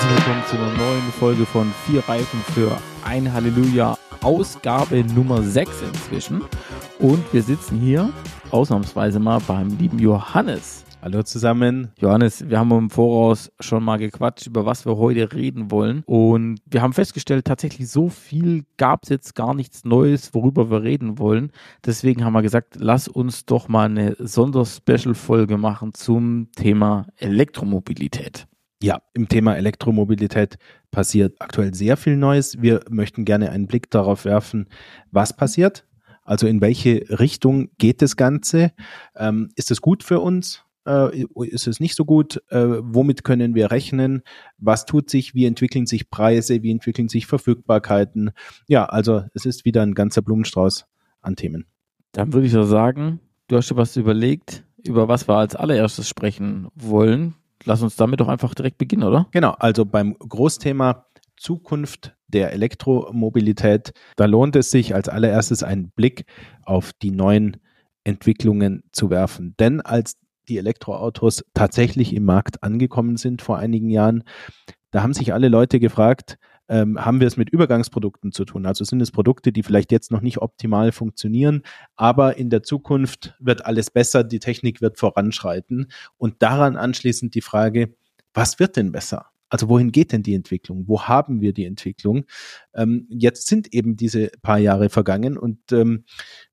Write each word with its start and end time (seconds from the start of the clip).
Herzlich 0.00 0.26
willkommen 0.26 0.46
zu 0.46 0.56
einer 0.56 0.78
neuen 0.78 1.12
Folge 1.12 1.44
von 1.44 1.70
Vier 1.84 2.00
Reifen 2.08 2.40
für 2.54 2.74
ein 3.04 3.30
Halleluja, 3.30 3.98
Ausgabe 4.22 5.04
Nummer 5.04 5.42
6 5.42 5.82
inzwischen. 5.82 6.40
Und 6.98 7.30
wir 7.34 7.42
sitzen 7.42 7.78
hier 7.78 8.08
ausnahmsweise 8.50 9.20
mal 9.20 9.40
beim 9.46 9.76
lieben 9.76 9.98
Johannes. 9.98 10.86
Hallo 11.02 11.22
zusammen. 11.22 11.92
Johannes, 11.98 12.48
wir 12.48 12.58
haben 12.58 12.70
im 12.70 12.88
Voraus 12.88 13.52
schon 13.60 13.84
mal 13.84 13.98
gequatscht, 13.98 14.46
über 14.46 14.64
was 14.64 14.86
wir 14.86 14.96
heute 14.96 15.34
reden 15.34 15.70
wollen. 15.70 16.02
Und 16.06 16.60
wir 16.64 16.80
haben 16.80 16.94
festgestellt, 16.94 17.44
tatsächlich 17.44 17.90
so 17.90 18.08
viel 18.08 18.64
gab 18.78 19.02
es 19.02 19.10
jetzt 19.10 19.34
gar 19.34 19.52
nichts 19.52 19.84
Neues, 19.84 20.32
worüber 20.32 20.70
wir 20.70 20.82
reden 20.82 21.18
wollen. 21.18 21.52
Deswegen 21.84 22.24
haben 22.24 22.32
wir 22.32 22.40
gesagt, 22.40 22.76
lass 22.78 23.06
uns 23.06 23.44
doch 23.44 23.68
mal 23.68 23.84
eine 23.84 24.16
Sonderspecial-Folge 24.18 25.58
machen 25.58 25.92
zum 25.92 26.48
Thema 26.56 27.06
Elektromobilität. 27.18 28.46
Ja, 28.82 29.02
im 29.12 29.28
Thema 29.28 29.56
Elektromobilität 29.56 30.56
passiert 30.90 31.36
aktuell 31.38 31.74
sehr 31.74 31.98
viel 31.98 32.16
Neues. 32.16 32.62
Wir 32.62 32.80
möchten 32.88 33.26
gerne 33.26 33.50
einen 33.50 33.66
Blick 33.66 33.90
darauf 33.90 34.24
werfen, 34.24 34.68
was 35.10 35.36
passiert. 35.36 35.86
Also 36.22 36.46
in 36.46 36.62
welche 36.62 37.04
Richtung 37.18 37.70
geht 37.76 38.00
das 38.00 38.16
Ganze? 38.16 38.72
Ähm, 39.16 39.50
ist 39.54 39.70
es 39.70 39.82
gut 39.82 40.02
für 40.02 40.20
uns? 40.20 40.64
Äh, 40.86 41.26
ist 41.44 41.66
es 41.66 41.78
nicht 41.78 41.94
so 41.94 42.06
gut? 42.06 42.42
Äh, 42.48 42.78
womit 42.80 43.22
können 43.22 43.54
wir 43.54 43.70
rechnen? 43.70 44.22
Was 44.56 44.86
tut 44.86 45.10
sich? 45.10 45.34
Wie 45.34 45.44
entwickeln 45.44 45.86
sich 45.86 46.08
Preise? 46.08 46.62
Wie 46.62 46.70
entwickeln 46.70 47.08
sich 47.08 47.26
Verfügbarkeiten? 47.26 48.30
Ja, 48.66 48.86
also 48.86 49.24
es 49.34 49.44
ist 49.44 49.66
wieder 49.66 49.82
ein 49.82 49.94
ganzer 49.94 50.22
Blumenstrauß 50.22 50.86
an 51.20 51.36
Themen. 51.36 51.66
Dann 52.12 52.32
würde 52.32 52.46
ich 52.46 52.52
so 52.52 52.62
sagen, 52.62 53.20
du 53.48 53.56
hast 53.56 53.70
dir 53.70 53.76
was 53.76 53.96
überlegt, 53.96 54.64
über 54.86 55.06
was 55.06 55.28
wir 55.28 55.34
als 55.34 55.54
allererstes 55.54 56.08
sprechen 56.08 56.68
wollen 56.74 57.34
lass 57.64 57.82
uns 57.82 57.96
damit 57.96 58.20
doch 58.20 58.28
einfach 58.28 58.54
direkt 58.54 58.78
beginnen, 58.78 59.04
oder? 59.04 59.28
Genau, 59.32 59.52
also 59.52 59.84
beim 59.84 60.16
Großthema 60.18 61.06
Zukunft 61.36 62.14
der 62.28 62.52
Elektromobilität, 62.52 63.92
da 64.16 64.26
lohnt 64.26 64.56
es 64.56 64.70
sich 64.70 64.94
als 64.94 65.08
allererstes 65.08 65.62
einen 65.62 65.90
Blick 65.90 66.26
auf 66.64 66.92
die 66.92 67.10
neuen 67.10 67.56
Entwicklungen 68.04 68.84
zu 68.92 69.10
werfen. 69.10 69.54
Denn 69.58 69.80
als 69.80 70.16
die 70.48 70.58
Elektroautos 70.58 71.44
tatsächlich 71.54 72.14
im 72.14 72.24
Markt 72.24 72.62
angekommen 72.62 73.16
sind 73.16 73.42
vor 73.42 73.58
einigen 73.58 73.90
Jahren, 73.90 74.24
da 74.90 75.02
haben 75.02 75.14
sich 75.14 75.32
alle 75.32 75.48
Leute 75.48 75.80
gefragt, 75.80 76.38
ähm, 76.70 77.04
haben 77.04 77.20
wir 77.20 77.26
es 77.26 77.36
mit 77.36 77.50
Übergangsprodukten 77.50 78.30
zu 78.30 78.44
tun. 78.44 78.64
Also 78.64 78.84
sind 78.84 79.02
es 79.02 79.10
Produkte, 79.10 79.52
die 79.52 79.64
vielleicht 79.64 79.90
jetzt 79.90 80.12
noch 80.12 80.20
nicht 80.20 80.38
optimal 80.38 80.92
funktionieren, 80.92 81.62
aber 81.96 82.38
in 82.38 82.48
der 82.48 82.62
Zukunft 82.62 83.34
wird 83.40 83.66
alles 83.66 83.90
besser, 83.90 84.22
die 84.22 84.38
Technik 84.38 84.80
wird 84.80 84.96
voranschreiten. 84.96 85.90
Und 86.16 86.36
daran 86.38 86.76
anschließend 86.76 87.34
die 87.34 87.40
Frage, 87.40 87.94
was 88.32 88.60
wird 88.60 88.76
denn 88.76 88.92
besser? 88.92 89.26
Also 89.48 89.68
wohin 89.68 89.90
geht 89.90 90.12
denn 90.12 90.22
die 90.22 90.34
Entwicklung? 90.34 90.84
Wo 90.86 91.02
haben 91.02 91.40
wir 91.40 91.52
die 91.52 91.64
Entwicklung? 91.64 92.24
Ähm, 92.72 93.08
jetzt 93.10 93.48
sind 93.48 93.74
eben 93.74 93.96
diese 93.96 94.30
paar 94.40 94.58
Jahre 94.58 94.90
vergangen 94.90 95.36
und 95.36 95.72
ähm, 95.72 96.04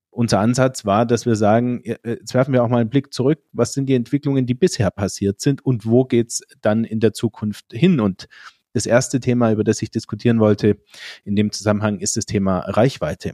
unser 0.10 0.40
Ansatz 0.40 0.84
war, 0.84 1.06
dass 1.06 1.28
wir 1.28 1.36
sagen, 1.36 1.84
jetzt 1.84 2.34
werfen 2.34 2.52
wir 2.52 2.64
auch 2.64 2.70
mal 2.70 2.80
einen 2.80 2.90
Blick 2.90 3.14
zurück, 3.14 3.38
was 3.52 3.74
sind 3.74 3.88
die 3.88 3.94
Entwicklungen, 3.94 4.48
die 4.48 4.56
bisher 4.56 4.90
passiert 4.90 5.42
sind 5.42 5.64
und 5.64 5.86
wo 5.86 6.06
geht's 6.06 6.42
dann 6.60 6.86
in 6.86 7.00
der 7.00 7.14
Zukunft 7.14 7.66
hin? 7.72 8.00
Und 8.00 8.28
das 8.78 8.86
erste 8.86 9.20
Thema, 9.20 9.52
über 9.52 9.64
das 9.64 9.82
ich 9.82 9.92
diskutieren 9.92 10.40
wollte 10.40 10.78
in 11.26 11.36
dem 11.36 11.52
Zusammenhang, 11.52 12.00
ist 12.00 12.16
das 12.16 12.26
Thema 12.26 12.60
Reichweite. 12.60 13.34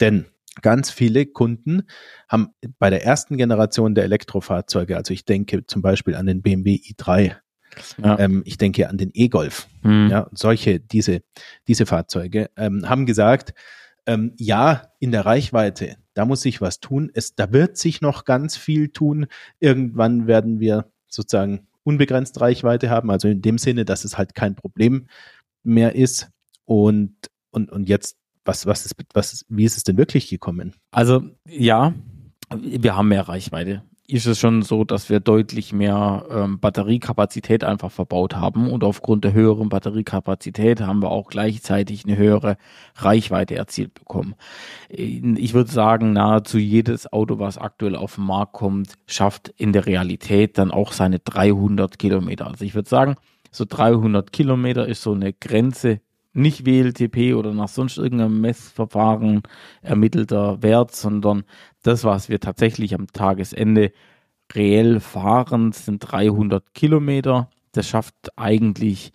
Denn 0.00 0.26
ganz 0.62 0.90
viele 0.90 1.26
Kunden 1.26 1.82
haben 2.28 2.48
bei 2.78 2.90
der 2.90 3.04
ersten 3.04 3.36
Generation 3.36 3.94
der 3.94 4.04
Elektrofahrzeuge, 4.04 4.96
also 4.96 5.12
ich 5.12 5.24
denke 5.24 5.66
zum 5.66 5.82
Beispiel 5.82 6.14
an 6.14 6.26
den 6.26 6.42
BMW 6.42 6.76
i3, 6.76 7.36
ja. 8.02 8.18
ähm, 8.18 8.42
ich 8.46 8.56
denke 8.56 8.88
an 8.88 8.96
den 8.96 9.10
E-Golf, 9.12 9.68
hm. 9.82 10.08
ja, 10.10 10.28
solche, 10.32 10.80
diese, 10.80 11.22
diese 11.68 11.84
Fahrzeuge, 11.84 12.50
ähm, 12.56 12.88
haben 12.88 13.06
gesagt, 13.06 13.52
ähm, 14.06 14.32
ja, 14.38 14.92
in 15.00 15.12
der 15.12 15.26
Reichweite, 15.26 15.96
da 16.14 16.24
muss 16.24 16.40
sich 16.40 16.60
was 16.60 16.80
tun. 16.80 17.10
Es, 17.12 17.34
da 17.34 17.52
wird 17.52 17.76
sich 17.76 18.00
noch 18.00 18.24
ganz 18.24 18.56
viel 18.56 18.88
tun. 18.88 19.26
Irgendwann 19.58 20.26
werden 20.26 20.60
wir 20.60 20.90
sozusagen 21.08 21.66
unbegrenzt 21.86 22.40
Reichweite 22.40 22.90
haben, 22.90 23.10
also 23.10 23.28
in 23.28 23.42
dem 23.42 23.58
Sinne, 23.58 23.84
dass 23.84 24.04
es 24.04 24.18
halt 24.18 24.34
kein 24.34 24.56
Problem 24.56 25.06
mehr 25.62 25.94
ist. 25.94 26.30
Und, 26.64 27.14
und, 27.50 27.70
und 27.70 27.88
jetzt, 27.88 28.16
was, 28.44 28.66
was 28.66 28.84
ist, 28.86 28.96
was, 29.14 29.44
wie 29.48 29.64
ist 29.64 29.76
es 29.76 29.84
denn 29.84 29.96
wirklich 29.96 30.28
gekommen? 30.28 30.74
Also, 30.90 31.22
ja, 31.48 31.94
wir 32.54 32.96
haben 32.96 33.08
mehr 33.08 33.28
Reichweite 33.28 33.82
ist 34.08 34.26
es 34.26 34.38
schon 34.38 34.62
so, 34.62 34.84
dass 34.84 35.10
wir 35.10 35.20
deutlich 35.20 35.72
mehr 35.72 36.24
ähm, 36.30 36.60
Batteriekapazität 36.60 37.64
einfach 37.64 37.90
verbaut 37.90 38.36
haben 38.36 38.70
und 38.70 38.84
aufgrund 38.84 39.24
der 39.24 39.32
höheren 39.32 39.68
Batteriekapazität 39.68 40.80
haben 40.80 41.02
wir 41.02 41.10
auch 41.10 41.28
gleichzeitig 41.28 42.04
eine 42.04 42.16
höhere 42.16 42.56
Reichweite 42.96 43.56
erzielt 43.56 43.94
bekommen. 43.94 44.34
Ich 44.88 45.54
würde 45.54 45.70
sagen, 45.70 46.12
nahezu 46.12 46.58
jedes 46.58 47.12
Auto, 47.12 47.38
was 47.38 47.58
aktuell 47.58 47.96
auf 47.96 48.16
den 48.16 48.24
Markt 48.24 48.52
kommt, 48.52 48.94
schafft 49.06 49.52
in 49.56 49.72
der 49.72 49.86
Realität 49.86 50.58
dann 50.58 50.70
auch 50.70 50.92
seine 50.92 51.18
300 51.18 51.98
Kilometer. 51.98 52.46
Also 52.46 52.64
ich 52.64 52.74
würde 52.74 52.88
sagen, 52.88 53.16
so 53.50 53.64
300 53.68 54.32
Kilometer 54.32 54.86
ist 54.86 55.02
so 55.02 55.12
eine 55.12 55.32
Grenze, 55.32 56.00
nicht 56.36 56.66
WLTP 56.66 57.34
oder 57.34 57.52
nach 57.54 57.68
sonst 57.68 57.96
irgendeinem 57.96 58.40
Messverfahren 58.42 59.42
ermittelter 59.80 60.62
Wert, 60.62 60.94
sondern 60.94 61.44
das, 61.86 62.04
was 62.04 62.28
wir 62.28 62.40
tatsächlich 62.40 62.94
am 62.94 63.06
Tagesende 63.08 63.92
reell 64.52 65.00
fahren, 65.00 65.72
sind 65.72 66.00
300 66.00 66.74
Kilometer. 66.74 67.50
Das 67.72 67.88
schafft 67.88 68.14
eigentlich, 68.36 69.12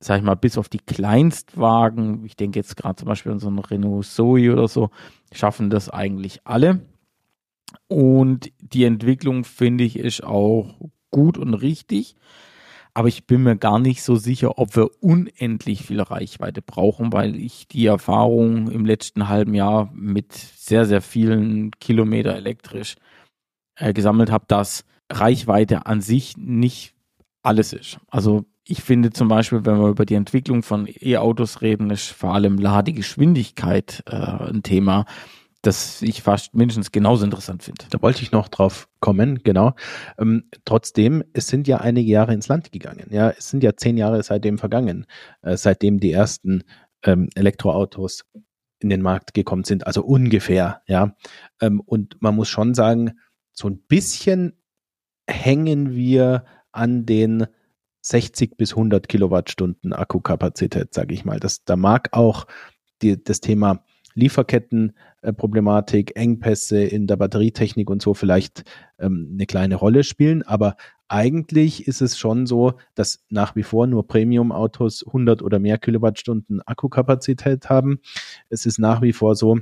sag 0.00 0.18
ich 0.18 0.24
mal, 0.24 0.34
bis 0.34 0.58
auf 0.58 0.68
die 0.68 0.78
Kleinstwagen, 0.78 2.24
ich 2.24 2.36
denke 2.36 2.58
jetzt 2.58 2.76
gerade 2.76 2.96
zum 2.96 3.08
Beispiel 3.08 3.32
an 3.32 3.38
so 3.38 3.48
einen 3.48 3.58
Renault 3.58 4.06
Zoe 4.06 4.52
oder 4.52 4.68
so, 4.68 4.90
schaffen 5.32 5.70
das 5.70 5.90
eigentlich 5.90 6.40
alle. 6.44 6.80
Und 7.88 8.50
die 8.60 8.84
Entwicklung, 8.84 9.44
finde 9.44 9.84
ich, 9.84 9.98
ist 9.98 10.24
auch 10.24 10.74
gut 11.10 11.38
und 11.38 11.54
richtig. 11.54 12.16
Aber 12.96 13.08
ich 13.08 13.26
bin 13.26 13.42
mir 13.42 13.56
gar 13.56 13.80
nicht 13.80 14.04
so 14.04 14.14
sicher, 14.14 14.58
ob 14.58 14.76
wir 14.76 14.88
unendlich 15.02 15.84
viel 15.84 16.00
Reichweite 16.00 16.62
brauchen, 16.62 17.12
weil 17.12 17.34
ich 17.34 17.66
die 17.66 17.86
Erfahrung 17.86 18.70
im 18.70 18.86
letzten 18.86 19.28
halben 19.28 19.54
Jahr 19.54 19.90
mit 19.92 20.32
sehr, 20.32 20.86
sehr 20.86 21.02
vielen 21.02 21.72
Kilometer 21.72 22.36
elektrisch 22.36 22.94
äh, 23.76 23.92
gesammelt 23.92 24.30
habe, 24.30 24.44
dass 24.46 24.84
Reichweite 25.10 25.86
an 25.86 26.00
sich 26.00 26.36
nicht 26.36 26.94
alles 27.42 27.72
ist. 27.72 27.98
Also 28.08 28.44
ich 28.66 28.82
finde 28.82 29.10
zum 29.10 29.26
Beispiel, 29.28 29.66
wenn 29.66 29.80
wir 29.80 29.88
über 29.88 30.06
die 30.06 30.14
Entwicklung 30.14 30.62
von 30.62 30.88
E-Autos 30.88 31.60
reden, 31.62 31.90
ist 31.90 32.10
vor 32.10 32.32
allem 32.32 32.58
Ladegeschwindigkeit 32.58 34.04
äh, 34.06 34.14
ein 34.14 34.62
Thema 34.62 35.04
das 35.66 36.02
ich 36.02 36.22
fast 36.22 36.54
mindestens 36.54 36.92
genauso 36.92 37.24
interessant 37.24 37.62
finde. 37.62 37.86
Da 37.90 38.00
wollte 38.02 38.22
ich 38.22 38.32
noch 38.32 38.48
drauf 38.48 38.88
kommen, 39.00 39.42
genau. 39.42 39.74
Ähm, 40.18 40.44
trotzdem, 40.64 41.24
es 41.32 41.48
sind 41.48 41.66
ja 41.66 41.78
einige 41.78 42.10
Jahre 42.10 42.34
ins 42.34 42.48
Land 42.48 42.72
gegangen. 42.72 43.06
Ja, 43.10 43.30
es 43.30 43.50
sind 43.50 43.62
ja 43.62 43.76
zehn 43.76 43.96
Jahre 43.96 44.22
seitdem 44.22 44.58
vergangen, 44.58 45.06
äh, 45.42 45.56
seitdem 45.56 46.00
die 46.00 46.12
ersten 46.12 46.64
ähm, 47.02 47.28
Elektroautos 47.34 48.24
in 48.80 48.90
den 48.90 49.02
Markt 49.02 49.34
gekommen 49.34 49.64
sind, 49.64 49.86
also 49.86 50.04
ungefähr, 50.04 50.82
ja. 50.86 51.16
Ähm, 51.60 51.80
und 51.80 52.20
man 52.20 52.34
muss 52.34 52.48
schon 52.48 52.74
sagen, 52.74 53.18
so 53.52 53.68
ein 53.68 53.78
bisschen 53.78 54.58
hängen 55.26 55.94
wir 55.94 56.44
an 56.72 57.06
den 57.06 57.46
60 58.02 58.56
bis 58.58 58.72
100 58.72 59.08
Kilowattstunden 59.08 59.94
Akkukapazität, 59.94 60.92
sage 60.92 61.14
ich 61.14 61.24
mal. 61.24 61.40
Das, 61.40 61.64
da 61.64 61.76
mag 61.76 62.10
auch 62.12 62.46
die, 63.00 63.22
das 63.22 63.40
Thema 63.40 63.84
Lieferkettenproblematik, 65.24 66.16
Engpässe 66.16 66.84
in 66.84 67.06
der 67.06 67.16
Batterietechnik 67.16 67.90
und 67.90 68.02
so 68.02 68.14
vielleicht 68.14 68.64
ähm, 68.98 69.30
eine 69.32 69.46
kleine 69.46 69.76
Rolle 69.76 70.04
spielen. 70.04 70.42
Aber 70.42 70.76
eigentlich 71.08 71.86
ist 71.86 72.02
es 72.02 72.18
schon 72.18 72.46
so, 72.46 72.74
dass 72.94 73.24
nach 73.28 73.56
wie 73.56 73.62
vor 73.62 73.86
nur 73.86 74.06
Premium-Autos 74.06 75.04
100 75.06 75.42
oder 75.42 75.58
mehr 75.58 75.78
Kilowattstunden 75.78 76.60
Akkukapazität 76.66 77.68
haben. 77.68 78.00
Es 78.48 78.66
ist 78.66 78.78
nach 78.78 79.02
wie 79.02 79.12
vor 79.12 79.34
so, 79.34 79.58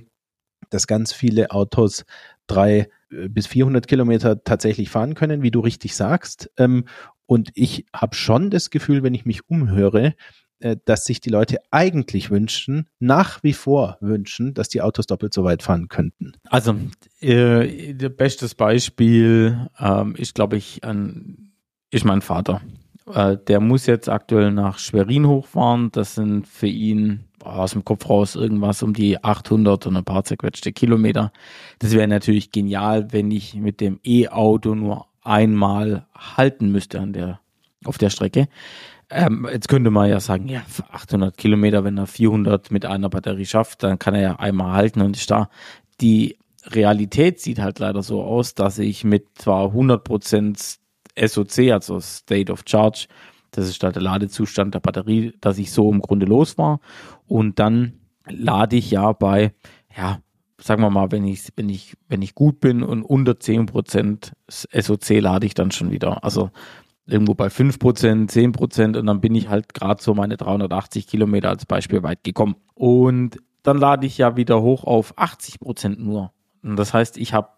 dass 0.70 0.86
ganz 0.86 1.12
viele 1.12 1.50
Autos 1.50 2.04
drei 2.46 2.88
äh, 3.10 3.28
bis 3.28 3.46
400 3.46 3.86
Kilometer 3.86 4.42
tatsächlich 4.44 4.90
fahren 4.90 5.14
können, 5.14 5.42
wie 5.42 5.50
du 5.50 5.60
richtig 5.60 5.94
sagst. 5.94 6.50
Ähm, 6.56 6.84
und 7.26 7.50
ich 7.54 7.86
habe 7.94 8.14
schon 8.14 8.50
das 8.50 8.70
Gefühl, 8.70 9.02
wenn 9.02 9.14
ich 9.14 9.24
mich 9.24 9.48
umhöre, 9.48 10.14
äh, 10.62 10.76
dass 10.84 11.04
sich 11.04 11.20
die 11.20 11.30
Leute 11.30 11.58
eigentlich 11.70 12.30
wünschen, 12.30 12.86
nach 13.00 13.42
wie 13.42 13.52
vor 13.52 13.98
wünschen, 14.00 14.54
dass 14.54 14.68
die 14.68 14.80
Autos 14.80 15.06
doppelt 15.06 15.34
so 15.34 15.44
weit 15.44 15.62
fahren 15.62 15.88
könnten. 15.88 16.32
Also, 16.48 16.76
äh, 17.20 17.92
bestes 17.92 18.54
Beispiel 18.54 19.68
ähm, 19.78 20.14
ist, 20.14 20.34
glaube 20.34 20.56
ich, 20.56 20.84
ein, 20.84 21.52
ist 21.90 22.04
mein 22.04 22.22
Vater. 22.22 22.60
Äh, 23.12 23.36
der 23.48 23.60
muss 23.60 23.86
jetzt 23.86 24.08
aktuell 24.08 24.52
nach 24.52 24.78
Schwerin 24.78 25.26
hochfahren. 25.26 25.90
Das 25.92 26.14
sind 26.14 26.46
für 26.46 26.68
ihn 26.68 27.24
aus 27.42 27.72
dem 27.72 27.84
Kopf 27.84 28.08
raus 28.08 28.36
irgendwas 28.36 28.82
um 28.84 28.94
die 28.94 29.22
800 29.22 29.86
und 29.86 29.96
ein 29.96 30.04
paar 30.04 30.22
zerquetschte 30.22 30.72
Kilometer. 30.72 31.32
Das 31.80 31.92
wäre 31.92 32.06
natürlich 32.06 32.52
genial, 32.52 33.12
wenn 33.12 33.30
ich 33.32 33.54
mit 33.54 33.80
dem 33.80 33.98
E-Auto 34.04 34.76
nur 34.76 35.06
einmal 35.22 36.06
halten 36.14 36.70
müsste 36.70 37.00
an 37.00 37.12
der, 37.12 37.40
auf 37.84 37.98
der 37.98 38.10
Strecke. 38.10 38.48
Ähm, 39.14 39.46
jetzt 39.52 39.68
könnte 39.68 39.90
man 39.90 40.08
ja 40.08 40.20
sagen, 40.20 40.48
ja, 40.48 40.62
800 40.90 41.36
Kilometer, 41.36 41.84
wenn 41.84 41.98
er 41.98 42.06
400 42.06 42.70
mit 42.70 42.86
einer 42.86 43.10
Batterie 43.10 43.44
schafft, 43.44 43.82
dann 43.82 43.98
kann 43.98 44.14
er 44.14 44.22
ja 44.22 44.36
einmal 44.36 44.72
halten 44.72 45.02
und 45.02 45.16
ist 45.16 45.30
da. 45.30 45.50
Die 46.00 46.38
Realität 46.66 47.40
sieht 47.40 47.58
halt 47.58 47.78
leider 47.78 48.02
so 48.02 48.22
aus, 48.22 48.54
dass 48.54 48.78
ich 48.78 49.04
mit 49.04 49.26
zwar 49.34 49.68
100% 49.68 50.78
SOC, 51.16 51.72
also 51.72 52.00
State 52.00 52.50
of 52.50 52.62
Charge, 52.66 53.06
das 53.50 53.68
ist 53.68 53.82
da 53.82 53.92
der 53.92 54.02
Ladezustand 54.02 54.74
der 54.74 54.80
Batterie, 54.80 55.34
dass 55.40 55.58
ich 55.58 55.72
so 55.72 55.90
im 55.90 56.00
Grunde 56.00 56.26
los 56.26 56.56
war. 56.56 56.80
Und 57.26 57.58
dann 57.58 58.00
lade 58.26 58.76
ich 58.76 58.90
ja 58.90 59.12
bei, 59.12 59.52
ja, 59.94 60.20
sagen 60.58 60.82
wir 60.82 60.90
mal, 60.90 61.10
wenn 61.12 61.24
ich, 61.24 61.48
wenn 61.56 61.68
ich, 61.68 61.94
wenn 62.08 62.22
ich 62.22 62.34
gut 62.34 62.60
bin 62.60 62.82
und 62.82 63.02
unter 63.02 63.32
10% 63.32 64.32
SOC 64.48 65.20
lade 65.20 65.46
ich 65.46 65.54
dann 65.54 65.70
schon 65.70 65.90
wieder. 65.90 66.24
Also 66.24 66.50
irgendwo 67.06 67.34
bei 67.34 67.48
5%, 67.48 68.30
10% 68.30 68.98
und 68.98 69.06
dann 69.06 69.20
bin 69.20 69.34
ich 69.34 69.48
halt 69.48 69.74
gerade 69.74 70.02
so 70.02 70.14
meine 70.14 70.36
380 70.36 71.06
Kilometer 71.06 71.48
als 71.48 71.66
Beispiel 71.66 72.02
weit 72.02 72.24
gekommen. 72.24 72.56
Und 72.74 73.38
dann 73.62 73.78
lade 73.78 74.06
ich 74.06 74.18
ja 74.18 74.36
wieder 74.36 74.62
hoch 74.62 74.84
auf 74.84 75.16
80% 75.18 75.98
nur. 75.98 76.32
Und 76.62 76.76
das 76.76 76.94
heißt, 76.94 77.16
ich 77.16 77.32
habe 77.32 77.48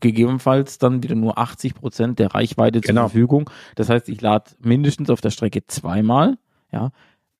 gegebenenfalls 0.00 0.78
dann 0.78 1.02
wieder 1.02 1.14
nur 1.14 1.38
80 1.38 1.74
Prozent 1.74 2.18
der 2.18 2.34
Reichweite 2.34 2.80
zur 2.80 2.88
genau. 2.88 3.08
Verfügung. 3.08 3.50
Das 3.76 3.88
heißt, 3.88 4.08
ich 4.08 4.20
lade 4.20 4.50
mindestens 4.60 5.10
auf 5.10 5.20
der 5.20 5.30
Strecke 5.30 5.66
zweimal. 5.66 6.38
Ja, 6.70 6.90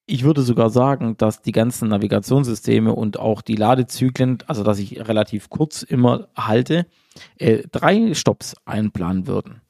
ich 0.07 0.25
würde 0.25 0.43
sogar 0.43 0.69
sagen, 0.69 1.17
dass 1.17 1.43
die 1.43 1.53
ganzen 1.53 1.89
Navigationssysteme 1.89 2.95
und 2.95 3.19
auch 3.19 3.41
die 3.41 3.57
Ladezyklen, 3.57 4.39
also 4.47 4.63
dass 4.63 4.79
ich 4.79 4.99
relativ 5.09 5.49
kurz 5.49 5.83
immer 5.83 6.29
halte, 6.37 6.87
äh, 7.39 7.63
drei 7.71 8.13
Stops 8.15 8.55
einplanen 8.65 9.27
würden. 9.27 9.63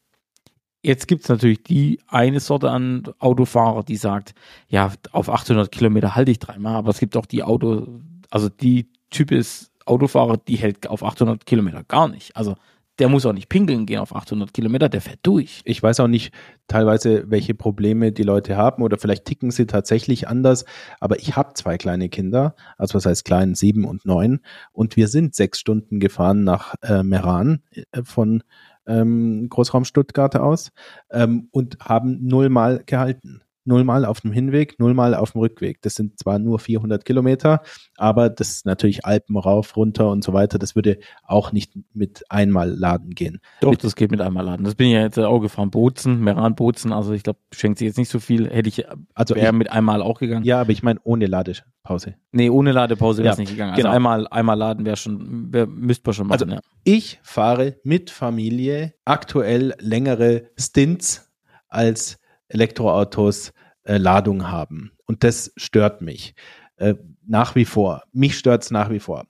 Jetzt 0.83 1.07
gibt 1.07 1.23
es 1.23 1.29
natürlich 1.29 1.63
die 1.63 2.01
eine 2.09 2.41
Sorte 2.41 2.71
an 2.71 3.05
Autofahrer, 3.21 3.85
die 3.85 3.97
sagt, 3.97 4.35
ja, 4.69 4.93
auf 5.13 5.29
800 5.29 5.71
Kilometer 5.71 6.17
halte 6.17 6.33
ich 6.33 6.41
dreimal, 6.41 6.75
aber 6.75 6.91
es 6.91 6.99
gibt 6.99 7.17
auch 7.17 7.27
die 7.27 7.45
Auto, 7.45 8.01
also 8.31 8.49
die 8.49 8.89
Typ 9.11 9.31
ist 9.31 9.71
Autofahrer, 9.87 10.39
die 10.39 10.57
hält 10.57 10.89
auf 10.89 11.05
800 11.05 11.47
Kilometer 11.47 11.85
gar 11.85 12.09
nicht. 12.09 12.37
Also 12.37 12.57
der 12.99 13.09
muss 13.09 13.25
auch 13.25 13.33
nicht 13.33 13.49
pinkeln 13.49 13.87
gehen 13.87 14.01
auf 14.01 14.15
800 14.15 14.53
Kilometer, 14.53 14.89
der 14.89 15.01
fährt 15.01 15.21
durch. 15.23 15.63
Ich 15.65 15.83
weiß 15.83 16.01
auch 16.01 16.09
nicht 16.09 16.33
teilweise, 16.69 17.31
welche 17.31 17.55
Probleme 17.55 18.13
die 18.13 18.23
Leute 18.23 18.57
haben 18.57 18.83
oder 18.83 18.99
vielleicht 18.99 19.25
ticken 19.25 19.51
sie 19.51 19.67
tatsächlich 19.67 20.29
anders. 20.29 20.67
Aber 21.01 21.19
ich 21.19 21.35
habe 21.35 21.55
zwei 21.55 21.79
kleine 21.79 22.11
Kinder, 22.11 22.55
also 22.77 22.95
was 22.95 23.07
heißt 23.07 23.25
klein, 23.25 23.55
sieben 23.55 23.85
und 23.87 24.05
neun. 24.05 24.41
Und 24.73 24.97
wir 24.97 25.09
sind 25.09 25.35
sechs 25.35 25.59
Stunden 25.59 26.01
gefahren 26.01 26.45
nach 26.45 26.75
äh, 26.83 27.03
Meran 27.03 27.63
äh, 27.73 28.03
von 28.05 28.43
ähm, 28.87 29.49
Großraum 29.49 29.85
Stuttgart 29.85 30.37
aus 30.37 30.71
ähm, 31.11 31.49
und 31.53 31.79
haben 31.81 32.27
nullmal 32.27 32.83
gehalten 32.85 33.43
nullmal 33.65 34.05
auf 34.05 34.21
dem 34.21 34.33
Hinweg, 34.33 34.79
nullmal 34.79 35.15
auf 35.15 35.33
dem 35.33 35.41
Rückweg. 35.41 35.81
Das 35.83 35.95
sind 35.95 36.19
zwar 36.19 36.39
nur 36.39 36.59
400 36.59 37.05
Kilometer, 37.05 37.63
aber 37.97 38.29
das 38.29 38.51
ist 38.51 38.67
natürlich 38.67 39.05
Alpen 39.05 39.37
rauf, 39.37 39.77
runter 39.77 40.11
und 40.11 40.25
so 40.25 40.33
weiter. 40.33 40.59
Das 40.59 40.75
würde 40.75 40.99
auch 41.25 41.53
nicht 41.53 41.73
mit 41.93 42.25
einmal 42.31 42.71
laden 42.71 43.11
gehen. 43.11 43.41
Doch, 43.61 43.71
mit, 43.71 43.85
das 43.85 43.97
geht 43.97 44.11
mit 44.11 44.21
einmal 44.21 44.45
laden. 44.45 44.65
Das 44.65 44.75
bin 44.75 44.89
ich 44.89 44.95
ja 44.95 45.01
jetzt 45.01 45.19
auch 45.19 45.41
gefahren. 45.41 45.71
Bozen, 45.71 46.21
Meran 46.21 46.55
Bozen, 46.55 46.93
also 46.93 47.13
ich 47.13 47.23
glaube, 47.23 47.39
schenkt 47.53 47.79
sie 47.79 47.87
jetzt 47.87 47.99
nicht 47.99 48.11
so 48.11 48.19
viel. 48.19 48.51
Hätte 48.51 48.69
ich, 48.69 48.85
also 49.15 49.35
wäre 49.35 49.53
mit 49.53 49.71
einmal 49.71 50.03
auch 50.03 50.19
gegangen. 50.19 50.45
Ja, 50.45 50.61
aber 50.61 50.71
ich 50.71 50.83
meine 50.83 51.01
ohne 51.05 51.27
Ladepause. 51.27 52.15
Nee, 52.33 52.51
ohne 52.51 52.73
Ladepause 52.73 53.23
wäre 53.23 53.33
es 53.33 53.39
ja, 53.39 53.43
nicht 53.43 53.53
gegangen. 53.53 53.73
Also 53.73 53.83
genau. 53.83 53.95
einmal, 53.95 54.27
einmal 54.29 54.59
laden 54.59 54.85
wäre 54.85 54.97
schon, 54.97 55.53
wär, 55.53 55.67
müsste 55.67 56.03
man 56.07 56.15
schon 56.15 56.27
machen. 56.27 56.43
Also 56.43 56.55
ja. 56.55 56.61
ich 56.85 57.21
fahre 57.23 57.77
mit 57.85 58.11
Familie 58.11 58.95
aktuell 59.05 59.75
längere 59.79 60.51
Stints 60.59 61.31
als 61.69 62.19
Elektroautos 62.53 63.53
äh, 63.85 63.97
Ladung 63.97 64.51
haben. 64.51 64.93
Und 65.07 65.25
das 65.25 65.53
stört 65.57 66.03
mich. 66.03 66.35
Äh, 66.77 66.95
nach 67.25 67.55
wie 67.55 67.65
vor. 67.65 68.03
Mich 68.13 68.37
stört 68.37 68.65
es 68.65 68.71
nach 68.71 68.91
wie 68.91 68.99
vor. 68.99 69.27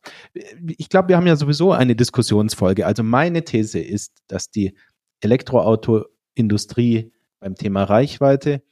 Ich 0.78 0.88
glaube, 0.88 1.08
wir 1.08 1.16
haben 1.16 1.26
ja 1.26 1.36
sowieso 1.36 1.72
eine 1.72 1.94
Diskussionsfolge. 1.94 2.86
Also 2.86 3.02
meine 3.02 3.44
These 3.44 3.80
ist, 3.80 4.22
dass 4.26 4.50
die 4.50 4.74
Elektroautoindustrie 5.20 7.12
beim 7.40 7.54
Thema 7.54 7.84
Reichweite 7.84 8.62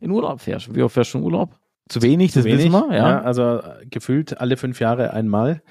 in 0.00 0.10
Urlaub 0.10 0.40
fährst. 0.40 0.74
Wie 0.74 0.82
oft 0.82 0.94
fährst 0.94 1.14
du 1.14 1.18
in 1.18 1.24
Urlaub? 1.24 1.56
Zu 1.88 2.02
wenig, 2.02 2.32
das 2.32 2.44
Zu 2.44 2.48
wenig, 2.48 2.66
wissen 2.66 2.72
wir, 2.72 2.96
ja. 2.96 3.10
ja. 3.10 3.22
Also 3.22 3.60
gefühlt 3.90 4.40
alle 4.40 4.56
fünf 4.56 4.80
Jahre 4.80 5.12
einmal. 5.12 5.62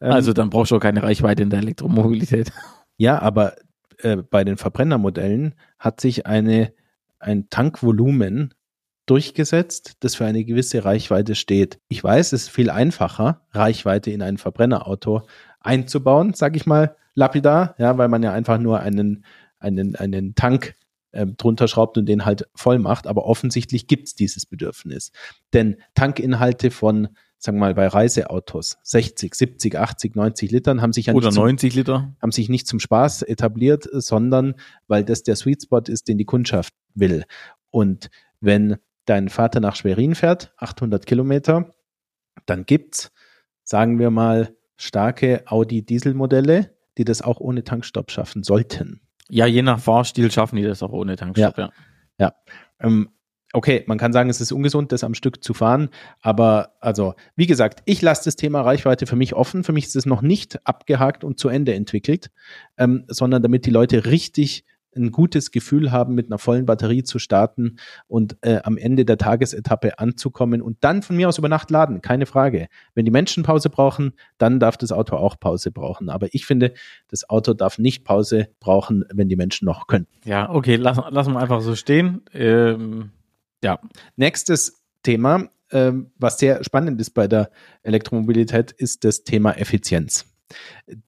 Ähm, 0.00 0.12
also 0.12 0.32
dann 0.32 0.50
brauchst 0.50 0.72
du 0.72 0.76
auch 0.76 0.80
keine 0.80 1.02
Reichweite 1.02 1.42
in 1.44 1.50
der 1.50 1.60
Elektromobilität. 1.60 2.50
Ja, 2.96 3.20
aber 3.20 3.54
äh, 3.98 4.16
bei 4.16 4.42
den 4.42 4.56
Verbrennermodellen 4.56 5.54
hat 5.78 6.00
sich 6.00 6.26
eine 6.26 6.72
ein 7.18 7.48
Tankvolumen 7.50 8.54
durchgesetzt, 9.06 9.96
das 10.00 10.14
für 10.14 10.26
eine 10.26 10.44
gewisse 10.44 10.84
Reichweite 10.84 11.34
steht. 11.34 11.78
Ich 11.88 12.02
weiß, 12.04 12.32
es 12.32 12.42
ist 12.44 12.50
viel 12.50 12.70
einfacher, 12.70 13.46
Reichweite 13.52 14.10
in 14.10 14.22
ein 14.22 14.38
Verbrennerauto 14.38 15.22
einzubauen, 15.60 16.34
sage 16.34 16.56
ich 16.56 16.66
mal 16.66 16.96
lapidar, 17.14 17.74
ja, 17.78 17.98
weil 17.98 18.08
man 18.08 18.22
ja 18.22 18.32
einfach 18.32 18.58
nur 18.58 18.80
einen, 18.80 19.24
einen, 19.58 19.96
einen 19.96 20.34
Tank 20.34 20.74
äh, 21.12 21.26
drunter 21.26 21.68
schraubt 21.68 21.98
und 21.98 22.06
den 22.06 22.24
halt 22.24 22.48
voll 22.54 22.78
macht. 22.78 23.06
Aber 23.06 23.24
offensichtlich 23.24 23.86
gibt 23.86 24.08
es 24.08 24.14
dieses 24.14 24.46
Bedürfnis. 24.46 25.10
Denn 25.52 25.76
Tankinhalte 25.94 26.70
von 26.70 27.08
sagen 27.38 27.58
wir 27.58 27.66
mal 27.66 27.74
bei 27.74 27.86
Reiseautos 27.86 28.78
60, 28.82 29.34
70, 29.34 29.78
80, 29.78 30.16
90 30.16 30.50
Litern 30.50 30.82
haben 30.82 30.92
sich 30.92 31.06
ja 31.06 31.14
oder 31.14 31.30
90 31.30 31.72
zum, 31.72 31.78
Liter 31.78 32.14
haben 32.20 32.32
sich 32.32 32.48
nicht 32.48 32.66
zum 32.66 32.80
Spaß 32.80 33.22
etabliert, 33.22 33.88
sondern 33.92 34.54
weil 34.88 35.04
das 35.04 35.22
der 35.22 35.36
Sweet 35.36 35.62
Spot 35.62 35.82
ist, 35.86 36.08
den 36.08 36.18
die 36.18 36.24
Kundschaft 36.24 36.74
will. 37.00 37.24
Und 37.70 38.10
wenn 38.40 38.76
dein 39.04 39.28
Vater 39.28 39.60
nach 39.60 39.76
Schwerin 39.76 40.14
fährt, 40.14 40.52
800 40.58 41.06
Kilometer, 41.06 41.70
dann 42.46 42.64
gibt's, 42.64 43.10
sagen 43.62 43.98
wir 43.98 44.10
mal, 44.10 44.54
starke 44.76 45.42
Audi 45.46 45.82
Dieselmodelle, 45.82 46.74
die 46.98 47.04
das 47.04 47.22
auch 47.22 47.40
ohne 47.40 47.64
Tankstopp 47.64 48.10
schaffen 48.10 48.42
sollten. 48.42 49.00
Ja, 49.28 49.46
je 49.46 49.62
nach 49.62 49.80
Fahrstil 49.80 50.30
schaffen 50.30 50.56
die 50.56 50.62
das 50.62 50.82
auch 50.82 50.92
ohne 50.92 51.16
Tankstopp, 51.16 51.58
ja. 51.58 51.70
Ja. 52.18 52.26
ja. 52.26 52.34
Ähm, 52.80 53.10
okay, 53.52 53.84
man 53.86 53.98
kann 53.98 54.12
sagen, 54.12 54.30
es 54.30 54.40
ist 54.40 54.52
ungesund, 54.52 54.92
das 54.92 55.04
am 55.04 55.14
Stück 55.14 55.42
zu 55.42 55.54
fahren, 55.54 55.90
aber 56.20 56.76
also, 56.80 57.14
wie 57.36 57.46
gesagt, 57.46 57.82
ich 57.84 58.00
lasse 58.02 58.24
das 58.24 58.36
Thema 58.36 58.62
Reichweite 58.62 59.06
für 59.06 59.16
mich 59.16 59.34
offen. 59.34 59.64
Für 59.64 59.72
mich 59.72 59.86
ist 59.86 59.96
es 59.96 60.06
noch 60.06 60.22
nicht 60.22 60.66
abgehakt 60.66 61.24
und 61.24 61.38
zu 61.38 61.48
Ende 61.48 61.74
entwickelt, 61.74 62.30
ähm, 62.76 63.04
sondern 63.08 63.42
damit 63.42 63.66
die 63.66 63.70
Leute 63.70 64.06
richtig 64.06 64.64
ein 64.96 65.12
gutes 65.12 65.50
Gefühl 65.50 65.92
haben, 65.92 66.14
mit 66.14 66.26
einer 66.26 66.38
vollen 66.38 66.66
Batterie 66.66 67.02
zu 67.02 67.18
starten 67.18 67.76
und 68.06 68.36
äh, 68.42 68.60
am 68.64 68.76
Ende 68.76 69.04
der 69.04 69.18
Tagesetappe 69.18 69.98
anzukommen 69.98 70.62
und 70.62 70.78
dann 70.80 71.02
von 71.02 71.16
mir 71.16 71.28
aus 71.28 71.38
über 71.38 71.48
Nacht 71.48 71.70
laden, 71.70 72.00
keine 72.02 72.26
Frage. 72.26 72.68
Wenn 72.94 73.04
die 73.04 73.10
Menschen 73.10 73.42
Pause 73.42 73.70
brauchen, 73.70 74.14
dann 74.38 74.60
darf 74.60 74.76
das 74.76 74.92
Auto 74.92 75.16
auch 75.16 75.38
Pause 75.38 75.70
brauchen. 75.70 76.08
Aber 76.08 76.28
ich 76.32 76.46
finde, 76.46 76.72
das 77.08 77.28
Auto 77.28 77.54
darf 77.54 77.78
nicht 77.78 78.04
Pause 78.04 78.48
brauchen, 78.60 79.04
wenn 79.12 79.28
die 79.28 79.36
Menschen 79.36 79.66
noch 79.66 79.86
können. 79.86 80.06
Ja, 80.24 80.50
okay, 80.50 80.76
lassen 80.76 81.02
lass 81.10 81.28
wir 81.28 81.38
einfach 81.38 81.60
so 81.60 81.74
stehen. 81.74 82.22
Ähm, 82.32 83.10
ja, 83.62 83.78
nächstes 84.16 84.82
Thema, 85.02 85.48
ähm, 85.70 86.10
was 86.18 86.38
sehr 86.38 86.64
spannend 86.64 87.00
ist 87.00 87.10
bei 87.10 87.28
der 87.28 87.50
Elektromobilität, 87.82 88.72
ist 88.72 89.04
das 89.04 89.24
Thema 89.24 89.52
Effizienz. 89.52 90.26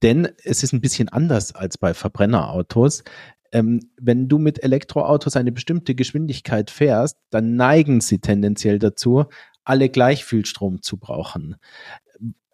Denn 0.03 0.29
es 0.45 0.63
ist 0.63 0.73
ein 0.73 0.81
bisschen 0.81 1.09
anders 1.09 1.55
als 1.55 1.79
bei 1.79 1.95
Verbrennerautos. 1.95 3.05
Ähm, 3.53 3.81
wenn 4.01 4.29
du 4.29 4.39
mit 4.39 4.63
Elektroautos 4.63 5.37
eine 5.37 5.53
bestimmte 5.53 5.95
Geschwindigkeit 5.95 6.71
fährst, 6.71 7.19
dann 7.31 7.57
neigen 7.57 8.01
sie 8.01 8.19
tendenziell 8.19 8.79
dazu, 8.79 9.27
alle 9.65 9.89
gleich 9.89 10.25
viel 10.25 10.47
Strom 10.47 10.83
zu 10.83 10.97
brauchen. 10.97 11.57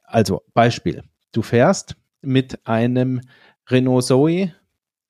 Also 0.04 0.42
Beispiel, 0.54 1.02
du 1.32 1.42
fährst 1.42 1.96
mit 2.22 2.66
einem 2.66 3.20
Renault 3.68 4.04
Zoe 4.04 4.52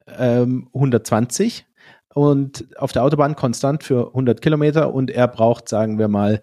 ähm, 0.06 0.68
120 0.74 1.66
und 2.14 2.66
auf 2.78 2.92
der 2.92 3.04
Autobahn 3.04 3.36
konstant 3.36 3.84
für 3.84 4.08
100 4.08 4.40
Kilometer 4.40 4.94
und 4.94 5.10
er 5.10 5.28
braucht, 5.28 5.68
sagen 5.68 5.98
wir 5.98 6.08
mal, 6.08 6.40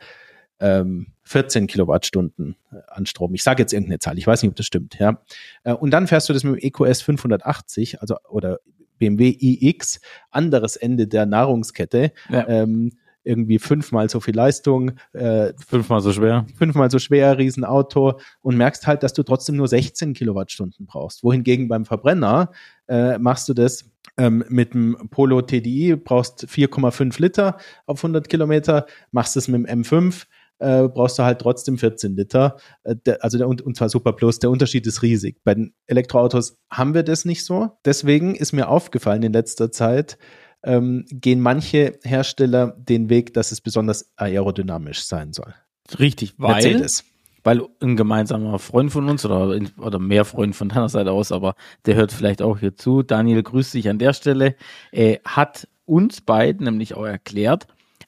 ähm, 0.59 1.07
14 1.23 1.67
Kilowattstunden 1.67 2.55
äh, 2.71 2.77
an 2.87 3.05
Strom. 3.05 3.33
Ich 3.33 3.43
sage 3.43 3.63
jetzt 3.63 3.73
irgendeine 3.73 3.99
Zahl, 3.99 4.17
ich 4.17 4.27
weiß 4.27 4.43
nicht, 4.43 4.49
ob 4.49 4.55
das 4.55 4.65
stimmt. 4.65 4.99
Ja. 4.99 5.21
Äh, 5.63 5.73
und 5.73 5.91
dann 5.91 6.07
fährst 6.07 6.29
du 6.29 6.33
das 6.33 6.43
mit 6.43 6.61
dem 6.61 6.67
EQS 6.67 7.01
580, 7.01 8.01
also 8.01 8.17
oder 8.29 8.59
BMW 9.03 9.35
iX, 9.39 9.99
anderes 10.31 10.75
Ende 10.75 11.07
der 11.07 11.25
Nahrungskette. 11.25 12.11
Ja. 12.29 12.47
Ähm, 12.47 12.91
irgendwie 13.25 13.59
fünfmal 13.59 14.09
so 14.09 14.19
viel 14.19 14.35
Leistung, 14.35 14.91
äh, 15.13 15.53
fünfmal 15.65 16.01
so 16.01 16.11
schwer, 16.11 16.45
fünfmal 16.57 16.91
so 16.91 16.99
schwer, 16.99 17.37
Riesenauto 17.37 18.19
und 18.41 18.57
merkst 18.57 18.85
halt, 18.85 19.03
dass 19.03 19.13
du 19.13 19.23
trotzdem 19.23 19.55
nur 19.55 19.67
16 19.67 20.13
Kilowattstunden 20.13 20.85
brauchst. 20.85 21.23
Wohingegen 21.23 21.69
beim 21.69 21.85
Verbrenner 21.85 22.51
äh, 22.87 23.17
machst 23.17 23.47
du 23.47 23.53
das 23.53 23.85
ähm, 24.17 24.43
mit 24.49 24.73
dem 24.73 25.07
Polo 25.09 25.41
TDI, 25.41 25.95
brauchst 25.95 26.45
4,5 26.45 27.21
Liter 27.21 27.57
auf 27.85 27.99
100 27.99 28.27
Kilometer, 28.27 28.85
machst 29.11 29.37
es 29.37 29.47
mit 29.47 29.67
dem 29.67 29.83
M5, 29.83 30.25
äh, 30.63 30.87
brauchst 30.87 31.19
du 31.19 31.23
halt 31.23 31.39
trotzdem 31.39 31.77
14 31.77 32.15
Liter. 32.15 32.57
Äh, 32.83 32.95
der, 33.05 33.23
also 33.23 33.37
der, 33.37 33.47
und 33.47 33.75
zwar 33.75 33.89
Super 33.89 34.13
Plus. 34.13 34.39
Der 34.39 34.49
Unterschied 34.49 34.87
ist 34.87 35.01
riesig. 35.01 35.43
Bei 35.43 35.53
den 35.53 35.73
Elektroautos 35.87 36.57
haben 36.71 36.93
wir 36.93 37.03
das 37.03 37.25
nicht 37.25 37.43
so. 37.45 37.77
Deswegen 37.85 38.35
ist 38.35 38.53
mir 38.53 38.69
aufgefallen 38.69 39.23
in 39.23 39.33
letzter 39.33 39.71
Zeit, 39.71 40.17
ähm, 40.63 41.05
gehen 41.09 41.41
manche 41.41 41.99
Hersteller 42.03 42.75
den 42.77 43.09
Weg, 43.09 43.33
dass 43.33 43.51
es 43.51 43.59
besonders 43.59 44.11
aerodynamisch 44.15 45.03
sein 45.03 45.33
soll. 45.33 45.53
Richtig, 45.99 46.35
weil, 46.37 46.53
Mercedes. 46.53 47.03
weil 47.43 47.61
ein 47.81 47.97
gemeinsamer 47.97 48.57
Freund 48.59 48.91
von 48.91 49.09
uns 49.09 49.25
oder, 49.25 49.59
oder 49.77 49.99
mehr 49.99 50.23
Freund 50.23 50.55
von 50.55 50.69
deiner 50.69 50.87
Seite 50.87 51.11
aus, 51.11 51.33
aber 51.33 51.55
der 51.85 51.95
hört 51.95 52.13
vielleicht 52.13 52.41
auch 52.41 52.59
hier 52.59 52.77
zu. 52.77 53.03
Daniel, 53.03 53.43
grüß 53.43 53.71
dich 53.71 53.89
an 53.89 53.99
der 53.99 54.13
Stelle. 54.13 54.55
Äh, 54.93 55.17
hat 55.25 55.67
uns 55.85 56.21
beiden 56.21 56.63
nämlich 56.63 56.93
auch 56.93 57.05
erklärt, 57.05 57.67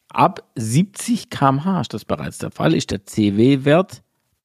ab 0.10 0.44
70 0.56 1.30
kmh 1.30 1.82
ist 1.82 1.94
das 1.94 2.06
bereits 2.06 2.38
der 2.38 2.52
Fall, 2.52 2.74
ist 2.74 2.92
der 2.92 3.06
CW-Wert 3.06 4.02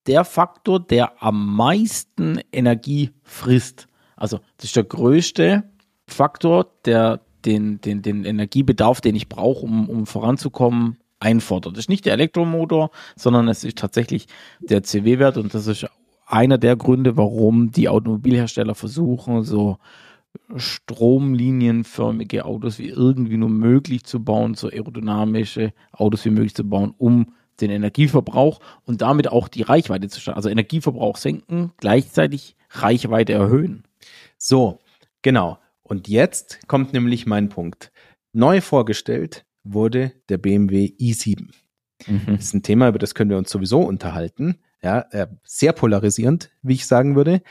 der 0.06 0.24
Faktor, 0.24 0.80
der 0.80 1.22
am 1.22 1.54
meisten 1.54 2.40
Energie 2.52 3.10
frisst. 3.22 3.86
Also 4.16 4.40
das 4.56 4.66
ist 4.66 4.76
der 4.76 4.84
größte 4.84 5.64
Faktor, 6.06 6.66
der 6.84 7.20
den, 7.44 7.80
den, 7.80 8.02
den 8.02 8.24
Energiebedarf, 8.24 9.00
den 9.00 9.14
ich 9.14 9.28
brauche, 9.28 9.64
um, 9.64 9.88
um 9.88 10.06
voranzukommen, 10.06 10.98
einfordert. 11.20 11.74
Das 11.74 11.84
ist 11.84 11.88
nicht 11.88 12.06
der 12.06 12.14
Elektromotor, 12.14 12.90
sondern 13.14 13.48
es 13.48 13.62
ist 13.62 13.78
tatsächlich 13.78 14.26
der 14.60 14.82
CW-Wert 14.82 15.36
und 15.36 15.54
das 15.54 15.66
ist 15.66 15.86
einer 16.26 16.58
der 16.58 16.76
Gründe, 16.76 17.16
warum 17.16 17.70
die 17.72 17.88
Automobilhersteller 17.88 18.74
versuchen, 18.74 19.42
so 19.42 19.78
stromlinienförmige 20.56 22.44
Autos 22.44 22.78
wie 22.78 22.88
irgendwie 22.88 23.36
nur 23.36 23.48
möglich 23.48 24.04
zu 24.04 24.22
bauen, 24.22 24.54
so 24.54 24.68
aerodynamische 24.68 25.72
Autos 25.92 26.24
wie 26.24 26.30
möglich 26.30 26.54
zu 26.54 26.68
bauen, 26.68 26.94
um 26.98 27.34
den 27.60 27.70
Energieverbrauch 27.70 28.60
und 28.84 29.02
damit 29.02 29.28
auch 29.28 29.48
die 29.48 29.62
Reichweite 29.62 30.08
zu 30.08 30.20
steigern. 30.20 30.36
Also 30.36 30.48
Energieverbrauch 30.48 31.16
senken, 31.16 31.72
gleichzeitig 31.76 32.56
Reichweite 32.70 33.32
erhöhen. 33.32 33.84
So, 34.38 34.78
genau. 35.22 35.58
Und 35.82 36.08
jetzt 36.08 36.66
kommt 36.68 36.92
nämlich 36.92 37.26
mein 37.26 37.48
Punkt. 37.48 37.90
Neu 38.32 38.60
vorgestellt 38.60 39.44
wurde 39.64 40.12
der 40.28 40.38
BMW 40.38 40.92
i7. 40.98 41.50
Mhm. 42.06 42.22
Das 42.26 42.46
ist 42.46 42.54
ein 42.54 42.62
Thema, 42.62 42.88
über 42.88 42.98
das 42.98 43.14
können 43.14 43.30
wir 43.30 43.38
uns 43.38 43.50
sowieso 43.50 43.80
unterhalten. 43.80 44.58
Ja, 44.82 45.00
äh, 45.10 45.26
sehr 45.44 45.72
polarisierend, 45.72 46.50
wie 46.62 46.74
ich 46.74 46.86
sagen 46.86 47.16
würde. 47.16 47.42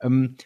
Ähm, 0.00 0.36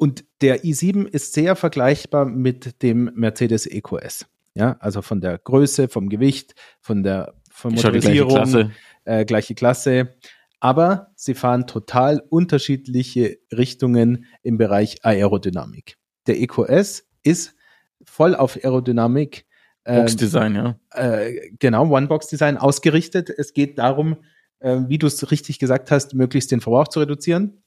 und 0.00 0.24
der 0.40 0.64
i7 0.64 1.06
ist 1.06 1.34
sehr 1.34 1.56
vergleichbar 1.56 2.24
mit 2.24 2.82
dem 2.82 3.10
Mercedes 3.14 3.66
EQS. 3.66 4.26
Ja, 4.54 4.76
also 4.80 5.02
von 5.02 5.20
der 5.20 5.38
Größe, 5.38 5.88
vom 5.88 6.08
Gewicht, 6.08 6.54
von 6.80 7.02
der 7.02 7.34
von 7.50 7.74
Motorisierung, 7.74 8.30
gleiche 8.30 8.50
Klasse. 8.50 8.70
Äh, 9.04 9.24
gleiche 9.24 9.54
Klasse. 9.54 10.14
Aber 10.58 11.12
sie 11.16 11.34
fahren 11.34 11.66
total 11.66 12.22
unterschiedliche 12.28 13.38
Richtungen 13.52 14.26
im 14.42 14.58
Bereich 14.58 15.04
Aerodynamik 15.04 15.96
der 16.30 16.40
EQS 16.40 17.06
ist 17.22 17.54
voll 18.02 18.34
auf 18.34 18.56
Aerodynamik. 18.56 19.46
Ähm, 19.84 20.02
Box-Design, 20.02 20.54
ja. 20.54 20.78
Äh, 20.92 21.50
genau, 21.58 21.90
One-Box-Design 21.90 22.56
ausgerichtet. 22.56 23.30
Es 23.30 23.52
geht 23.52 23.78
darum, 23.78 24.16
äh, 24.60 24.78
wie 24.86 24.98
du 24.98 25.06
es 25.06 25.30
richtig 25.30 25.58
gesagt 25.58 25.90
hast, 25.90 26.14
möglichst 26.14 26.50
den 26.52 26.60
Verbrauch 26.60 26.88
zu 26.88 27.00
reduzieren. 27.00 27.62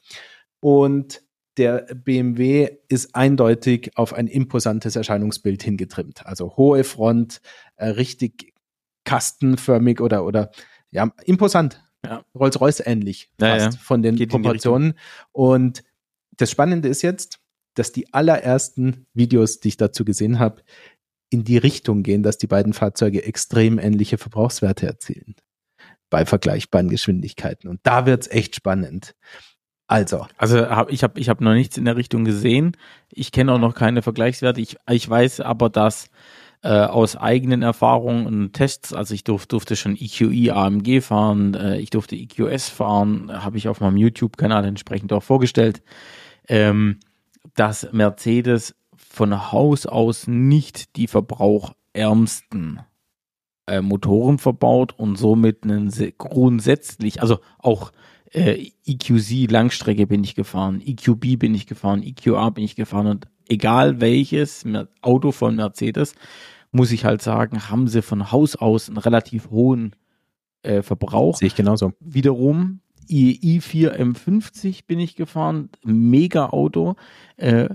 Und 0.59 1.22
der 1.57 1.85
BMW 1.93 2.77
ist 2.87 3.15
eindeutig 3.15 3.91
auf 3.95 4.13
ein 4.13 4.27
imposantes 4.27 4.95
Erscheinungsbild 4.95 5.61
hingetrimmt. 5.61 6.25
Also 6.25 6.55
hohe 6.57 6.83
Front, 6.83 7.41
äh, 7.75 7.89
richtig 7.89 8.53
kastenförmig 9.05 10.01
oder, 10.01 10.25
oder 10.25 10.51
ja, 10.91 11.11
imposant. 11.25 11.83
Ja. 12.05 12.25
Rolls-Royce 12.35 12.81
ähnlich 12.85 13.31
ja, 13.39 13.57
fast 13.57 13.77
ja. 13.77 13.79
von 13.81 14.01
den 14.01 14.15
Geht 14.15 14.29
Proportionen. 14.29 14.93
Und 15.31 15.83
das 16.31 16.51
Spannende 16.51 16.89
ist 16.89 17.01
jetzt, 17.01 17.39
dass 17.75 17.91
die 17.91 18.13
allerersten 18.13 19.05
Videos, 19.13 19.59
die 19.59 19.69
ich 19.69 19.77
dazu 19.77 20.05
gesehen 20.05 20.39
habe, 20.39 20.61
in 21.29 21.43
die 21.43 21.57
Richtung 21.57 22.03
gehen, 22.03 22.21
dass 22.21 22.37
die 22.37 22.47
beiden 22.47 22.73
Fahrzeuge 22.73 23.23
extrem 23.23 23.79
ähnliche 23.79 24.17
Verbrauchswerte 24.17 24.85
erzielen 24.85 25.35
bei 26.09 26.25
vergleichbaren 26.27 26.89
Geschwindigkeiten. 26.89 27.67
Und 27.67 27.79
da 27.83 28.05
wird's 28.05 28.27
echt 28.27 28.55
spannend. 28.55 29.15
Also. 29.93 30.25
Also 30.37 30.71
hab, 30.71 30.91
ich 30.91 31.03
habe 31.03 31.19
ich 31.19 31.29
hab 31.29 31.39
noch 31.39 31.53
nichts 31.53 31.77
in 31.77 31.85
der 31.85 31.95
Richtung 31.95 32.25
gesehen. 32.25 32.75
Ich 33.11 33.31
kenne 33.31 33.53
auch 33.53 33.59
noch 33.59 33.75
keine 33.75 34.01
Vergleichswerte. 34.01 34.59
Ich, 34.59 34.77
ich 34.89 35.07
weiß 35.07 35.41
aber, 35.41 35.69
dass 35.69 36.07
äh, 36.63 36.69
aus 36.69 37.15
eigenen 37.15 37.61
Erfahrungen 37.61 38.25
und 38.25 38.53
Tests, 38.53 38.91
also 38.91 39.13
ich 39.13 39.23
durf, 39.23 39.45
durfte 39.45 39.75
schon 39.75 39.95
EQE 39.95 40.51
AMG 40.51 41.01
fahren, 41.01 41.53
äh, 41.53 41.77
ich 41.77 41.91
durfte 41.91 42.15
EQS 42.15 42.69
fahren, 42.69 43.31
habe 43.31 43.57
ich 43.57 43.67
auf 43.67 43.81
meinem 43.81 43.97
YouTube-Kanal 43.97 44.65
entsprechend 44.65 45.13
auch 45.13 45.21
vorgestellt. 45.21 45.83
Ähm, 46.47 46.99
dass 47.53 47.87
Mercedes 47.91 48.73
von 48.95 49.51
Haus 49.51 49.85
aus 49.85 50.25
nicht 50.25 50.95
die 50.95 51.05
verbrauchärmsten 51.05 52.79
äh, 53.67 53.81
Motoren 53.81 54.39
verbaut 54.39 54.97
und 54.97 55.17
somit 55.17 55.65
einen 55.65 55.91
grundsätzlich, 56.17 57.21
also 57.21 57.41
auch 57.59 57.91
äh, 58.33 58.71
EQC 58.85 59.49
Langstrecke 59.49 60.07
bin 60.07 60.23
ich 60.23 60.35
gefahren, 60.35 60.81
EQB 60.85 61.39
bin 61.39 61.55
ich 61.55 61.67
gefahren, 61.67 62.03
EQA 62.03 62.49
bin 62.49 62.63
ich 62.63 62.75
gefahren 62.75 63.07
und 63.07 63.27
egal 63.47 64.01
welches 64.01 64.65
Auto 65.01 65.31
von 65.31 65.55
Mercedes, 65.55 66.15
muss 66.71 66.91
ich 66.91 67.05
halt 67.05 67.21
sagen, 67.21 67.69
haben 67.69 67.87
sie 67.87 68.01
von 68.01 68.31
Haus 68.31 68.55
aus 68.55 68.89
einen 68.89 68.97
relativ 68.97 69.49
hohen 69.51 69.95
äh, 70.63 70.81
Verbrauch. 70.81 71.37
Sehe 71.37 71.47
ich 71.47 71.55
genauso. 71.55 71.93
Wiederum 71.99 72.79
i4 73.09 73.95
M50 73.95 74.85
bin 74.87 74.99
ich 74.99 75.15
gefahren, 75.15 75.69
mega 75.83 76.47
Auto 76.47 76.95
äh, 77.37 77.69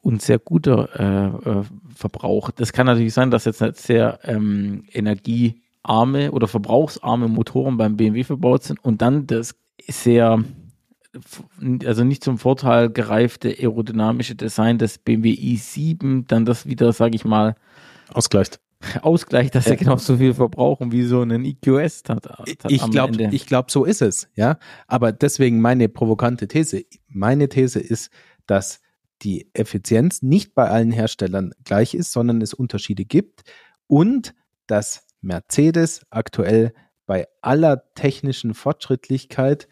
und 0.00 0.22
sehr 0.22 0.38
guter 0.38 0.88
äh, 0.98 1.50
äh, 1.50 1.64
Verbrauch. 1.94 2.50
Das 2.50 2.72
kann 2.72 2.86
natürlich 2.86 3.12
sein, 3.12 3.30
dass 3.30 3.44
jetzt 3.44 3.60
nicht 3.60 3.76
sehr 3.76 4.20
ähm, 4.22 4.84
energiearme 4.92 6.30
oder 6.32 6.48
verbrauchsarme 6.48 7.28
Motoren 7.28 7.76
beim 7.76 7.96
BMW 7.96 8.24
verbaut 8.24 8.62
sind 8.62 8.82
und 8.84 9.02
dann 9.02 9.26
das 9.26 9.56
sehr 9.86 10.42
also 11.86 12.04
nicht 12.04 12.22
zum 12.22 12.38
Vorteil 12.38 12.90
gereifte 12.90 13.48
aerodynamische 13.48 14.34
Design 14.34 14.78
des 14.78 14.98
BMW 14.98 15.30
i7 15.32 16.26
dann 16.26 16.44
das 16.44 16.66
wieder, 16.66 16.92
sage 16.92 17.16
ich 17.16 17.24
mal, 17.24 17.54
ausgleicht. 18.12 18.60
Ausgleich, 19.00 19.50
dass 19.50 19.66
er 19.66 19.76
genauso 19.76 20.18
viel 20.18 20.34
verbrauchen 20.34 20.92
wie 20.92 21.04
so 21.04 21.22
ein 21.22 21.44
EQS 21.44 22.02
hat. 22.08 22.26
hat 22.26 22.70
ich 22.70 22.90
glaube, 22.90 23.30
ich 23.32 23.46
glaube, 23.46 23.70
so 23.70 23.84
ist 23.84 24.02
es, 24.02 24.28
ja. 24.34 24.58
Aber 24.86 25.12
deswegen 25.12 25.60
meine 25.60 25.88
provokante 25.88 26.46
These. 26.46 26.84
Meine 27.08 27.48
These 27.48 27.80
ist, 27.80 28.10
dass 28.46 28.80
die 29.22 29.48
Effizienz 29.54 30.20
nicht 30.20 30.54
bei 30.54 30.68
allen 30.68 30.92
Herstellern 30.92 31.52
gleich 31.64 31.94
ist, 31.94 32.12
sondern 32.12 32.42
es 32.42 32.52
Unterschiede 32.52 33.06
gibt 33.06 33.42
und 33.86 34.34
dass 34.66 35.06
Mercedes 35.22 36.02
aktuell 36.10 36.74
bei 37.06 37.26
aller 37.40 37.92
technischen 37.94 38.54
Fortschrittlichkeit 38.54 39.68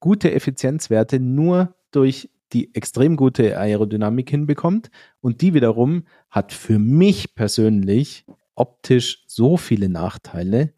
gute 0.00 0.32
Effizienzwerte 0.32 1.20
nur 1.20 1.74
durch 1.90 2.30
die 2.52 2.74
extrem 2.74 3.16
gute 3.16 3.58
Aerodynamik 3.58 4.30
hinbekommt 4.30 4.90
und 5.20 5.40
die 5.40 5.54
wiederum 5.54 6.04
hat 6.30 6.52
für 6.52 6.78
mich 6.78 7.34
persönlich 7.34 8.24
optisch 8.54 9.24
so 9.26 9.56
viele 9.56 9.88
Nachteile, 9.88 10.74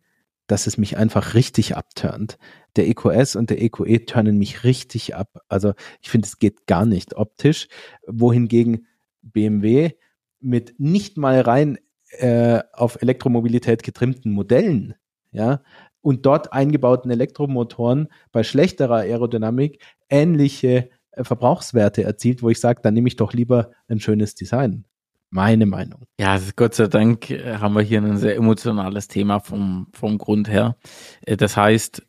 dass 0.46 0.66
es 0.66 0.76
mich 0.76 0.96
einfach 0.96 1.34
richtig 1.34 1.76
abturnt. 1.76 2.38
Der 2.76 2.88
EQS 2.88 3.36
und 3.36 3.50
der 3.50 3.62
EQE 3.62 4.04
turnen 4.04 4.38
mich 4.38 4.64
richtig 4.64 5.14
ab. 5.14 5.40
Also 5.48 5.72
ich 6.02 6.10
finde, 6.10 6.26
es 6.26 6.38
geht 6.38 6.66
gar 6.66 6.84
nicht 6.84 7.16
optisch. 7.16 7.68
Wohingegen 8.06 8.86
BMW 9.22 9.92
mit 10.40 10.78
nicht 10.78 11.16
mal 11.16 11.40
rein 11.40 11.78
äh, 12.18 12.60
auf 12.72 13.00
Elektromobilität 13.00 13.82
getrimmten 13.82 14.32
Modellen, 14.32 14.94
ja, 15.30 15.62
und 16.02 16.26
dort 16.26 16.52
eingebauten 16.52 17.10
Elektromotoren 17.10 18.08
bei 18.32 18.42
schlechterer 18.42 18.96
Aerodynamik 18.96 19.80
ähnliche 20.10 20.90
äh, 21.12 21.24
Verbrauchswerte 21.24 22.02
erzielt, 22.02 22.42
wo 22.42 22.50
ich 22.50 22.60
sage, 22.60 22.80
dann 22.82 22.94
nehme 22.94 23.08
ich 23.08 23.16
doch 23.16 23.32
lieber 23.32 23.70
ein 23.88 24.00
schönes 24.00 24.34
Design. 24.34 24.84
Meine 25.30 25.64
Meinung. 25.64 26.02
Ja, 26.20 26.38
Gott 26.56 26.74
sei 26.74 26.88
Dank 26.88 27.30
äh, 27.30 27.56
haben 27.56 27.74
wir 27.74 27.82
hier 27.82 28.02
ein 28.02 28.18
sehr 28.18 28.36
emotionales 28.36 29.08
Thema 29.08 29.40
vom, 29.40 29.86
vom 29.94 30.18
Grund 30.18 30.48
her. 30.48 30.76
Äh, 31.22 31.36
das 31.36 31.56
heißt, 31.56 32.02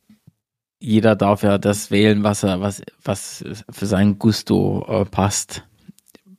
jeder 0.80 1.16
darf 1.16 1.44
ja 1.44 1.58
das 1.58 1.92
wählen, 1.92 2.24
was 2.24 2.44
er, 2.44 2.60
was, 2.60 2.82
was 3.02 3.46
für 3.70 3.86
sein 3.86 4.20
Gusto 4.20 5.06
passt. 5.12 5.64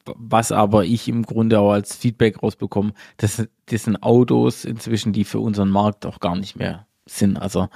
Was 0.05 0.53
aber 0.53 0.85
ich 0.85 1.09
im 1.09 1.23
Grunde 1.23 1.61
auch 1.61 1.73
als 1.73 1.97
Feedback 1.97 2.43
rausbekomme, 2.43 2.93
das, 3.17 3.43
das 3.65 3.85
sind 3.85 4.03
Autos 4.03 4.67
inzwischen, 4.67 5.15
die 5.15 5.25
für 5.25 5.41
unseren 5.41 5.71
Markt 5.71 6.05
auch 6.05 6.21
gar 6.21 6.37
nicht 6.37 6.57
mehr 6.57 6.87
sind. 7.07 7.37
Also 7.37 7.69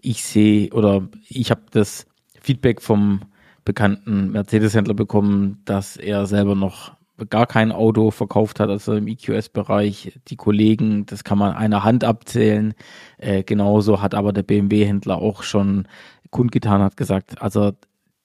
ich 0.00 0.24
sehe 0.24 0.70
oder 0.72 1.08
ich 1.28 1.50
habe 1.50 1.62
das 1.70 2.06
Feedback 2.40 2.82
vom 2.82 3.20
bekannten 3.64 4.32
Mercedes-Händler 4.32 4.94
bekommen, 4.94 5.62
dass 5.64 5.96
er 5.96 6.26
selber 6.26 6.54
noch 6.54 6.96
gar 7.30 7.46
kein 7.46 7.72
Auto 7.72 8.10
verkauft 8.10 8.58
hat, 8.58 8.68
also 8.68 8.94
im 8.94 9.06
EQS-Bereich. 9.06 10.18
Die 10.28 10.36
Kollegen, 10.36 11.06
das 11.06 11.24
kann 11.24 11.38
man 11.38 11.54
einer 11.54 11.84
Hand 11.84 12.04
abzählen. 12.04 12.74
Äh, 13.18 13.44
genauso 13.44 14.02
hat 14.02 14.14
aber 14.14 14.32
der 14.32 14.42
BMW-Händler 14.42 15.18
auch 15.18 15.42
schon 15.42 15.86
kundgetan, 16.30 16.80
hat 16.80 16.96
gesagt, 16.96 17.40
also 17.40 17.72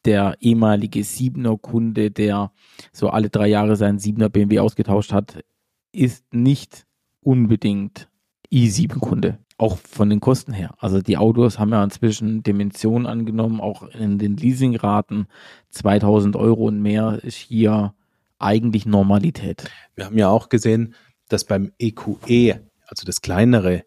der 0.06 0.36
ehemalige 0.40 1.04
Siebener 1.04 1.58
Kunde, 1.58 2.12
der 2.12 2.52
so 2.94 3.10
alle 3.10 3.30
drei 3.30 3.48
Jahre 3.48 3.76
seinen 3.76 4.00
Siebener 4.00 4.30
BMW 4.30 4.60
ausgetauscht 4.60 5.12
hat, 5.12 5.44
ist 5.92 6.34
nicht 6.34 6.86
unbedingt 7.22 8.10
i7 8.52 9.00
Kunde. 9.00 9.40
Auch 9.58 9.78
von 9.78 10.10
den 10.10 10.20
Kosten 10.20 10.54
her. 10.54 10.76
Also 10.78 11.02
die 11.02 11.18
Autos 11.18 11.58
haben 11.58 11.72
ja 11.72 11.84
inzwischen 11.84 12.44
Dimensionen 12.44 13.08
angenommen, 13.08 13.60
auch 13.60 13.84
in 13.90 14.20
den 14.20 14.38
Leasingraten 14.38 15.28
2000 15.72 16.36
Euro 16.36 16.66
und 16.66 16.82
mehr 16.82 17.20
ist 17.24 17.38
hier 17.38 17.94
eigentlich 18.38 18.86
Normalität. 18.86 19.70
Wir 19.96 20.06
haben 20.06 20.18
ja 20.18 20.30
auch 20.30 20.50
gesehen, 20.50 20.94
dass 21.28 21.44
beim 21.44 21.72
EQE, 21.80 22.18
e, 22.28 22.56
also 22.86 23.06
das 23.06 23.22
kleinere 23.22 23.84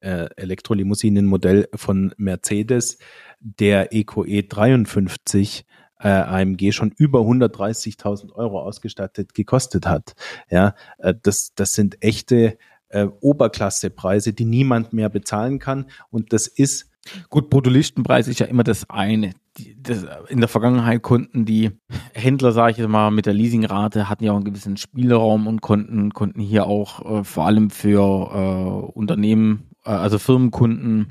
äh, 0.00 0.28
Elektrolimousinen-Modell 0.36 1.68
von 1.74 2.14
Mercedes, 2.18 2.98
der 3.40 3.94
EQE 3.94 4.42
53 4.42 5.60
e 5.60 5.74
äh, 6.04 6.08
AMG 6.08 6.72
schon 6.72 6.92
über 6.96 7.20
130.000 7.20 8.32
Euro 8.34 8.60
ausgestattet 8.60 9.32
gekostet 9.32 9.86
hat. 9.86 10.14
Ja, 10.50 10.74
äh, 10.98 11.14
das, 11.20 11.54
das 11.54 11.72
sind 11.72 12.02
echte 12.02 12.58
äh, 12.94 13.08
Oberklassepreise, 13.20 14.32
die 14.32 14.44
niemand 14.44 14.92
mehr 14.92 15.08
bezahlen 15.08 15.58
kann. 15.58 15.86
Und 16.10 16.32
das 16.32 16.46
ist 16.46 16.90
Gut, 17.28 17.50
Bruttolistenpreis 17.50 18.28
ist 18.28 18.40
ja 18.40 18.46
immer 18.46 18.64
das 18.64 18.88
eine. 18.88 19.32
Die, 19.58 19.76
das, 19.80 20.06
in 20.28 20.40
der 20.40 20.48
Vergangenheit 20.48 21.02
konnten 21.02 21.44
die 21.44 21.72
Händler, 22.14 22.52
sage 22.52 22.72
ich 22.72 22.78
jetzt 22.78 22.88
mal, 22.88 23.10
mit 23.10 23.26
der 23.26 23.34
Leasingrate 23.34 24.08
hatten 24.08 24.24
ja 24.24 24.32
auch 24.32 24.36
einen 24.36 24.44
gewissen 24.44 24.76
Spielraum 24.76 25.46
und 25.46 25.60
konnten, 25.60 26.12
konnten 26.12 26.40
hier 26.40 26.66
auch 26.66 27.20
äh, 27.20 27.24
vor 27.24 27.46
allem 27.46 27.70
für 27.70 28.00
äh, 28.00 28.92
Unternehmen, 28.92 29.70
äh, 29.84 29.90
also 29.90 30.18
Firmenkunden, 30.18 31.08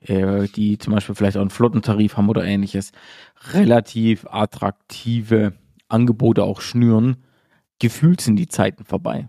äh, 0.00 0.48
die 0.48 0.78
zum 0.78 0.94
Beispiel 0.94 1.14
vielleicht 1.14 1.36
auch 1.36 1.42
einen 1.42 1.50
Flottentarif 1.50 2.16
haben 2.16 2.30
oder 2.30 2.44
ähnliches, 2.44 2.92
relativ 3.52 4.26
attraktive 4.30 5.52
Angebote 5.88 6.42
auch 6.42 6.62
schnüren. 6.62 7.18
Gefühlt 7.78 8.22
sind 8.22 8.36
die 8.36 8.48
Zeiten 8.48 8.84
vorbei. 8.84 9.28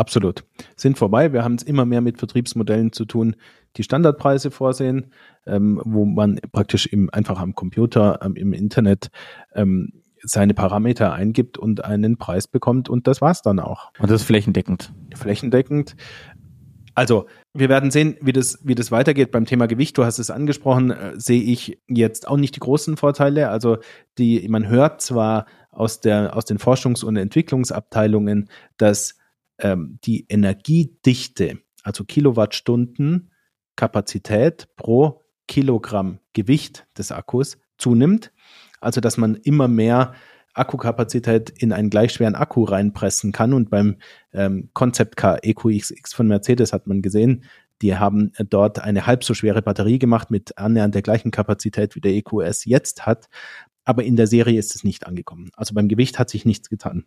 Absolut. 0.00 0.44
Sind 0.76 0.96
vorbei. 0.96 1.34
Wir 1.34 1.44
haben 1.44 1.56
es 1.56 1.62
immer 1.62 1.84
mehr 1.84 2.00
mit 2.00 2.16
Vertriebsmodellen 2.16 2.90
zu 2.90 3.04
tun, 3.04 3.36
die 3.76 3.82
Standardpreise 3.82 4.50
vorsehen, 4.50 5.12
ähm, 5.46 5.78
wo 5.84 6.06
man 6.06 6.40
praktisch 6.52 6.86
im, 6.86 7.10
einfach 7.12 7.38
am 7.38 7.54
Computer, 7.54 8.18
ähm, 8.22 8.34
im 8.34 8.54
Internet 8.54 9.10
ähm, 9.54 9.92
seine 10.22 10.54
Parameter 10.54 11.12
eingibt 11.12 11.58
und 11.58 11.84
einen 11.84 12.16
Preis 12.16 12.48
bekommt 12.48 12.88
und 12.88 13.06
das 13.08 13.20
war's 13.20 13.42
dann 13.42 13.60
auch. 13.60 13.92
Und 13.98 14.10
das 14.10 14.22
ist 14.22 14.26
flächendeckend. 14.26 14.90
Flächendeckend. 15.14 15.96
Also, 16.94 17.26
wir 17.52 17.68
werden 17.68 17.90
sehen, 17.90 18.16
wie 18.22 18.32
das, 18.32 18.58
wie 18.64 18.74
das 18.74 18.90
weitergeht 18.90 19.30
beim 19.32 19.44
Thema 19.44 19.66
Gewicht. 19.66 19.98
Du 19.98 20.04
hast 20.06 20.18
es 20.18 20.30
angesprochen, 20.30 20.92
äh, 20.92 21.12
sehe 21.16 21.42
ich 21.42 21.78
jetzt 21.88 22.26
auch 22.26 22.38
nicht 22.38 22.56
die 22.56 22.60
großen 22.60 22.96
Vorteile. 22.96 23.50
Also, 23.50 23.76
die, 24.16 24.48
man 24.48 24.66
hört 24.66 25.02
zwar 25.02 25.44
aus 25.70 26.00
der, 26.00 26.34
aus 26.34 26.46
den 26.46 26.58
Forschungs- 26.58 27.04
und 27.04 27.16
Entwicklungsabteilungen, 27.16 28.48
dass 28.78 29.19
ähm, 29.62 29.98
die 30.04 30.26
Energiedichte, 30.28 31.58
also 31.82 32.04
Kilowattstunden 32.04 33.30
Kapazität 33.76 34.68
pro 34.76 35.22
Kilogramm 35.48 36.18
Gewicht 36.32 36.86
des 36.96 37.12
Akkus 37.12 37.58
zunimmt. 37.78 38.32
Also 38.80 39.00
dass 39.00 39.16
man 39.16 39.36
immer 39.36 39.68
mehr 39.68 40.14
Akkukapazität 40.54 41.50
in 41.50 41.72
einen 41.72 41.90
gleich 41.90 42.12
schweren 42.12 42.34
Akku 42.34 42.64
reinpressen 42.64 43.32
kann. 43.32 43.52
Und 43.52 43.70
beim 43.70 43.96
ähm, 44.32 44.70
Concept 44.74 45.16
Car 45.16 45.38
EQXX 45.42 46.12
von 46.12 46.28
Mercedes 46.28 46.72
hat 46.72 46.86
man 46.86 47.02
gesehen, 47.02 47.44
die 47.82 47.96
haben 47.96 48.32
dort 48.50 48.80
eine 48.80 49.06
halb 49.06 49.24
so 49.24 49.32
schwere 49.32 49.62
Batterie 49.62 49.98
gemacht 49.98 50.30
mit 50.30 50.58
annähernd 50.58 50.94
der 50.94 51.02
gleichen 51.02 51.30
Kapazität 51.30 51.94
wie 51.94 52.00
der 52.00 52.12
EQS 52.12 52.64
jetzt 52.64 53.06
hat. 53.06 53.28
Aber 53.84 54.04
in 54.04 54.16
der 54.16 54.26
Serie 54.26 54.58
ist 54.58 54.74
es 54.74 54.84
nicht 54.84 55.06
angekommen. 55.06 55.50
Also 55.56 55.74
beim 55.74 55.88
Gewicht 55.88 56.18
hat 56.18 56.28
sich 56.28 56.44
nichts 56.44 56.68
getan. 56.68 57.06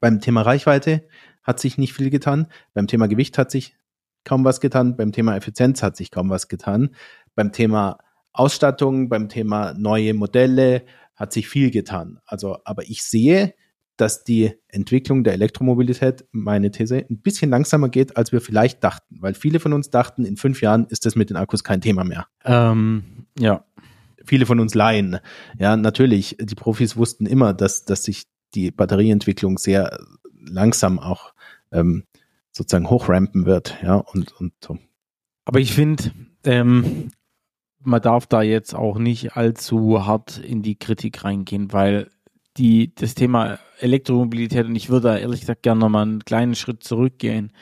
Beim 0.00 0.20
Thema 0.20 0.42
Reichweite 0.42 1.06
hat 1.44 1.60
sich 1.60 1.78
nicht 1.78 1.92
viel 1.92 2.10
getan. 2.10 2.48
Beim 2.72 2.86
Thema 2.86 3.06
Gewicht 3.06 3.38
hat 3.38 3.50
sich 3.50 3.76
kaum 4.24 4.44
was 4.44 4.60
getan. 4.60 4.96
Beim 4.96 5.12
Thema 5.12 5.36
Effizienz 5.36 5.82
hat 5.82 5.96
sich 5.96 6.10
kaum 6.10 6.30
was 6.30 6.48
getan. 6.48 6.94
Beim 7.34 7.52
Thema 7.52 7.98
Ausstattung, 8.32 9.08
beim 9.08 9.28
Thema 9.28 9.74
neue 9.74 10.14
Modelle 10.14 10.84
hat 11.14 11.32
sich 11.32 11.48
viel 11.48 11.70
getan. 11.70 12.18
Also, 12.26 12.58
aber 12.64 12.82
ich 12.84 13.04
sehe, 13.04 13.54
dass 13.96 14.24
die 14.24 14.52
Entwicklung 14.66 15.22
der 15.22 15.34
Elektromobilität, 15.34 16.24
meine 16.32 16.72
These, 16.72 17.06
ein 17.08 17.20
bisschen 17.20 17.50
langsamer 17.50 17.88
geht, 17.88 18.16
als 18.16 18.32
wir 18.32 18.40
vielleicht 18.40 18.82
dachten. 18.82 19.18
Weil 19.20 19.34
viele 19.34 19.60
von 19.60 19.72
uns 19.72 19.90
dachten, 19.90 20.24
in 20.24 20.36
fünf 20.36 20.60
Jahren 20.62 20.86
ist 20.86 21.06
das 21.06 21.14
mit 21.14 21.30
den 21.30 21.36
Akkus 21.36 21.62
kein 21.62 21.80
Thema 21.80 22.02
mehr. 22.02 22.26
Ähm, 22.44 23.26
ja. 23.38 23.64
Viele 24.24 24.46
von 24.46 24.58
uns 24.58 24.74
Laien. 24.74 25.18
Ja, 25.58 25.76
natürlich, 25.76 26.38
die 26.40 26.54
Profis 26.54 26.96
wussten 26.96 27.26
immer, 27.26 27.52
dass, 27.52 27.84
dass 27.84 28.04
sich 28.04 28.24
die 28.54 28.70
Batterieentwicklung 28.70 29.58
sehr 29.58 29.98
langsam 30.46 30.98
auch 30.98 31.33
ähm, 31.74 32.04
sozusagen 32.52 32.88
hochrampen 32.88 33.44
wird, 33.44 33.76
ja, 33.82 33.96
und, 33.96 34.32
und 34.40 34.52
so. 34.60 34.78
Aber 35.44 35.60
ich 35.60 35.72
finde, 35.72 36.12
ähm, 36.44 37.10
man 37.80 38.00
darf 38.00 38.26
da 38.26 38.42
jetzt 38.42 38.74
auch 38.74 38.98
nicht 38.98 39.36
allzu 39.36 40.06
hart 40.06 40.38
in 40.38 40.62
die 40.62 40.76
Kritik 40.76 41.24
reingehen, 41.24 41.72
weil 41.72 42.10
die, 42.56 42.94
das 42.94 43.14
Thema 43.14 43.58
Elektromobilität, 43.80 44.66
und 44.66 44.76
ich 44.76 44.88
würde 44.88 45.08
da 45.08 45.18
ehrlich 45.18 45.40
gesagt 45.40 45.62
gerne 45.62 45.80
nochmal 45.80 46.02
einen 46.02 46.24
kleinen 46.24 46.54
Schritt 46.54 46.84
zurückgehen. 46.84 47.52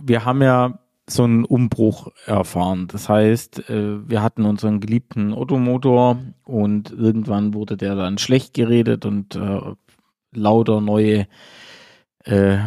Wir 0.00 0.24
haben 0.24 0.42
ja 0.42 0.78
so 1.08 1.24
einen 1.24 1.44
Umbruch 1.44 2.08
erfahren. 2.26 2.88
Das 2.88 3.08
heißt, 3.08 3.70
äh, 3.70 4.08
wir 4.08 4.22
hatten 4.22 4.44
unseren 4.44 4.80
geliebten 4.80 5.32
Automotor 5.32 6.18
und 6.44 6.90
irgendwann 6.90 7.54
wurde 7.54 7.76
der 7.76 7.94
dann 7.94 8.18
schlecht 8.18 8.54
geredet 8.54 9.04
und 9.04 9.36
äh, 9.36 9.60
lauter 10.32 10.80
neue 10.80 11.26
äh, 12.26 12.58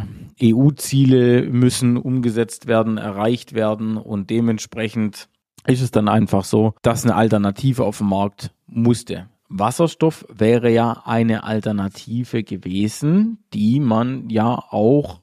EU-Ziele 0.41 1.43
müssen 1.43 1.97
umgesetzt 1.97 2.67
werden, 2.67 2.97
erreicht 2.97 3.53
werden 3.53 3.97
und 3.97 4.29
dementsprechend 4.29 5.29
ist 5.67 5.81
es 5.81 5.91
dann 5.91 6.07
einfach 6.07 6.45
so, 6.45 6.73
dass 6.81 7.03
eine 7.03 7.15
Alternative 7.15 7.83
auf 7.83 7.97
dem 7.97 8.07
Markt 8.07 8.51
musste. 8.65 9.27
Wasserstoff 9.49 10.25
wäre 10.29 10.71
ja 10.71 11.01
eine 11.05 11.43
Alternative 11.43 12.43
gewesen, 12.43 13.39
die 13.53 13.79
man 13.79 14.29
ja 14.29 14.55
auch 14.69 15.21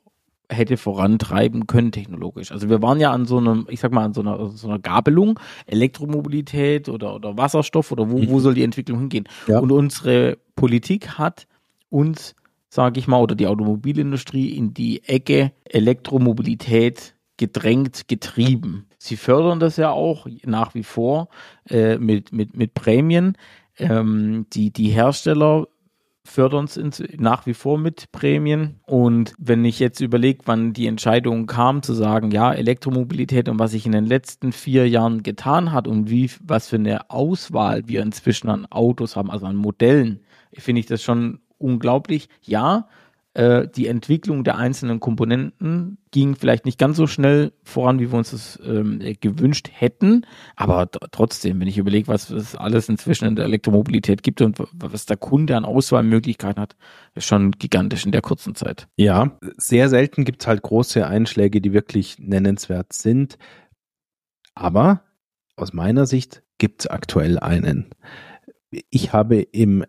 hätte 0.48 0.76
vorantreiben 0.76 1.66
können 1.66 1.92
technologisch. 1.92 2.52
Also 2.52 2.68
wir 2.68 2.82
waren 2.82 3.00
ja 3.00 3.12
an 3.12 3.24
so 3.24 3.38
einem, 3.38 3.66
ich 3.68 3.80
sag 3.80 3.92
mal, 3.92 4.04
an 4.04 4.14
so 4.14 4.20
einer, 4.20 4.48
so 4.50 4.68
einer 4.68 4.78
Gabelung, 4.78 5.40
Elektromobilität 5.66 6.88
oder, 6.88 7.14
oder 7.14 7.36
Wasserstoff 7.36 7.90
oder 7.90 8.10
wo, 8.10 8.16
wo 8.28 8.36
mhm. 8.36 8.40
soll 8.40 8.54
die 8.54 8.62
Entwicklung 8.62 9.00
hingehen? 9.00 9.28
Ja. 9.48 9.58
Und 9.58 9.72
unsere 9.72 10.38
Politik 10.54 11.18
hat 11.18 11.46
uns 11.90 12.34
sage 12.68 12.98
ich 12.98 13.08
mal, 13.08 13.20
oder 13.20 13.34
die 13.34 13.46
Automobilindustrie 13.46 14.50
in 14.56 14.74
die 14.74 15.04
Ecke 15.04 15.52
Elektromobilität 15.64 17.14
gedrängt, 17.36 18.08
getrieben. 18.08 18.86
Sie 18.98 19.16
fördern 19.16 19.60
das 19.60 19.76
ja 19.76 19.90
auch 19.90 20.26
nach 20.44 20.74
wie 20.74 20.82
vor 20.82 21.28
äh, 21.68 21.98
mit, 21.98 22.32
mit, 22.32 22.56
mit 22.56 22.74
Prämien. 22.74 23.36
Ähm, 23.78 24.46
die, 24.52 24.72
die 24.72 24.88
Hersteller 24.88 25.66
fördern 26.24 26.64
es 26.64 27.02
nach 27.16 27.46
wie 27.46 27.54
vor 27.54 27.78
mit 27.78 28.10
Prämien. 28.12 28.80
Und 28.86 29.34
wenn 29.38 29.64
ich 29.64 29.78
jetzt 29.78 30.00
überlege, 30.00 30.40
wann 30.46 30.72
die 30.72 30.86
Entscheidung 30.86 31.46
kam, 31.46 31.82
zu 31.82 31.94
sagen, 31.94 32.30
ja, 32.30 32.52
Elektromobilität 32.52 33.48
und 33.48 33.58
was 33.58 33.70
sich 33.70 33.86
in 33.86 33.92
den 33.92 34.06
letzten 34.06 34.52
vier 34.52 34.88
Jahren 34.88 35.22
getan 35.22 35.72
hat 35.72 35.86
und 35.86 36.10
wie, 36.10 36.30
was 36.42 36.68
für 36.68 36.76
eine 36.76 37.10
Auswahl 37.10 37.86
wir 37.86 38.02
inzwischen 38.02 38.48
an 38.48 38.66
Autos 38.66 39.14
haben, 39.16 39.30
also 39.30 39.46
an 39.46 39.56
Modellen, 39.56 40.20
finde 40.52 40.80
ich 40.80 40.86
das 40.86 41.02
schon 41.02 41.40
unglaublich. 41.58 42.28
Ja, 42.42 42.88
Äh, 43.36 43.68
die 43.68 43.86
Entwicklung 43.86 44.44
der 44.44 44.56
einzelnen 44.56 44.98
Komponenten 44.98 45.98
ging 46.10 46.36
vielleicht 46.36 46.64
nicht 46.64 46.78
ganz 46.78 46.96
so 46.96 47.06
schnell 47.06 47.52
voran, 47.64 47.98
wie 48.00 48.10
wir 48.10 48.16
uns 48.16 48.30
das 48.30 48.58
ähm, 48.64 48.98
gewünscht 49.20 49.68
hätten. 49.70 50.24
Aber 50.56 50.90
trotzdem, 50.90 51.60
wenn 51.60 51.68
ich 51.68 51.76
überlege, 51.76 52.08
was 52.08 52.30
es 52.30 52.56
alles 52.56 52.88
inzwischen 52.88 53.26
in 53.26 53.36
der 53.36 53.44
Elektromobilität 53.44 54.22
gibt 54.22 54.40
und 54.40 54.56
was 54.72 55.04
der 55.04 55.18
Kunde 55.18 55.54
an 55.54 55.66
Auswahlmöglichkeiten 55.66 56.62
hat, 56.62 56.76
ist 57.14 57.26
schon 57.26 57.50
gigantisch 57.50 58.06
in 58.06 58.12
der 58.12 58.22
kurzen 58.22 58.54
Zeit. 58.54 58.88
Ja, 58.96 59.36
sehr 59.58 59.90
selten 59.90 60.24
gibt 60.24 60.40
es 60.40 60.46
halt 60.46 60.62
große 60.62 61.06
Einschläge, 61.06 61.60
die 61.60 61.74
wirklich 61.74 62.18
nennenswert 62.18 62.94
sind. 62.94 63.36
Aber 64.54 65.02
aus 65.56 65.74
meiner 65.74 66.06
Sicht 66.06 66.42
gibt 66.56 66.80
es 66.80 66.86
aktuell 66.86 67.38
einen. 67.38 67.90
Ich 68.88 69.12
habe 69.12 69.42
im 69.42 69.84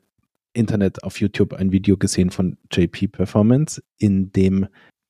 Internet 0.58 1.04
auf 1.04 1.20
YouTube 1.20 1.54
ein 1.54 1.72
Video 1.72 1.98
gesehen 1.98 2.32
von 2.32 2.58
JP 2.72 3.10
Performance, 3.10 3.84
in 3.98 4.32
dem 4.32 4.68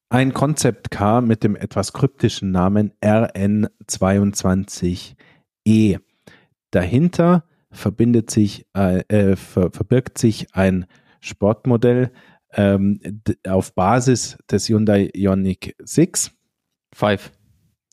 ein 0.10 0.34
Concept 0.34 0.92
Car 0.92 1.22
mit 1.22 1.44
dem 1.44 1.56
etwas 1.56 1.94
kryptischen 1.94 2.52
Namen 2.52 2.92
RN22E. 3.02 6.00
Dahinter 6.72 7.46
verbindet 7.72 8.32
sich, 8.32 8.66
äh, 8.76 9.04
äh, 9.08 9.36
ver, 9.36 9.72
verbirgt 9.72 10.18
sich 10.18 10.48
ein 10.54 10.86
Sportmodell 11.20 12.12
ähm, 12.54 13.02
auf 13.48 13.74
Basis 13.74 14.38
des 14.50 14.70
Hyundai 14.70 15.10
Ioniq 15.14 15.76
6. 15.80 16.32
5. 16.94 17.32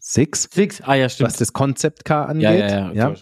6. 0.01 0.49
6, 0.53 0.81
ah 0.83 0.95
ja, 0.95 1.09
stimmt. 1.09 1.31
Was 1.31 1.39
das 1.39 1.53
Concept 1.53 2.05
Car 2.05 2.29
angeht. 2.29 2.61
Ja, 2.61 2.93
ja, 2.93 2.93
ja. 2.93 3.15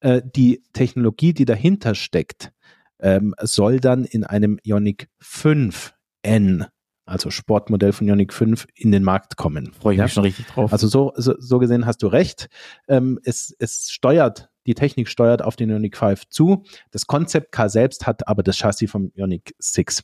Äh, 0.00 0.22
die 0.24 0.62
Technologie, 0.72 1.32
die 1.32 1.44
dahinter 1.44 1.94
steckt, 1.94 2.52
ähm, 3.00 3.34
soll 3.40 3.80
dann 3.80 4.04
in 4.04 4.24
einem 4.24 4.58
Ionic 4.62 5.08
5N, 5.22 6.66
also 7.04 7.30
Sportmodell 7.30 7.92
von 7.92 8.06
Ionic 8.08 8.32
5, 8.32 8.66
in 8.74 8.92
den 8.92 9.02
Markt 9.02 9.36
kommen. 9.36 9.72
Freue 9.72 9.94
ich 9.94 9.98
ja? 9.98 10.04
mich 10.04 10.12
schon 10.12 10.24
richtig 10.24 10.46
drauf. 10.46 10.72
Also 10.72 10.88
so, 10.88 11.12
so, 11.16 11.34
so 11.38 11.58
gesehen 11.58 11.86
hast 11.86 12.02
du 12.02 12.06
recht. 12.06 12.48
Ähm, 12.88 13.18
es, 13.24 13.54
es 13.58 13.90
steuert, 13.90 14.50
die 14.66 14.74
Technik 14.74 15.08
steuert 15.08 15.42
auf 15.42 15.56
den 15.56 15.70
Ionic 15.70 15.96
5 15.96 16.28
zu. 16.28 16.64
Das 16.90 17.06
Konzept 17.06 17.52
Car 17.52 17.70
selbst 17.70 18.06
hat 18.06 18.28
aber 18.28 18.42
das 18.42 18.56
Chassis 18.56 18.90
vom 18.90 19.12
Ionic 19.14 19.54
6 19.58 20.02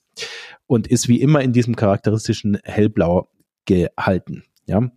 und 0.66 0.86
ist 0.86 1.08
wie 1.08 1.20
immer 1.20 1.42
in 1.42 1.52
diesem 1.52 1.76
charakteristischen 1.76 2.58
hellblau 2.64 3.30
gehalten. 3.66 4.44
Ja, 4.66 4.90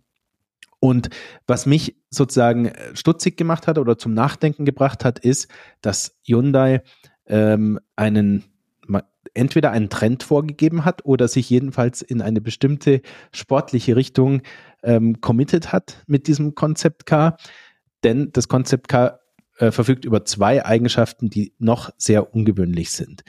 und 0.80 1.10
was 1.46 1.66
mich 1.66 1.96
sozusagen 2.10 2.72
stutzig 2.94 3.36
gemacht 3.36 3.66
hat 3.66 3.78
oder 3.78 3.98
zum 3.98 4.14
Nachdenken 4.14 4.64
gebracht 4.64 5.04
hat, 5.04 5.18
ist, 5.18 5.48
dass 5.80 6.16
Hyundai 6.24 6.82
ähm, 7.28 7.78
einen 7.96 8.44
entweder 9.34 9.70
einen 9.70 9.88
Trend 9.88 10.22
vorgegeben 10.22 10.84
hat 10.84 11.04
oder 11.04 11.28
sich 11.28 11.48
jedenfalls 11.48 12.02
in 12.02 12.22
eine 12.22 12.40
bestimmte 12.40 13.02
sportliche 13.32 13.96
Richtung 13.96 14.42
ähm, 14.82 15.20
committed 15.20 15.72
hat 15.72 16.02
mit 16.06 16.26
diesem 16.26 16.54
Concept 16.54 17.06
Car. 17.06 17.36
Denn 18.04 18.30
das 18.32 18.48
Concept 18.48 18.88
Car 18.88 19.20
äh, 19.58 19.70
verfügt 19.70 20.04
über 20.04 20.24
zwei 20.24 20.64
Eigenschaften, 20.64 21.30
die 21.30 21.54
noch 21.58 21.90
sehr 21.96 22.34
ungewöhnlich 22.34 22.90
sind. 22.90 23.22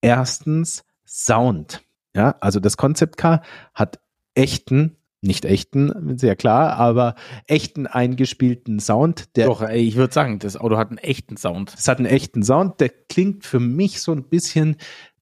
Erstens 0.00 0.84
Sound. 1.06 1.82
Ja, 2.14 2.36
also 2.40 2.60
das 2.60 2.76
Concept 2.76 3.16
Car 3.16 3.42
hat 3.74 4.00
echten 4.34 4.96
nicht 5.26 5.44
echten, 5.44 6.18
sehr 6.18 6.36
klar, 6.36 6.74
aber 6.74 7.14
echten 7.46 7.86
eingespielten 7.86 8.80
Sound. 8.80 9.36
Der, 9.36 9.46
Doch, 9.46 9.62
ey, 9.62 9.82
ich 9.82 9.96
würde 9.96 10.12
sagen, 10.12 10.38
das 10.38 10.56
Auto 10.56 10.76
hat 10.76 10.88
einen 10.88 10.98
echten 10.98 11.36
Sound. 11.36 11.74
Es 11.76 11.88
hat 11.88 11.98
einen 11.98 12.06
echten 12.06 12.42
Sound, 12.42 12.80
der 12.80 12.90
klingt 13.08 13.44
für 13.44 13.60
mich 13.60 14.00
so 14.00 14.12
ein 14.12 14.24
bisschen, 14.24 14.76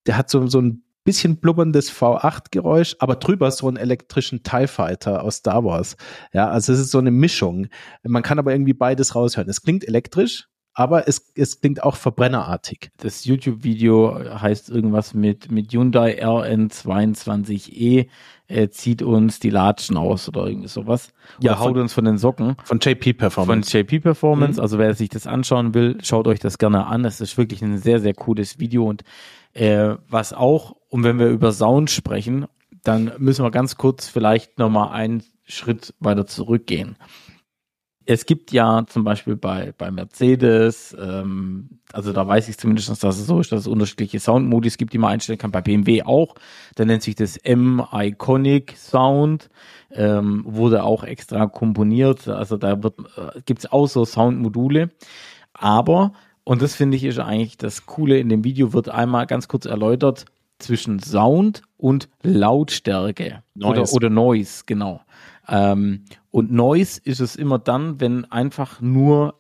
der 0.07 0.17
hat 0.17 0.31
so, 0.31 0.47
so 0.47 0.61
ein 0.61 0.85
bisschen 1.05 1.37
blubberndes 1.37 1.93
V8-Geräusch, 1.93 2.97
aber 2.99 3.17
drüber 3.17 3.51
so 3.51 3.69
einen 3.69 3.77
elektrischen 3.77 4.43
TIE 4.43 4.67
Fighter 4.67 5.23
aus 5.23 5.37
Star 5.37 5.65
Wars. 5.65 5.97
Ja, 6.33 6.49
also 6.49 6.73
es 6.73 6.81
ist 6.81 6.91
so 6.91 6.99
eine 6.99 7.11
Mischung. 7.11 7.69
Man 8.03 8.23
kann 8.23 8.39
aber 8.39 8.53
irgendwie 8.53 8.73
beides 8.73 9.15
raushören. 9.15 9.49
Es 9.49 9.63
klingt 9.63 9.87
elektrisch, 9.87 10.49
aber 10.73 11.07
es, 11.07 11.33
es 11.37 11.61
klingt 11.61 11.83
auch 11.83 11.97
verbrennerartig. 11.97 12.91
Das 12.97 13.25
YouTube-Video 13.25 14.41
heißt 14.41 14.71
irgendwas 14.71 15.15
mit, 15.15 15.51
mit 15.51 15.73
Hyundai 15.73 16.23
RN22E 16.23 18.09
äh, 18.49 18.69
zieht 18.69 19.03
uns 19.03 19.41
die 19.41 19.51
Latschen 19.51 19.97
aus 19.97 20.29
oder 20.29 20.47
irgendwie 20.47 20.69
sowas. 20.69 21.09
Oder 21.39 21.47
ja, 21.47 21.59
haut 21.59 21.77
uns 21.77 21.93
von 21.93 22.05
den 22.05 22.19
Socken. 22.19 22.57
Von 22.65 22.79
JP 22.81 23.15
Performance. 23.15 23.71
Von 23.71 23.81
JP 23.81 24.01
Performance. 24.01 24.59
Mhm. 24.59 24.63
Also 24.63 24.79
wer 24.79 24.95
sich 24.95 25.09
das 25.09 25.27
anschauen 25.27 25.75
will, 25.75 25.99
schaut 26.03 26.27
euch 26.27 26.41
das 26.41 26.59
gerne 26.59 26.87
an. 26.87 27.05
Es 27.05 27.21
ist 27.21 27.39
wirklich 27.39 27.63
ein 27.63 27.79
sehr, 27.79 28.01
sehr 28.01 28.15
cooles 28.15 28.59
Video 28.59 28.85
und 28.89 29.03
äh, 29.53 29.95
was 30.09 30.33
auch, 30.33 30.77
und 30.89 31.05
wenn 31.05 31.19
wir 31.19 31.29
über 31.29 31.53
Sound 31.53 31.91
sprechen, 31.91 32.47
dann 32.83 33.13
müssen 33.19 33.45
wir 33.45 33.51
ganz 33.51 33.77
kurz 33.77 34.09
vielleicht 34.09 34.59
nochmal 34.59 34.91
einen 34.93 35.23
Schritt 35.47 35.95
weiter 36.01 36.27
zurückgehen 36.27 36.97
es 38.07 38.27
gibt 38.27 38.53
ja 38.53 38.85
zum 38.87 39.05
Beispiel 39.05 39.37
bei, 39.37 39.73
bei 39.77 39.91
Mercedes, 39.91 40.97
ähm, 41.01 41.69
also 41.93 42.13
da 42.13 42.27
weiß 42.27 42.49
ich 42.49 42.59
zumindest, 42.59 42.91
dass 42.91 43.19
es 43.19 43.27
so 43.27 43.41
ist, 43.41 43.53
dass 43.53 43.61
es 43.61 43.67
unterschiedliche 43.67 44.21
Soundmodis 44.21 44.77
gibt, 44.77 44.93
die 44.93 44.99
man 44.99 45.13
einstellen 45.13 45.39
kann. 45.39 45.53
Bei 45.53 45.61
BMW 45.61 46.03
auch. 46.03 46.35
Da 46.75 46.85
nennt 46.85 47.03
sich 47.03 47.15
das 47.15 47.37
M-Iconic 47.37 48.77
Sound. 48.77 49.49
Ähm, 49.93 50.43
wurde 50.45 50.83
auch 50.83 51.05
extra 51.05 51.47
komponiert. 51.47 52.27
Also 52.27 52.57
da 52.57 52.83
wird, 52.83 52.99
äh, 53.17 53.41
gibt 53.47 53.61
es 53.61 53.73
auch 53.73 53.87
so 53.87 54.05
Soundmodule. 54.05 54.91
Aber, 55.53 56.13
und 56.43 56.63
das 56.63 56.75
finde 56.75 56.97
ich 56.97 57.05
ist 57.05 57.21
eigentlich 57.21 57.59
das 57.59 57.87
Coole 57.87 58.19
in 58.19 58.29
dem 58.29 58.43
Video, 58.43 58.73
wird 58.73 58.89
einmal 58.89 59.27
ganz 59.27 59.47
kurz 59.47 59.67
erläutert 59.67 60.25
zwischen 60.59 60.99
Sound 60.99 61.63
und 61.77 62.09
Lautstärke. 62.23 63.43
Noise. 63.55 63.81
Oder, 63.81 63.93
oder 63.93 64.11
Noise, 64.11 64.65
genau. 64.67 65.01
Ähm, 65.49 66.05
und 66.35 66.51
Noise 66.51 67.01
ist 67.05 67.21
es 67.21 67.37
immer 67.37 67.61
dann, 67.61 68.01
wenn 68.01 68.25
einfach 68.25 68.81
nur 68.81 69.39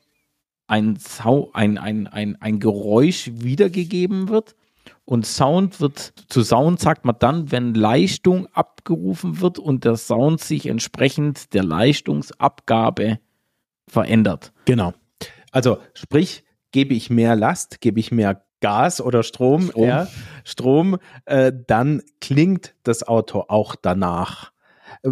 ein, 0.69 0.95
Sau 0.95 1.51
ein, 1.53 1.77
ein, 1.77 2.07
ein, 2.07 2.41
ein 2.41 2.61
Geräusch 2.61 3.33
wiedergegeben 3.35 4.29
wird. 4.29 4.55
Und 5.05 5.27
Sound 5.27 5.81
wird, 5.81 6.15
zu 6.29 6.45
Sound 6.45 6.79
sagt 6.79 7.05
man 7.05 7.17
dann, 7.19 7.51
wenn 7.51 7.75
Leistung 7.75 8.47
abgerufen 8.53 9.41
wird 9.41 9.59
und 9.59 9.83
der 9.85 9.97
Sound 9.97 10.41
sich 10.41 10.67
entsprechend 10.67 11.53
der 11.53 11.65
Leistungsabgabe 11.65 13.19
verändert. 13.89 14.53
Genau. 14.65 14.95
Also 15.51 15.79
sprich, 15.95 16.45
gebe 16.71 16.95
ich 16.95 17.11
mehr 17.11 17.35
Last, 17.35 17.81
gebe 17.81 17.99
ich 17.99 18.13
mehr 18.13 18.45
Gas 18.61 19.01
oder 19.01 19.25
Strom, 19.25 19.71
Strom, 19.71 19.85
ja, 19.85 20.07
Strom 20.45 20.99
äh, 21.25 21.53
dann 21.67 22.03
klingt 22.21 22.77
das 22.85 23.03
Auto 23.03 23.47
auch 23.49 23.75
danach. 23.75 24.54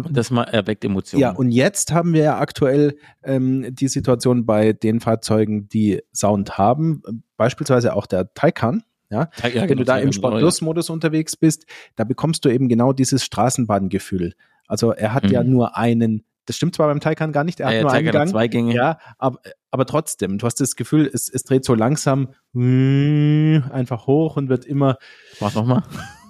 Das 0.09 0.31
mal 0.31 0.45
erweckt 0.45 0.83
Emotionen. 0.83 1.21
Ja, 1.21 1.31
und 1.31 1.51
jetzt 1.51 1.91
haben 1.91 2.13
wir 2.13 2.23
ja 2.23 2.39
aktuell 2.39 2.97
ähm, 3.23 3.75
die 3.75 3.87
Situation 3.87 4.45
bei 4.45 4.73
den 4.73 4.99
Fahrzeugen, 4.99 5.69
die 5.69 6.01
Sound 6.13 6.57
haben, 6.57 7.03
beispielsweise 7.37 7.95
auch 7.95 8.07
der 8.07 8.33
Taycan. 8.33 8.83
Ja, 9.11 9.29
ja 9.43 9.53
wenn 9.53 9.67
genau, 9.67 9.79
du 9.79 9.85
da 9.85 9.99
im 9.99 10.11
Sport 10.11 10.39
Plus 10.39 10.61
Modus 10.61 10.89
unterwegs 10.89 11.35
bist, 11.35 11.67
da 11.95 12.03
bekommst 12.03 12.43
du 12.43 12.49
eben 12.49 12.69
genau 12.69 12.93
dieses 12.93 13.23
Straßenbahngefühl. 13.23 14.33
Also 14.67 14.91
er 14.91 15.13
hat 15.13 15.25
mhm. 15.25 15.29
ja 15.29 15.43
nur 15.43 15.77
einen 15.77 16.23
das 16.45 16.57
stimmt 16.57 16.75
zwar 16.75 16.87
beim 16.87 16.99
Taycan 16.99 17.31
gar 17.31 17.43
nicht, 17.43 17.59
er 17.59 17.67
hat 17.67 17.73
ja, 17.73 17.81
nur 17.83 17.91
einen 17.91 18.11
Gang. 18.11 18.29
Zwei 18.29 18.47
Gänge. 18.47 18.73
Ja, 18.73 18.97
aber, 19.17 19.39
aber 19.71 19.85
trotzdem, 19.85 20.37
du 20.37 20.45
hast 20.45 20.59
das 20.59 20.75
Gefühl, 20.75 21.09
es, 21.11 21.29
es 21.29 21.43
dreht 21.43 21.63
so 21.63 21.73
langsam 21.73 22.33
einfach 22.53 24.07
hoch 24.07 24.35
und 24.35 24.49
wird 24.49 24.65
immer. 24.65 24.97
Mach 25.39 25.55
nochmal. 25.55 25.83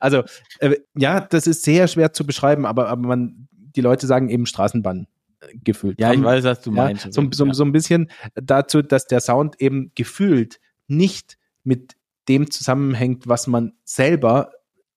also, 0.01 0.23
äh, 0.59 0.77
ja, 0.97 1.21
das 1.21 1.47
ist 1.47 1.63
sehr 1.63 1.89
schwer 1.89 2.13
zu 2.13 2.27
beschreiben, 2.27 2.67
aber, 2.67 2.89
aber 2.89 3.09
man, 3.09 3.49
die 3.51 3.81
Leute 3.81 4.07
sagen 4.07 4.29
eben 4.29 4.47
Straßenbahn 4.47 5.07
äh, 5.41 5.59
gefühlt. 5.65 6.01
Ja, 6.01 6.13
ich 6.13 6.23
weiß, 6.23 6.45
was 6.45 6.61
du 6.61 6.71
meinst. 6.71 7.07
Ja, 7.07 7.13
so, 7.13 7.27
so, 7.31 7.53
so 7.53 7.65
ein 7.65 7.73
bisschen 7.73 8.11
dazu, 8.35 8.83
dass 8.83 9.07
der 9.07 9.21
Sound 9.21 9.61
eben 9.61 9.93
gefühlt 9.95 10.61
nicht 10.87 11.39
mit 11.63 11.97
dem 12.29 12.51
zusammenhängt, 12.51 13.29
was 13.29 13.47
man 13.47 13.73
selber 13.85 14.53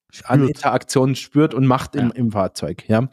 spürt. 0.10 0.30
an 0.30 0.48
Interaktionen 0.48 1.16
spürt 1.16 1.54
und 1.54 1.66
macht 1.66 1.96
im, 1.96 2.08
ja. 2.08 2.16
im 2.16 2.32
Fahrzeug. 2.32 2.88
Ja, 2.88 3.10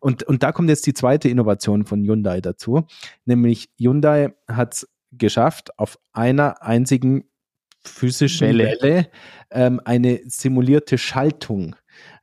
und, 0.00 0.22
und 0.24 0.42
da 0.42 0.52
kommt 0.52 0.68
jetzt 0.68 0.86
die 0.86 0.94
zweite 0.94 1.28
Innovation 1.28 1.84
von 1.84 2.02
Hyundai 2.04 2.40
dazu, 2.40 2.86
nämlich 3.24 3.70
Hyundai 3.78 4.34
hat 4.48 4.74
es 4.74 4.88
geschafft, 5.12 5.78
auf 5.78 5.98
einer 6.12 6.62
einzigen 6.62 7.24
physischen 7.84 8.48
Welle, 8.48 8.76
Welle 8.80 9.08
ähm, 9.50 9.80
eine 9.84 10.20
simulierte 10.26 10.98
Schaltung 10.98 11.76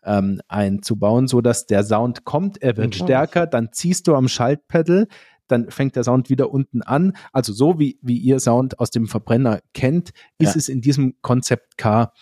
ähm, 0.03 0.41
einzubauen, 0.47 1.27
so 1.27 1.41
dass 1.41 1.65
der 1.65 1.83
Sound 1.83 2.25
kommt, 2.25 2.61
er 2.61 2.77
wird 2.77 2.99
mhm. 2.99 3.03
stärker, 3.05 3.47
dann 3.47 3.71
ziehst 3.71 4.07
du 4.07 4.15
am 4.15 4.27
Schaltpedal, 4.27 5.07
dann 5.47 5.69
fängt 5.71 5.95
der 5.95 6.03
Sound 6.03 6.29
wieder 6.29 6.51
unten 6.51 6.81
an. 6.81 7.13
Also 7.33 7.53
so 7.53 7.79
wie, 7.79 7.97
wie 8.01 8.17
ihr 8.17 8.39
Sound 8.39 8.79
aus 8.79 8.91
dem 8.91 9.07
Verbrenner 9.07 9.59
kennt, 9.73 10.11
ist 10.37 10.53
ja. 10.53 10.57
es 10.57 10.69
in 10.69 10.81
diesem 10.81 11.15
Konzept 11.21 11.77
Car 11.77 12.13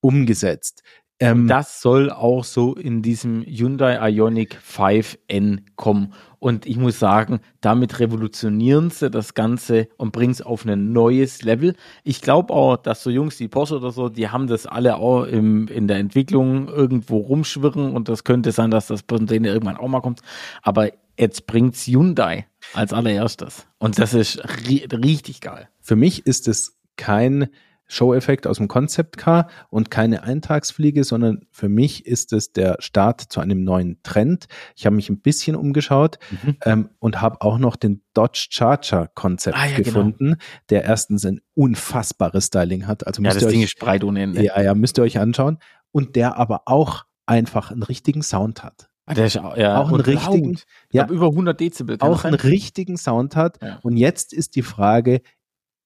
umgesetzt. 0.00 0.82
Ähm, 1.22 1.46
das 1.46 1.80
soll 1.80 2.10
auch 2.10 2.42
so 2.42 2.74
in 2.74 3.00
diesem 3.00 3.42
Hyundai 3.42 4.10
Ioniq 4.10 4.56
5N 4.56 5.60
kommen. 5.76 6.14
Und 6.40 6.66
ich 6.66 6.76
muss 6.76 6.98
sagen, 6.98 7.38
damit 7.60 8.00
revolutionieren 8.00 8.90
sie 8.90 9.08
das 9.08 9.34
Ganze 9.34 9.86
und 9.96 10.10
bringen 10.10 10.32
es 10.32 10.42
auf 10.42 10.64
ein 10.64 10.92
neues 10.92 11.42
Level. 11.42 11.76
Ich 12.02 12.22
glaube 12.22 12.52
auch, 12.52 12.76
dass 12.76 13.04
so 13.04 13.10
Jungs 13.10 13.38
wie 13.38 13.46
Porsche 13.46 13.76
oder 13.76 13.92
so, 13.92 14.08
die 14.08 14.30
haben 14.30 14.48
das 14.48 14.66
alle 14.66 14.96
auch 14.96 15.22
im, 15.22 15.68
in 15.68 15.86
der 15.86 15.98
Entwicklung 15.98 16.66
irgendwo 16.66 17.18
rumschwirren 17.18 17.94
und 17.94 18.08
das 18.08 18.24
könnte 18.24 18.50
sein, 18.50 18.72
dass 18.72 18.88
das 18.88 19.04
bei 19.04 19.18
denen 19.18 19.44
irgendwann 19.44 19.76
auch 19.76 19.86
mal 19.86 20.00
kommt. 20.00 20.22
Aber 20.62 20.90
jetzt 21.16 21.46
bringt's 21.46 21.86
Hyundai 21.86 22.46
als 22.74 22.92
allererstes. 22.92 23.68
Und 23.78 24.00
das 24.00 24.12
ist 24.12 24.42
ri 24.66 24.84
richtig 24.90 25.40
geil. 25.40 25.68
Für 25.80 25.94
mich 25.94 26.26
ist 26.26 26.48
es 26.48 26.76
kein 26.96 27.48
Show-Effekt 27.92 28.46
aus 28.46 28.56
dem 28.56 28.68
Concept 28.68 29.18
Car 29.18 29.48
und 29.68 29.90
keine 29.90 30.22
Eintagsfliege, 30.22 31.04
sondern 31.04 31.46
für 31.50 31.68
mich 31.68 32.06
ist 32.06 32.32
es 32.32 32.52
der 32.52 32.76
Start 32.78 33.20
zu 33.20 33.40
einem 33.40 33.64
neuen 33.64 34.02
Trend. 34.02 34.46
Ich 34.76 34.86
habe 34.86 34.96
mich 34.96 35.10
ein 35.10 35.20
bisschen 35.20 35.56
umgeschaut 35.56 36.18
mhm. 36.30 36.56
ähm, 36.64 36.88
und 36.98 37.20
habe 37.20 37.42
auch 37.42 37.58
noch 37.58 37.76
den 37.76 38.02
Dodge 38.14 38.46
Charger 38.50 39.08
Konzept 39.14 39.56
ah, 39.56 39.66
ja, 39.66 39.76
genau. 39.76 39.84
gefunden, 39.84 40.24
genau. 40.24 40.36
der 40.70 40.84
erstens 40.84 41.26
ein 41.26 41.40
unfassbares 41.54 42.46
Styling 42.46 42.86
hat. 42.86 43.06
Also 43.06 43.20
müsst 43.20 43.34
ja, 43.34 43.40
das 43.40 43.50
ihr 43.50 43.52
Ding 43.52 43.62
ist 43.62 43.78
breit 43.78 44.04
ohne 44.04 44.22
Ende. 44.22 44.42
Ja, 44.42 44.60
ja, 44.60 44.74
müsst 44.74 44.98
ihr 44.98 45.02
euch 45.02 45.18
anschauen. 45.18 45.58
Und 45.90 46.16
der 46.16 46.38
aber 46.38 46.62
auch 46.66 47.04
einfach 47.26 47.70
einen 47.70 47.82
richtigen 47.82 48.22
Sound 48.22 48.64
hat. 48.64 48.88
Ah, 49.04 49.14
der 49.14 49.26
ist 49.26 49.36
auch, 49.36 49.56
ja, 49.56 49.78
auch 49.80 49.88
einen 49.88 50.00
richtigen, 50.00 50.58
ja, 50.92 51.06
über 51.08 51.26
100 51.26 51.58
Dezibel. 51.58 51.96
Auch 52.00 52.24
einen 52.24 52.36
richtigen 52.36 52.96
Sound 52.96 53.36
hat. 53.36 53.60
Ja. 53.60 53.78
Und 53.82 53.96
jetzt 53.96 54.32
ist 54.32 54.54
die 54.54 54.62
Frage, 54.62 55.20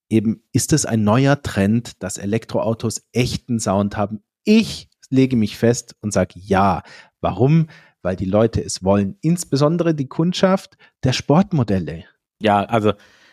eben, 0.09 0.43
ist 0.53 0.73
es 0.73 0.87
ein 0.87 1.05
neuer 1.05 1.43
Trend, 1.43 2.03
dass 2.03 2.19
Elektroautos 2.19 3.07
echten 3.13 3.61
Sound 3.61 3.97
haben? 3.97 4.23
Ich 4.45 4.89
lege 5.11 5.37
mich 5.37 5.57
fest 5.57 5.97
und 6.01 6.13
sage 6.13 6.35
ja. 6.37 6.83
Warum? 7.21 7.69
Weil 8.03 8.17
die 8.17 8.25
Leute 8.25 8.63
es 8.63 8.85
wollen. 8.85 9.17
Insbesondere 9.21 9.95
die 9.95 10.09
Kundschaft 10.09 10.77
der 11.03 11.13
Sportmodelle. 11.13 12.05
Ja, 12.41 12.65
also 12.65 12.93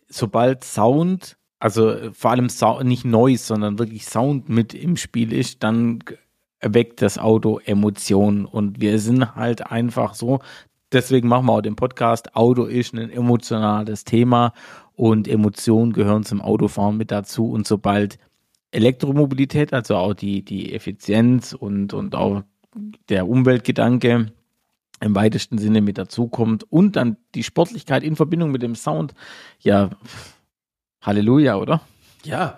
sobald 0.09 0.63
Sound, 0.63 1.37
also 1.59 2.11
vor 2.13 2.31
allem 2.31 2.49
Sound, 2.49 2.85
nicht 2.85 3.05
Noise, 3.05 3.45
sondern 3.45 3.79
wirklich 3.79 4.05
Sound 4.05 4.49
mit 4.49 4.73
im 4.73 4.97
Spiel 4.97 5.33
ist, 5.33 5.63
dann 5.63 5.99
erweckt 6.59 7.01
das 7.01 7.17
Auto 7.17 7.59
Emotionen. 7.59 8.45
Und 8.45 8.79
wir 8.81 8.97
sind 8.99 9.35
halt 9.35 9.69
einfach 9.69 10.13
so, 10.13 10.39
deswegen 10.91 11.27
machen 11.27 11.45
wir 11.45 11.53
auch 11.53 11.61
den 11.61 11.75
Podcast. 11.75 12.35
Auto 12.35 12.65
ist 12.65 12.93
ein 12.93 13.09
emotionales 13.09 14.05
Thema 14.05 14.53
und 14.95 15.27
Emotionen 15.27 15.93
gehören 15.93 16.23
zum 16.23 16.41
Autofahren 16.41 16.97
mit 16.97 17.11
dazu. 17.11 17.49
Und 17.49 17.67
sobald 17.67 18.19
Elektromobilität, 18.71 19.73
also 19.73 19.95
auch 19.95 20.13
die, 20.13 20.43
die 20.43 20.73
Effizienz 20.73 21.53
und, 21.53 21.93
und 21.93 22.15
auch 22.15 22.43
der 23.09 23.27
Umweltgedanke 23.27 24.31
im 24.99 25.15
weitesten 25.15 25.57
Sinne 25.57 25.81
mit 25.81 25.97
dazukommt 25.97 26.63
und 26.71 26.95
dann 26.95 27.17
die 27.35 27.43
Sportlichkeit 27.43 28.03
in 28.03 28.15
Verbindung 28.15 28.51
mit 28.51 28.61
dem 28.61 28.75
Sound, 28.75 29.13
ja, 29.59 29.89
Halleluja, 31.01 31.57
oder? 31.57 31.81
Ja, 32.23 32.57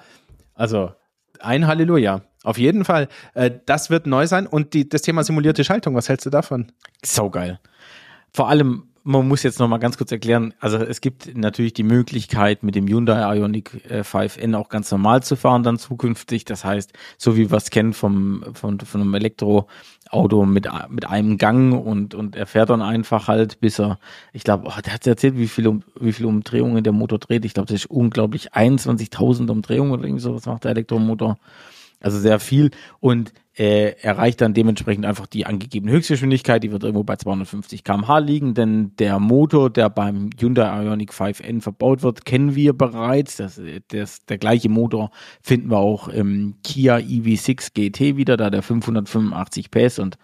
also 0.53 0.91
ein 1.39 1.67
Halleluja. 1.67 2.21
Auf 2.43 2.59
jeden 2.59 2.85
Fall. 2.85 3.07
Äh, 3.33 3.51
das 3.65 3.89
wird 3.89 4.05
neu 4.05 4.27
sein. 4.27 4.45
Und 4.45 4.73
die, 4.73 4.87
das 4.87 5.01
Thema 5.01 5.23
simulierte 5.23 5.63
Schaltung, 5.63 5.95
was 5.95 6.07
hältst 6.07 6.27
du 6.27 6.29
davon? 6.29 6.71
Saugeil. 7.03 7.59
Vor 8.31 8.49
allem, 8.49 8.89
man 9.07 9.27
muss 9.27 9.43
jetzt 9.43 9.59
noch 9.59 9.67
mal 9.67 9.77
ganz 9.77 9.99
kurz 9.99 10.11
erklären, 10.11 10.55
also 10.59 10.77
es 10.77 10.99
gibt 10.99 11.37
natürlich 11.37 11.73
die 11.73 11.83
Möglichkeit, 11.83 12.63
mit 12.63 12.73
dem 12.73 12.87
Hyundai 12.87 13.37
Ioniq 13.37 13.69
5N 13.87 14.53
äh, 14.53 14.55
auch 14.55 14.67
ganz 14.67 14.89
normal 14.89 15.21
zu 15.21 15.35
fahren 15.35 15.61
dann 15.61 15.77
zukünftig. 15.77 16.43
Das 16.43 16.65
heißt, 16.65 16.91
so 17.19 17.37
wie 17.37 17.51
wir 17.51 17.57
es 17.57 17.69
kennen 17.69 17.93
vom, 17.93 18.43
von, 18.53 18.79
von 18.79 19.01
einem 19.01 19.13
Elektroauto 19.13 20.45
mit, 20.47 20.67
mit 20.89 21.05
einem 21.05 21.37
Gang 21.37 21.85
und, 21.85 22.15
und 22.15 22.35
er 22.35 22.47
fährt 22.47 22.71
dann 22.71 22.81
einfach 22.81 23.27
halt, 23.27 23.59
bis 23.59 23.79
er, 23.79 23.99
ich 24.33 24.43
glaube, 24.43 24.67
oh, 24.67 24.81
der 24.83 24.95
hat 24.95 25.05
erzählt, 25.05 25.37
wie 25.37 25.47
viele, 25.47 25.81
wie 25.99 26.11
viele 26.11 26.27
Umdrehungen 26.27 26.83
der 26.83 26.93
Motor 26.93 27.19
dreht. 27.19 27.45
Ich 27.45 27.53
glaube, 27.53 27.67
das 27.67 27.81
ist 27.81 27.91
unglaublich 27.91 28.53
21.000 28.53 29.51
Umdrehungen 29.51 29.91
oder 29.91 30.03
irgendwie 30.03 30.23
sowas 30.23 30.47
macht 30.47 30.63
der 30.63 30.71
Elektromotor. 30.71 31.37
Also 32.01 32.19
sehr 32.19 32.39
viel 32.39 32.71
und 32.99 33.33
äh, 33.57 33.91
erreicht 34.01 34.41
dann 34.41 34.53
dementsprechend 34.53 35.05
einfach 35.05 35.27
die 35.27 35.45
angegebene 35.45 35.93
Höchstgeschwindigkeit, 35.93 36.61
die 36.63 36.71
wird 36.71 36.83
irgendwo 36.83 37.03
bei 37.03 37.15
250 37.15 37.83
km/h 37.83 38.17
liegen, 38.19 38.53
denn 38.53 38.95
der 38.97 39.19
Motor, 39.19 39.69
der 39.69 39.89
beim 39.89 40.29
Hyundai 40.37 40.83
Ioniq 40.83 41.11
5N 41.11 41.61
verbaut 41.61 42.03
wird, 42.03 42.25
kennen 42.25 42.55
wir 42.55 42.73
bereits. 42.73 43.37
Das, 43.37 43.61
das, 43.87 44.25
der 44.25 44.37
gleiche 44.37 44.67
Motor 44.67 45.11
finden 45.41 45.71
wir 45.71 45.77
auch 45.77 46.09
im 46.09 46.55
Kia 46.63 46.97
EV6 46.97 47.73
GT 47.73 48.17
wieder, 48.17 48.35
da 48.35 48.49
der 48.49 48.61
585 48.61 49.71
PS 49.71 49.99
und 49.99 50.17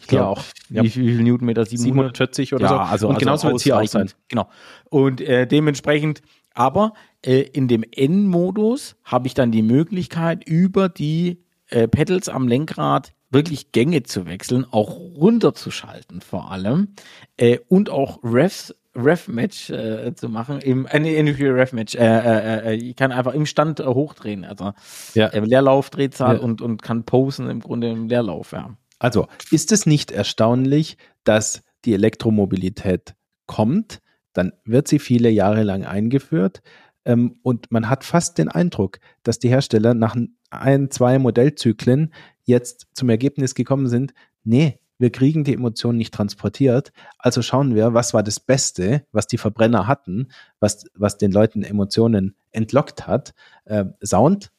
ich 0.00 0.06
glaube 0.06 0.24
ja, 0.24 0.30
auch, 0.30 0.42
wie, 0.68 0.82
wie 0.82 0.88
viel 0.88 1.22
Newtonmeter? 1.22 1.66
740 1.66 2.54
oder 2.54 2.64
ja, 2.64 2.68
so. 2.68 2.78
Also, 2.78 3.08
und 3.08 3.18
genauso 3.18 3.48
also 3.48 3.48
wird 3.48 3.56
es 3.56 3.62
hier 3.64 3.78
auch 3.78 3.86
sein. 3.86 4.10
Genau. 4.28 4.48
Und 4.88 5.20
äh, 5.20 5.46
dementsprechend 5.46 6.22
aber 6.54 6.94
äh, 7.24 7.42
in 7.42 7.68
dem 7.68 7.84
N-Modus 7.84 8.96
habe 9.04 9.28
ich 9.28 9.34
dann 9.34 9.52
die 9.52 9.62
Möglichkeit, 9.62 10.42
über 10.44 10.88
die 10.88 11.44
äh, 11.68 11.88
Pedals 11.88 12.28
am 12.28 12.48
Lenkrad 12.48 13.12
wirklich 13.30 13.72
Gänge 13.72 14.02
zu 14.02 14.26
wechseln, 14.26 14.64
auch 14.70 14.96
runterzuschalten 14.96 16.20
vor 16.20 16.50
allem 16.50 16.94
äh, 17.36 17.58
und 17.68 17.90
auch 17.90 18.20
Refs 18.22 18.74
Ref-Match 18.94 19.70
äh, 19.70 20.12
zu 20.14 20.28
machen, 20.28 20.60
im 20.60 20.86
äh, 20.86 20.98
nicht 20.98 21.40
Ref-Match, 21.40 21.94
äh, 21.94 21.98
äh, 22.00 22.70
äh, 22.70 22.74
ich 22.74 22.96
kann 22.96 23.12
einfach 23.12 23.32
im 23.32 23.46
Stand 23.46 23.78
äh, 23.80 23.84
hochdrehen, 23.84 24.44
also 24.44 24.72
ja. 25.14 25.28
äh, 25.28 25.38
Leerlaufdrehzahl 25.38 26.36
ja. 26.36 26.42
und, 26.42 26.60
und 26.60 26.82
kann 26.82 27.04
posen 27.04 27.48
im 27.48 27.60
Grunde 27.60 27.90
im 27.90 28.08
Leerlauf, 28.08 28.52
ja. 28.52 28.76
Also, 28.98 29.28
ist 29.52 29.70
es 29.70 29.86
nicht 29.86 30.10
erstaunlich, 30.10 30.96
dass 31.22 31.62
die 31.84 31.94
Elektromobilität 31.94 33.14
kommt, 33.46 34.00
dann 34.32 34.52
wird 34.64 34.88
sie 34.88 34.98
viele 34.98 35.30
Jahre 35.30 35.62
lang 35.62 35.84
eingeführt. 35.84 36.62
Ähm, 37.08 37.40
und 37.42 37.72
man 37.72 37.88
hat 37.88 38.04
fast 38.04 38.38
den 38.38 38.48
Eindruck, 38.48 39.00
dass 39.24 39.40
die 39.40 39.48
Hersteller 39.48 39.94
nach 39.94 40.14
ein, 40.50 40.90
zwei 40.90 41.18
Modellzyklen 41.18 42.12
jetzt 42.44 42.86
zum 42.92 43.08
Ergebnis 43.08 43.54
gekommen 43.54 43.88
sind, 43.88 44.12
nee, 44.44 44.78
wir 44.98 45.10
kriegen 45.10 45.44
die 45.44 45.54
Emotionen 45.54 45.96
nicht 45.96 46.12
transportiert. 46.12 46.92
Also 47.18 47.40
schauen 47.40 47.74
wir, 47.74 47.94
was 47.94 48.14
war 48.14 48.22
das 48.22 48.40
Beste, 48.40 49.06
was 49.12 49.26
die 49.26 49.38
Verbrenner 49.38 49.86
hatten, 49.86 50.28
was, 50.60 50.84
was 50.94 51.16
den 51.18 51.32
Leuten 51.32 51.62
Emotionen 51.62 52.34
entlockt 52.50 53.06
hat. 53.06 53.32
Äh, 53.64 53.86
Sound 54.04 54.50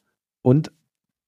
und 0.42 0.72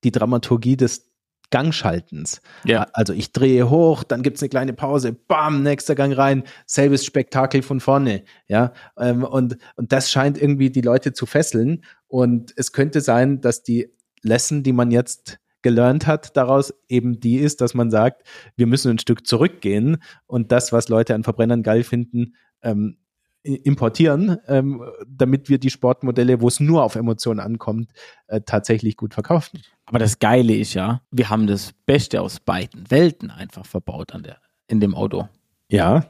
die 0.03 0.13
Dramaturgie 0.13 0.77
des 0.77 1.12
Gangschaltens. 1.53 2.43
Ja. 2.65 2.89
Also 2.93 3.13
ich 3.13 3.31
drehe 3.31 3.71
hoch, 3.71 4.03
dann 4.03 4.23
gibt's 4.23 4.43
eine 4.43 4.49
kleine 4.49 4.73
Pause, 4.73 5.13
bam, 5.13 5.63
nächster 5.63 5.95
Gang 5.95 6.17
rein, 6.17 6.43
selbes 6.67 7.05
Spektakel 7.05 7.63
von 7.63 7.79
vorne. 7.79 8.25
Ja, 8.49 8.73
ähm, 8.99 9.23
und, 9.23 9.59
und 9.77 9.93
das 9.93 10.11
scheint 10.11 10.41
irgendwie 10.41 10.71
die 10.71 10.81
Leute 10.81 11.13
zu 11.13 11.27
fesseln. 11.27 11.85
Und 12.09 12.53
es 12.57 12.73
könnte 12.73 13.01
sein, 13.01 13.41
dass 13.41 13.63
die 13.63 13.91
Lesson, 14.23 14.65
die 14.65 14.73
man 14.73 14.91
jetzt 14.91 15.39
gelernt 15.61 16.07
hat 16.07 16.37
daraus, 16.37 16.75
eben 16.89 17.21
die 17.21 17.37
ist, 17.37 17.61
dass 17.61 17.75
man 17.75 17.91
sagt, 17.91 18.27
wir 18.57 18.67
müssen 18.67 18.91
ein 18.91 18.99
Stück 18.99 19.27
zurückgehen 19.27 20.03
und 20.27 20.51
das, 20.51 20.73
was 20.73 20.89
Leute 20.89 21.15
an 21.15 21.23
Verbrennern 21.23 21.63
geil 21.63 21.85
finden, 21.85 22.35
ähm, 22.63 22.97
importieren, 23.43 24.39
ähm, 24.47 24.83
damit 25.07 25.49
wir 25.49 25.59
die 25.59 25.71
Sportmodelle, 25.71 26.41
wo 26.41 26.49
es 26.49 26.61
nur 26.61 26.85
auf 26.85 26.95
Emotionen 26.95 27.41
ankommt, 27.41 27.91
äh, 28.29 28.41
tatsächlich 28.41 28.97
gut 28.97 29.15
verkaufen. 29.15 29.61
Aber 29.85 29.99
das 29.99 30.19
Geile 30.21 30.55
ist 30.55 30.75
ja, 30.75 31.03
wir 31.11 31.29
haben 31.29 31.47
das 31.47 31.73
Beste 31.87 32.21
aus 32.21 32.39
beiden 32.39 32.91
Welten 32.91 33.31
einfach 33.31 33.67
verbaut 33.67 34.15
an 34.15 34.23
der, 34.23 34.39
in 34.69 34.81
dem 34.81 34.95
Auto. 34.95 35.29
Ja. 35.69 36.07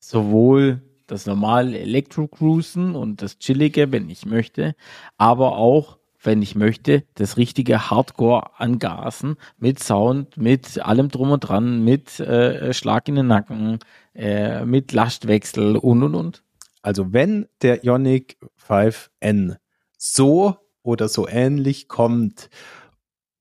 Sowohl 0.00 0.82
das 1.06 1.26
normale 1.26 1.78
Elektro-Cruisen 1.78 2.94
und 2.94 3.22
das 3.22 3.38
Chillige, 3.38 3.92
wenn 3.92 4.10
ich 4.10 4.26
möchte, 4.26 4.74
aber 5.18 5.56
auch, 5.56 5.98
wenn 6.22 6.42
ich 6.42 6.54
möchte, 6.54 7.04
das 7.14 7.36
richtige 7.36 7.90
Hardcore 7.90 8.58
angasen 8.60 9.36
mit 9.58 9.82
Sound, 9.82 10.36
mit 10.36 10.78
allem 10.84 11.08
drum 11.08 11.30
und 11.30 11.40
dran, 11.40 11.82
mit 11.84 12.20
äh, 12.20 12.72
Schlag 12.74 13.08
in 13.08 13.14
den 13.14 13.26
Nacken, 13.26 13.78
äh, 14.14 14.64
mit 14.64 14.92
Lastwechsel 14.92 15.76
und 15.76 16.02
und 16.02 16.14
und. 16.14 16.42
Also 16.82 17.12
wenn 17.12 17.46
der 17.62 17.84
Ionic 17.84 18.38
5N 18.66 19.56
so 19.96 20.56
oder 20.82 21.08
so 21.08 21.28
ähnlich 21.28 21.88
kommt 21.88 22.48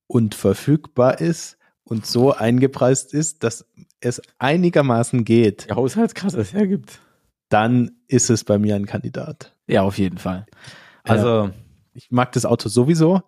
und 0.07 0.35
verfügbar 0.35 1.21
ist 1.21 1.57
und 1.83 2.05
so 2.05 2.33
eingepreist 2.33 3.13
ist, 3.13 3.43
dass 3.43 3.65
es 3.99 4.21
einigermaßen 4.37 5.25
geht. 5.25 5.69
Die 5.69 5.73
Haushaltskasse 5.73 6.39
es 6.39 6.53
hergibt. 6.53 6.99
Dann 7.49 7.91
ist 8.07 8.29
es 8.29 8.43
bei 8.43 8.59
mir 8.59 8.75
ein 8.75 8.85
Kandidat. 8.85 9.55
Ja, 9.67 9.83
auf 9.83 9.97
jeden 9.97 10.17
Fall. 10.17 10.45
Also, 11.03 11.47
äh, 11.47 11.51
ich 11.99 12.11
mag 12.11 12.31
das 12.31 12.45
Auto 12.45 12.69
sowieso. 12.69 13.21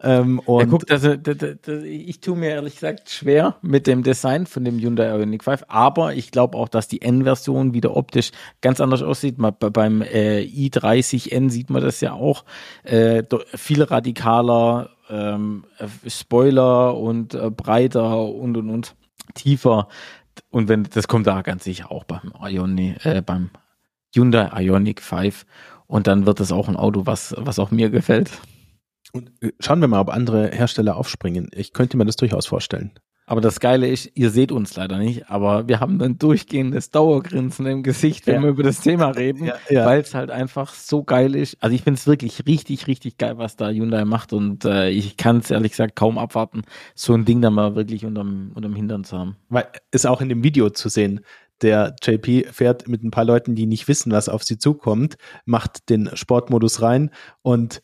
Ähm, 0.00 0.38
und 0.40 0.60
ja, 0.60 0.66
guck, 0.66 0.90
also, 0.90 1.16
ich 1.82 2.20
tue 2.20 2.36
mir 2.36 2.50
ehrlich 2.50 2.74
gesagt 2.74 3.10
schwer 3.10 3.56
mit 3.62 3.88
dem 3.88 4.04
Design 4.04 4.46
von 4.46 4.64
dem 4.64 4.78
Hyundai 4.78 5.08
Ioniq 5.08 5.42
5, 5.42 5.64
aber 5.66 6.14
ich 6.14 6.30
glaube 6.30 6.56
auch, 6.56 6.68
dass 6.68 6.86
die 6.86 7.02
N-Version 7.02 7.74
wieder 7.74 7.96
optisch 7.96 8.30
ganz 8.60 8.80
anders 8.80 9.02
aussieht. 9.02 9.38
Mal 9.38 9.50
beim 9.50 10.02
äh, 10.02 10.42
i30N 10.42 11.50
sieht 11.50 11.70
man 11.70 11.82
das 11.82 12.00
ja 12.00 12.12
auch 12.12 12.44
äh, 12.84 13.24
viel 13.54 13.82
radikaler, 13.82 14.90
ähm, 15.10 15.64
Spoiler 16.06 16.96
und 16.96 17.34
äh, 17.34 17.50
breiter 17.50 18.24
und 18.28 18.56
und 18.56 18.70
und 18.70 18.94
tiefer. 19.34 19.88
Und 20.50 20.68
wenn 20.68 20.84
das 20.84 21.08
kommt 21.08 21.26
da 21.26 21.42
ganz 21.42 21.64
sicher 21.64 21.90
auch 21.90 22.04
beim 22.04 22.32
Ioniq, 22.40 23.04
äh, 23.04 23.22
beim 23.22 23.50
Hyundai 24.14 24.62
Ioniq 24.62 25.02
5. 25.02 25.44
Und 25.88 26.06
dann 26.06 26.26
wird 26.26 26.38
es 26.38 26.52
auch 26.52 26.68
ein 26.68 26.76
Auto, 26.76 27.06
was, 27.06 27.34
was 27.36 27.58
auch 27.58 27.70
mir 27.70 27.90
gefällt. 27.90 28.30
Und 29.12 29.32
äh, 29.42 29.52
schauen 29.58 29.80
wir 29.80 29.88
mal, 29.88 30.00
ob 30.00 30.10
andere 30.10 30.50
Hersteller 30.50 30.96
aufspringen. 30.96 31.48
Ich 31.52 31.72
könnte 31.72 31.96
mir 31.96 32.04
das 32.04 32.16
durchaus 32.16 32.46
vorstellen. 32.46 32.92
Aber 33.28 33.42
das 33.42 33.60
Geile 33.60 33.86
ist, 33.86 34.10
ihr 34.14 34.30
seht 34.30 34.52
uns 34.52 34.74
leider 34.76 34.96
nicht, 34.96 35.28
aber 35.28 35.68
wir 35.68 35.80
haben 35.80 36.00
ein 36.00 36.16
durchgehendes 36.16 36.90
Dauergrinsen 36.90 37.66
im 37.66 37.82
Gesicht, 37.82 38.26
wenn 38.26 38.36
ja. 38.36 38.42
wir 38.42 38.48
über 38.48 38.62
das 38.62 38.80
Thema 38.80 39.08
reden, 39.16 39.44
ja, 39.44 39.54
ja. 39.68 39.84
weil 39.84 40.00
es 40.00 40.14
halt 40.14 40.30
einfach 40.30 40.72
so 40.72 41.04
geil 41.04 41.34
ist. 41.34 41.58
Also 41.60 41.74
ich 41.74 41.82
finde 41.82 41.98
es 41.98 42.06
wirklich 42.06 42.46
richtig, 42.46 42.86
richtig 42.86 43.18
geil, 43.18 43.36
was 43.36 43.56
da 43.56 43.68
Hyundai 43.68 44.06
macht 44.06 44.32
und 44.32 44.64
äh, 44.64 44.88
ich 44.88 45.18
kann 45.18 45.38
es 45.38 45.50
ehrlich 45.50 45.72
gesagt 45.72 45.94
kaum 45.94 46.16
abwarten, 46.16 46.62
so 46.94 47.12
ein 47.12 47.26
Ding 47.26 47.42
dann 47.42 47.52
mal 47.52 47.74
wirklich 47.74 48.06
unterm, 48.06 48.52
unterm 48.54 48.74
Hintern 48.74 49.04
zu 49.04 49.18
haben. 49.18 49.36
Weil 49.50 49.66
ist 49.90 50.06
auch 50.06 50.22
in 50.22 50.30
dem 50.30 50.42
Video 50.42 50.70
zu 50.70 50.88
sehen. 50.88 51.20
Der 51.62 51.96
JP 52.02 52.48
fährt 52.52 52.88
mit 52.88 53.02
ein 53.02 53.10
paar 53.10 53.24
Leuten, 53.24 53.54
die 53.54 53.66
nicht 53.66 53.88
wissen, 53.88 54.12
was 54.12 54.28
auf 54.28 54.44
sie 54.44 54.58
zukommt, 54.58 55.16
macht 55.44 55.88
den 55.90 56.10
Sportmodus 56.14 56.82
rein 56.82 57.10
und 57.42 57.82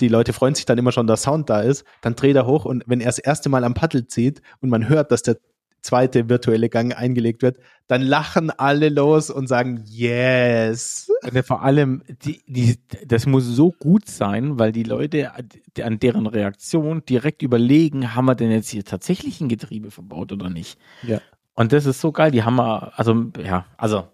die 0.00 0.08
Leute 0.08 0.32
freuen 0.32 0.54
sich 0.54 0.64
dann 0.64 0.78
immer 0.78 0.92
schon, 0.92 1.06
dass 1.06 1.22
Sound 1.22 1.50
da 1.50 1.60
ist, 1.60 1.84
dann 2.00 2.16
dreht 2.16 2.36
er 2.36 2.46
hoch 2.46 2.64
und 2.64 2.82
wenn 2.86 3.00
er 3.00 3.06
das 3.06 3.18
erste 3.18 3.48
Mal 3.48 3.64
am 3.64 3.74
Paddel 3.74 4.06
zieht 4.06 4.42
und 4.60 4.70
man 4.70 4.88
hört, 4.88 5.12
dass 5.12 5.22
der 5.22 5.36
zweite 5.82 6.28
virtuelle 6.28 6.68
Gang 6.68 6.96
eingelegt 6.96 7.42
wird, 7.42 7.58
dann 7.88 8.02
lachen 8.02 8.50
alle 8.50 8.88
los 8.88 9.30
und 9.30 9.48
sagen 9.48 9.82
Yes. 9.86 11.10
Und 11.22 11.44
vor 11.44 11.62
allem, 11.62 12.02
die, 12.24 12.42
die, 12.46 12.78
das 13.06 13.26
muss 13.26 13.44
so 13.44 13.72
gut 13.72 14.08
sein, 14.08 14.58
weil 14.58 14.72
die 14.72 14.84
Leute 14.84 15.32
an 15.34 15.98
deren 15.98 16.26
Reaktion 16.26 17.04
direkt 17.04 17.42
überlegen, 17.42 18.14
haben 18.14 18.26
wir 18.26 18.34
denn 18.34 18.50
jetzt 18.50 18.70
hier 18.70 18.84
tatsächlich 18.84 19.40
ein 19.40 19.48
Getriebe 19.48 19.90
verbaut 19.90 20.32
oder 20.32 20.48
nicht? 20.48 20.78
Ja. 21.02 21.20
Und 21.54 21.72
das 21.72 21.86
ist 21.86 22.00
so 22.00 22.12
geil. 22.12 22.30
Die 22.30 22.42
haben 22.42 22.60
also 22.60 23.30
ja, 23.42 23.66
also 23.76 24.08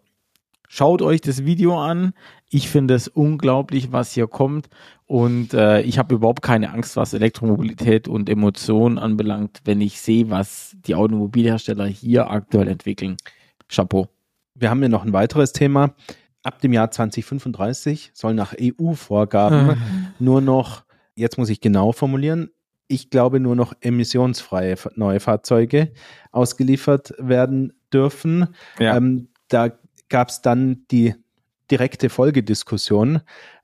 Schaut 0.70 1.00
euch 1.00 1.22
das 1.22 1.46
Video 1.46 1.80
an. 1.80 2.12
Ich 2.50 2.68
finde 2.68 2.94
es 2.94 3.08
unglaublich, 3.08 3.90
was 3.90 4.12
hier 4.12 4.26
kommt. 4.26 4.68
Und 5.06 5.54
äh, 5.54 5.80
ich 5.80 5.98
habe 5.98 6.14
überhaupt 6.14 6.42
keine 6.42 6.70
Angst, 6.70 6.94
was 6.96 7.14
Elektromobilität 7.14 8.06
und 8.06 8.28
Emotionen 8.28 8.98
anbelangt, 8.98 9.62
wenn 9.64 9.80
ich 9.80 9.98
sehe, 10.00 10.28
was 10.28 10.76
die 10.86 10.94
Automobilhersteller 10.94 11.86
hier 11.86 12.30
aktuell 12.30 12.68
entwickeln. 12.68 13.16
Chapeau. 13.70 14.08
Wir 14.54 14.68
haben 14.68 14.80
hier 14.80 14.90
noch 14.90 15.04
ein 15.04 15.14
weiteres 15.14 15.54
Thema. 15.54 15.94
Ab 16.42 16.60
dem 16.60 16.74
Jahr 16.74 16.90
2035 16.90 18.10
soll 18.12 18.34
nach 18.34 18.54
EU-Vorgaben 18.60 19.70
ah. 19.70 19.76
nur 20.18 20.42
noch, 20.42 20.84
jetzt 21.14 21.38
muss 21.38 21.48
ich 21.48 21.62
genau 21.62 21.92
formulieren, 21.92 22.50
ich 22.88 23.10
glaube 23.10 23.38
nur 23.38 23.54
noch 23.54 23.74
emissionsfreie 23.80 24.76
neue 24.96 25.20
Fahrzeuge 25.20 25.92
ausgeliefert 26.32 27.12
werden 27.18 27.74
dürfen. 27.92 28.48
Ja. 28.78 28.96
Ähm, 28.96 29.28
da 29.48 29.70
gab 30.08 30.30
es 30.30 30.42
dann 30.42 30.84
die 30.90 31.14
direkte 31.70 32.08
Folgediskussion, 32.08 33.20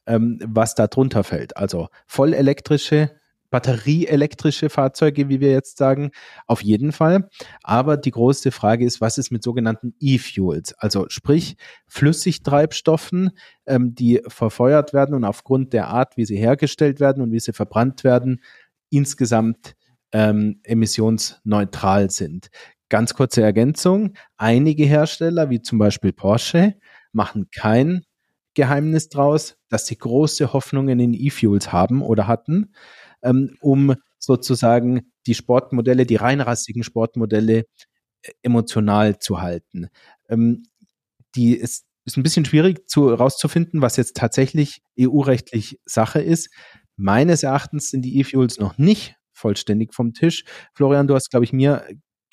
ähm, 0.06 0.38
was 0.44 0.74
da 0.74 0.86
drunter 0.86 1.24
fällt. 1.24 1.56
Also 1.56 1.88
vollelektrische, 2.06 3.10
batterieelektrische 3.50 4.68
Fahrzeuge, 4.68 5.28
wie 5.28 5.40
wir 5.40 5.52
jetzt 5.52 5.78
sagen, 5.78 6.10
auf 6.46 6.62
jeden 6.62 6.92
Fall. 6.92 7.30
Aber 7.62 7.96
die 7.96 8.10
große 8.10 8.50
Frage 8.50 8.84
ist, 8.84 9.00
was 9.00 9.16
ist 9.16 9.30
mit 9.30 9.42
sogenannten 9.42 9.94
E-Fuels? 10.00 10.74
Also 10.74 11.06
sprich 11.08 11.56
Flüssigtreibstoffen, 11.86 13.30
ähm, 13.66 13.94
die 13.94 14.20
verfeuert 14.26 14.92
werden 14.92 15.14
und 15.14 15.24
aufgrund 15.24 15.72
der 15.72 15.88
Art, 15.88 16.16
wie 16.16 16.26
sie 16.26 16.36
hergestellt 16.36 17.00
werden 17.00 17.22
und 17.22 17.32
wie 17.32 17.40
sie 17.40 17.52
verbrannt 17.52 18.04
werden, 18.04 18.40
insgesamt 18.94 19.74
ähm, 20.12 20.60
emissionsneutral 20.62 22.10
sind. 22.10 22.48
Ganz 22.88 23.14
kurze 23.14 23.42
Ergänzung. 23.42 24.14
Einige 24.36 24.84
Hersteller, 24.84 25.50
wie 25.50 25.60
zum 25.60 25.78
Beispiel 25.78 26.12
Porsche, 26.12 26.74
machen 27.12 27.48
kein 27.50 28.04
Geheimnis 28.54 29.08
draus, 29.08 29.56
dass 29.68 29.86
sie 29.86 29.98
große 29.98 30.52
Hoffnungen 30.52 31.00
in 31.00 31.12
E-Fuels 31.12 31.72
haben 31.72 32.02
oder 32.02 32.26
hatten, 32.28 32.72
ähm, 33.22 33.56
um 33.60 33.94
sozusagen 34.18 35.12
die 35.26 35.34
Sportmodelle, 35.34 36.06
die 36.06 36.16
reinrassigen 36.16 36.84
Sportmodelle 36.84 37.58
äh, 38.22 38.32
emotional 38.42 39.18
zu 39.18 39.40
halten. 39.40 39.88
Ähm, 40.28 40.64
die 41.34 41.56
ist, 41.56 41.84
ist 42.04 42.16
ein 42.16 42.22
bisschen 42.22 42.44
schwierig 42.44 42.88
zu, 42.88 43.08
rauszufinden, 43.08 43.82
was 43.82 43.96
jetzt 43.96 44.16
tatsächlich 44.16 44.82
EU-rechtlich 44.98 45.80
Sache 45.84 46.20
ist. 46.20 46.50
Meines 46.96 47.42
Erachtens 47.42 47.90
sind 47.90 48.02
die 48.02 48.18
E-Fuels 48.20 48.58
noch 48.58 48.78
nicht 48.78 49.16
vollständig 49.32 49.94
vom 49.94 50.12
Tisch. 50.12 50.44
Florian, 50.74 51.06
du 51.06 51.14
hast, 51.14 51.30
glaube 51.30 51.44
ich, 51.44 51.52
mir 51.52 51.84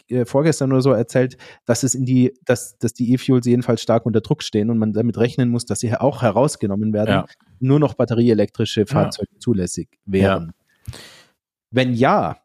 äh, 0.07 0.25
vorgestern 0.25 0.71
oder 0.71 0.81
so 0.81 0.91
erzählt, 0.91 1.37
dass 1.65 1.83
es 1.83 1.95
in 1.95 2.05
die, 2.05 2.33
dass, 2.45 2.77
dass 2.77 2.93
die 2.93 3.13
E-Fuels 3.13 3.45
jedenfalls 3.45 3.81
stark 3.81 4.05
unter 4.05 4.21
Druck 4.21 4.43
stehen 4.43 4.69
und 4.69 4.77
man 4.77 4.93
damit 4.93 5.17
rechnen 5.17 5.49
muss, 5.49 5.65
dass 5.65 5.79
sie 5.79 5.95
auch 5.95 6.21
herausgenommen 6.21 6.93
werden, 6.93 7.09
ja. 7.09 7.25
nur 7.59 7.79
noch 7.79 7.93
batterieelektrische 7.93 8.85
Fahrzeuge 8.85 9.31
ja. 9.33 9.39
zulässig 9.39 9.89
wären. 10.05 10.53
Ja. 10.87 10.93
Wenn 11.71 11.93
ja, 11.93 12.37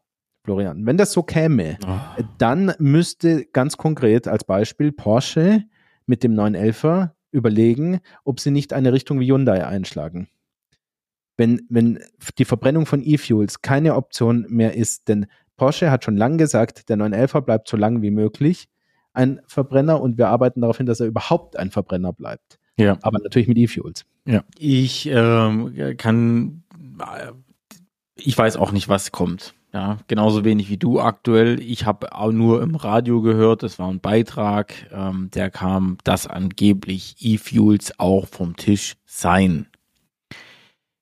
Florian, 0.45 0.87
wenn 0.87 0.97
das 0.97 1.13
so 1.13 1.23
käme, 1.23 1.77
oh. 1.87 2.23
dann 2.39 2.73
müsste 2.79 3.47
ganz 3.47 3.77
konkret 3.77 4.29
als 4.29 4.45
Beispiel 4.45 4.93
Porsche 4.93 5.65
mit 6.07 6.23
dem 6.23 6.35
911er 6.35 7.11
überlegen, 7.33 8.01
ob 8.25 8.39
sie 8.39 8.53
nicht 8.53 8.73
eine 8.73 8.93
Richtung 8.93 9.19
wie 9.19 9.31
Hyundai 9.33 9.67
einschlagen. 9.67 10.29
Wenn, 11.37 11.67
wenn 11.69 12.01
die 12.39 12.45
Verbrennung 12.45 12.87
von 12.87 13.03
E-Fuels 13.05 13.63
keine 13.63 13.95
Option 13.95 14.47
mehr 14.49 14.75
ist, 14.75 15.09
denn 15.09 15.27
Porsche 15.57 15.91
hat 15.91 16.05
schon 16.05 16.17
lange 16.17 16.39
gesagt, 16.39 16.89
der 16.89 16.97
911er 16.97 17.41
bleibt 17.41 17.69
so 17.69 17.77
lang 17.77 18.03
wie 18.03 18.11
möglich 18.11 18.69
ein 19.17 19.41
Verbrenner 19.47 20.01
und 20.01 20.19
wir 20.19 20.29
arbeiten 20.29 20.61
darauf 20.61 20.77
hin, 20.77 20.87
dass 20.87 21.01
er 21.01 21.07
überhaupt 21.07 21.59
ein 21.59 21.71
Verbrenner 21.71 22.13
bleibt. 22.13 22.59
Ja. 22.77 22.99
Aber 23.01 23.19
natürlich 23.19 23.49
mit 23.49 23.57
E-Fuels. 23.57 24.05
Ja. 24.27 24.45
Ich 24.59 25.09
ähm, 25.11 25.97
kann, 25.97 26.63
ich 28.15 28.37
weiß 28.37 28.57
auch 28.59 28.73
nicht, 28.73 28.89
was 28.89 29.13
kommt. 29.13 29.55
Ja, 29.73 29.99
genauso 30.07 30.45
wenig 30.45 30.71
wie 30.71 30.77
du 30.77 31.01
aktuell. 31.01 31.61
Ich 31.61 31.85
habe 31.85 32.15
auch 32.15 32.33
nur 32.33 32.63
im 32.63 32.77
Radio 32.77 33.21
gehört, 33.21 33.63
es 33.63 33.79
war 33.79 33.89
ein 33.89 34.01
Beitrag, 34.01 34.73
ähm, 34.91 35.31
der 35.35 35.51
kam, 35.51 35.99
dass 36.05 36.27
angeblich 36.27 37.17
E-Fuels 37.21 37.99
auch 37.99 38.27
vom 38.27 38.57
Tisch 38.57 38.95
seien. 39.05 39.67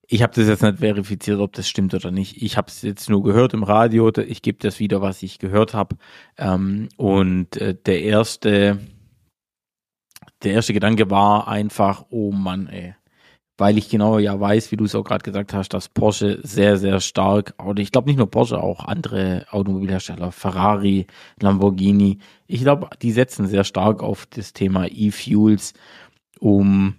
Ich 0.06 0.22
habe 0.22 0.34
das 0.34 0.48
jetzt 0.48 0.62
nicht 0.62 0.78
verifiziert, 0.78 1.40
ob 1.40 1.52
das 1.52 1.68
stimmt 1.68 1.94
oder 1.94 2.10
nicht. 2.10 2.42
Ich 2.42 2.56
habe 2.56 2.68
es 2.68 2.82
jetzt 2.82 3.08
nur 3.08 3.22
gehört 3.22 3.54
im 3.54 3.62
Radio. 3.62 4.12
Ich 4.16 4.42
gebe 4.42 4.58
das 4.58 4.78
wieder, 4.78 5.00
was 5.00 5.22
ich 5.22 5.38
gehört 5.38 5.72
habe. 5.74 5.96
Ähm, 6.36 6.88
und 6.96 7.56
äh, 7.56 7.74
der 7.74 8.02
erste, 8.02 8.78
der 10.42 10.52
erste 10.52 10.74
Gedanke 10.74 11.10
war 11.10 11.48
einfach, 11.48 12.06
oh 12.10 12.32
Mann, 12.32 12.66
ey. 12.66 12.94
Weil 13.56 13.78
ich 13.78 13.88
genau 13.88 14.18
ja 14.18 14.38
weiß, 14.38 14.72
wie 14.72 14.76
du 14.76 14.84
es 14.84 14.96
auch 14.96 15.04
gerade 15.04 15.22
gesagt 15.22 15.54
hast, 15.54 15.68
dass 15.70 15.88
Porsche 15.88 16.40
sehr, 16.42 16.76
sehr 16.76 16.98
stark, 16.98 17.54
oder 17.64 17.80
ich 17.80 17.92
glaube 17.92 18.08
nicht 18.08 18.16
nur 18.16 18.28
Porsche, 18.28 18.60
auch 18.60 18.84
andere 18.84 19.46
Automobilhersteller, 19.50 20.32
Ferrari, 20.32 21.06
Lamborghini, 21.40 22.18
ich 22.48 22.62
glaube, 22.62 22.90
die 23.00 23.12
setzen 23.12 23.46
sehr 23.46 23.62
stark 23.62 24.02
auf 24.02 24.26
das 24.26 24.54
Thema 24.54 24.86
E-Fuels, 24.90 25.72
um 26.40 26.96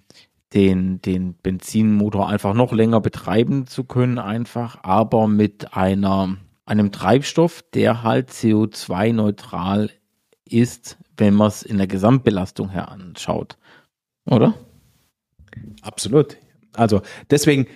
den, 0.55 1.01
den 1.01 1.35
Benzinmotor 1.35 2.29
einfach 2.29 2.53
noch 2.53 2.71
länger 2.71 3.01
betreiben 3.01 3.67
zu 3.67 3.83
können, 3.83 4.17
einfach, 4.17 4.79
aber 4.83 5.27
mit 5.27 5.75
einer, 5.75 6.37
einem 6.65 6.93
Treibstoff, 6.93 7.63
der 7.73 8.03
halt 8.03 8.31
CO2-neutral 8.31 9.91
ist, 10.45 10.97
wenn 11.17 11.33
man 11.33 11.49
es 11.49 11.61
in 11.61 11.77
der 11.77 11.87
Gesamtbelastung 11.87 12.69
her 12.69 12.89
anschaut. 12.89 13.57
Oder? 14.25 14.53
Absolut. 15.81 16.37
Also 16.73 17.01
deswegen, 17.29 17.67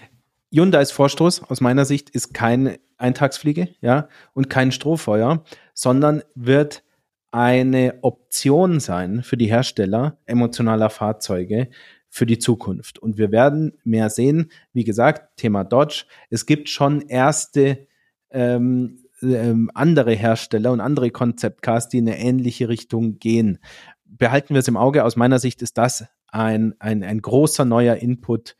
Hyundais 0.51 0.91
Vorstoß 0.91 1.43
aus 1.43 1.61
meiner 1.61 1.85
Sicht 1.85 2.09
ist 2.09 2.33
kein 2.33 2.77
Eintagsfliege, 2.97 3.69
ja, 3.81 4.07
und 4.33 4.49
kein 4.49 4.71
Strohfeuer, 4.71 5.43
sondern 5.73 6.23
wird 6.33 6.83
eine 7.31 7.99
Option 8.01 8.79
sein 8.79 9.21
für 9.21 9.37
die 9.37 9.45
Hersteller 9.45 10.17
emotionaler 10.25 10.89
Fahrzeuge, 10.89 11.69
für 12.09 12.25
die 12.25 12.39
Zukunft. 12.39 12.99
Und 12.99 13.17
wir 13.17 13.31
werden 13.31 13.77
mehr 13.83 14.09
sehen. 14.09 14.51
Wie 14.73 14.83
gesagt, 14.83 15.37
Thema 15.37 15.63
Dodge. 15.63 16.05
Es 16.29 16.45
gibt 16.45 16.69
schon 16.69 17.01
erste 17.01 17.87
ähm, 18.31 19.03
ähm, 19.21 19.69
andere 19.73 20.13
Hersteller 20.13 20.71
und 20.71 20.81
andere 20.81 21.11
Konzeptcars, 21.11 21.89
die 21.89 21.99
in 21.99 22.07
eine 22.07 22.19
ähnliche 22.19 22.69
Richtung 22.69 23.19
gehen. 23.19 23.59
Behalten 24.05 24.53
wir 24.53 24.59
es 24.59 24.67
im 24.67 24.77
Auge. 24.77 25.03
Aus 25.03 25.15
meiner 25.15 25.39
Sicht 25.39 25.61
ist 25.61 25.77
das 25.77 26.05
ein, 26.27 26.75
ein, 26.79 27.03
ein 27.03 27.21
großer 27.21 27.65
neuer 27.65 27.95
Input, 27.97 28.55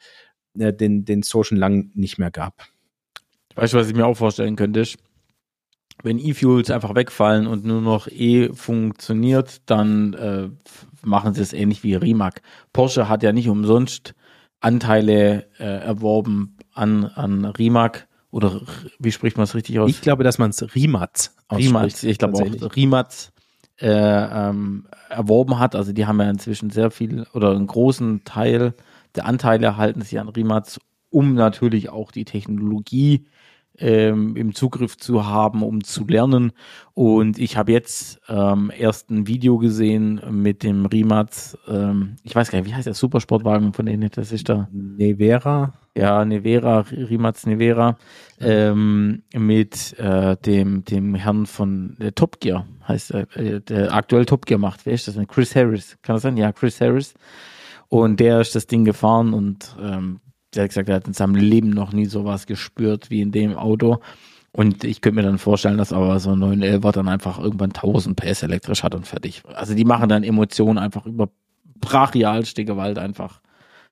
äh, 0.58 0.74
den, 0.74 1.06
es 1.08 1.30
so 1.30 1.43
schon 1.43 1.58
lang 1.58 1.91
nicht 1.93 2.18
mehr 2.20 2.32
gab. 2.32 2.66
Weißt 3.56 3.74
du, 3.74 3.78
was 3.78 3.89
ich 3.89 3.95
mir 3.95 4.06
auch 4.06 4.18
vorstellen 4.18 4.56
könnte? 4.56 4.84
wenn 6.04 6.20
E-Fuels 6.20 6.72
einfach 6.72 6.95
wegfallen 6.95 7.47
und 7.47 7.66
nur 7.66 7.82
noch 7.82 8.08
E 8.08 8.54
funktioniert, 8.54 9.62
dann 9.66 10.14
äh, 10.14 10.50
machen 11.04 11.34
sie 11.34 11.41
es 11.41 11.54
ähnlich 11.54 11.84
wie 11.84 11.95
Rimac. 11.95 12.41
Porsche 12.74 13.10
hat 13.10 13.24
ja 13.24 13.32
nicht 13.32 13.50
umsonst 13.50 14.14
Anteile 14.60 15.47
äh, 15.58 15.64
erworben 15.64 16.58
an, 16.74 17.06
an 17.06 17.45
Rimac 17.45 18.08
oder 18.32 18.62
wie 19.00 19.12
spricht 19.12 19.38
man 19.38 19.45
es 19.45 19.56
richtig 19.56 19.80
aus? 19.80 19.89
Ich 19.89 20.02
glaube, 20.02 20.24
dass 20.24 20.38
man 20.38 20.52
es 20.52 20.76
Rimac 20.76 21.32
Rimac, 21.52 22.04
ich 22.04 22.18
glaube 22.18 22.38
auch 22.38 22.76
Rimac 22.76 23.08
äh, 23.80 23.88
ähm, 23.89 24.88
erworben 25.10 25.58
hat. 25.60 25.76
Also 25.76 25.93
die 25.93 26.06
haben 26.06 26.20
ja 26.20 26.30
inzwischen 26.30 26.70
sehr 26.70 26.91
viel 26.91 27.26
oder 27.34 27.52
einen 27.52 27.68
großen 27.68 28.24
Teil 28.26 28.74
der 29.16 29.26
Anteile 29.26 29.66
erhalten 29.66 30.02
sich 30.02 30.20
an 30.20 30.30
Rimac, 30.30 30.80
um 31.10 31.34
natürlich 31.34 31.89
auch 31.89 32.12
die 32.12 32.26
Technologie 32.26 33.26
ähm, 33.80 34.36
im 34.36 34.54
Zugriff 34.54 34.98
zu 34.98 35.26
haben, 35.26 35.64
um 35.64 35.84
zu 35.84 36.06
lernen. 36.06 36.52
Und 36.94 37.40
ich 37.40 37.58
habe 37.58 37.72
jetzt 37.72 38.20
ähm, 38.28 38.72
erst 38.78 39.10
ein 39.10 39.28
Video 39.28 39.58
gesehen 39.58 40.22
mit 40.32 40.64
dem 40.64 40.86
Rimac, 40.86 41.30
ähm, 41.68 42.18
ich 42.24 42.36
weiß 42.36 42.52
gar 42.52 42.60
nicht, 42.60 42.70
wie 42.70 42.76
heißt 42.76 42.88
der 42.88 42.94
Supersportwagen 42.94 43.74
von 43.74 43.86
denen, 43.86 44.10
das 44.12 44.32
ist 44.32 44.50
da? 44.50 44.68
Nevera. 44.72 45.74
Ja, 45.98 46.24
Nevera, 46.24 46.86
Rimac 46.92 47.46
Nevera, 47.46 47.98
ähm, 48.40 49.24
mit 49.36 49.98
äh, 49.98 50.38
dem, 50.38 50.86
dem 50.86 51.16
Herrn 51.16 51.46
von 51.46 51.98
äh, 52.00 52.12
Top 52.12 52.40
Gear, 52.40 52.66
heißt 52.88 53.12
er, 53.12 53.38
äh, 53.38 53.60
der 53.60 53.94
aktuell 53.94 54.26
Top 54.26 54.46
Gear 54.46 54.60
macht. 54.60 54.86
Wer 54.86 54.94
ist 54.94 55.08
das 55.08 55.16
denn? 55.16 55.28
Chris 55.28 55.56
Harris. 55.56 55.98
Kann 56.02 56.16
das 56.16 56.24
sein? 56.24 56.38
Ja, 56.38 56.52
Chris 56.54 56.80
Harris. 56.80 57.16
Und 57.90 58.20
der 58.20 58.40
ist 58.40 58.56
das 58.56 58.68
Ding 58.68 58.86
gefahren 58.86 59.34
und 59.34 59.76
ähm, 59.82 60.20
der 60.54 60.64
hat 60.64 60.70
gesagt, 60.70 60.89
er 60.89 60.95
hat 60.95 61.08
in 61.08 61.14
seinem 61.14 61.36
Leben 61.36 61.70
noch 61.70 61.93
nie 61.93 62.06
sowas 62.06 62.45
gespürt 62.45 63.10
wie 63.10 63.22
in 63.22 63.32
dem 63.32 63.56
Auto. 63.56 64.00
Und 64.52 64.84
ich 64.84 65.02
könnte 65.02 65.18
mir 65.18 65.28
dann 65.28 65.38
vorstellen, 65.38 65.78
dass 65.78 65.93
aber 65.93 66.20
so 66.20 66.32
ein 66.32 66.39
911 66.39 66.91
dann 66.91 67.08
einfach 67.08 67.39
irgendwann 67.39 67.72
1000 67.72 68.20
PS 68.20 68.43
elektrisch 68.43 68.84
hat 68.84 68.95
und 68.95 69.06
fertig. 69.06 69.43
Also 69.54 69.76
die 69.76 69.86
machen 69.86 70.10
dann 70.10 70.24
Emotionen 70.24 70.80
einfach 70.80 71.06
über 71.06 71.30
brachialste 71.80 72.66
Gewalt 72.66 72.97
einfach. 72.97 73.41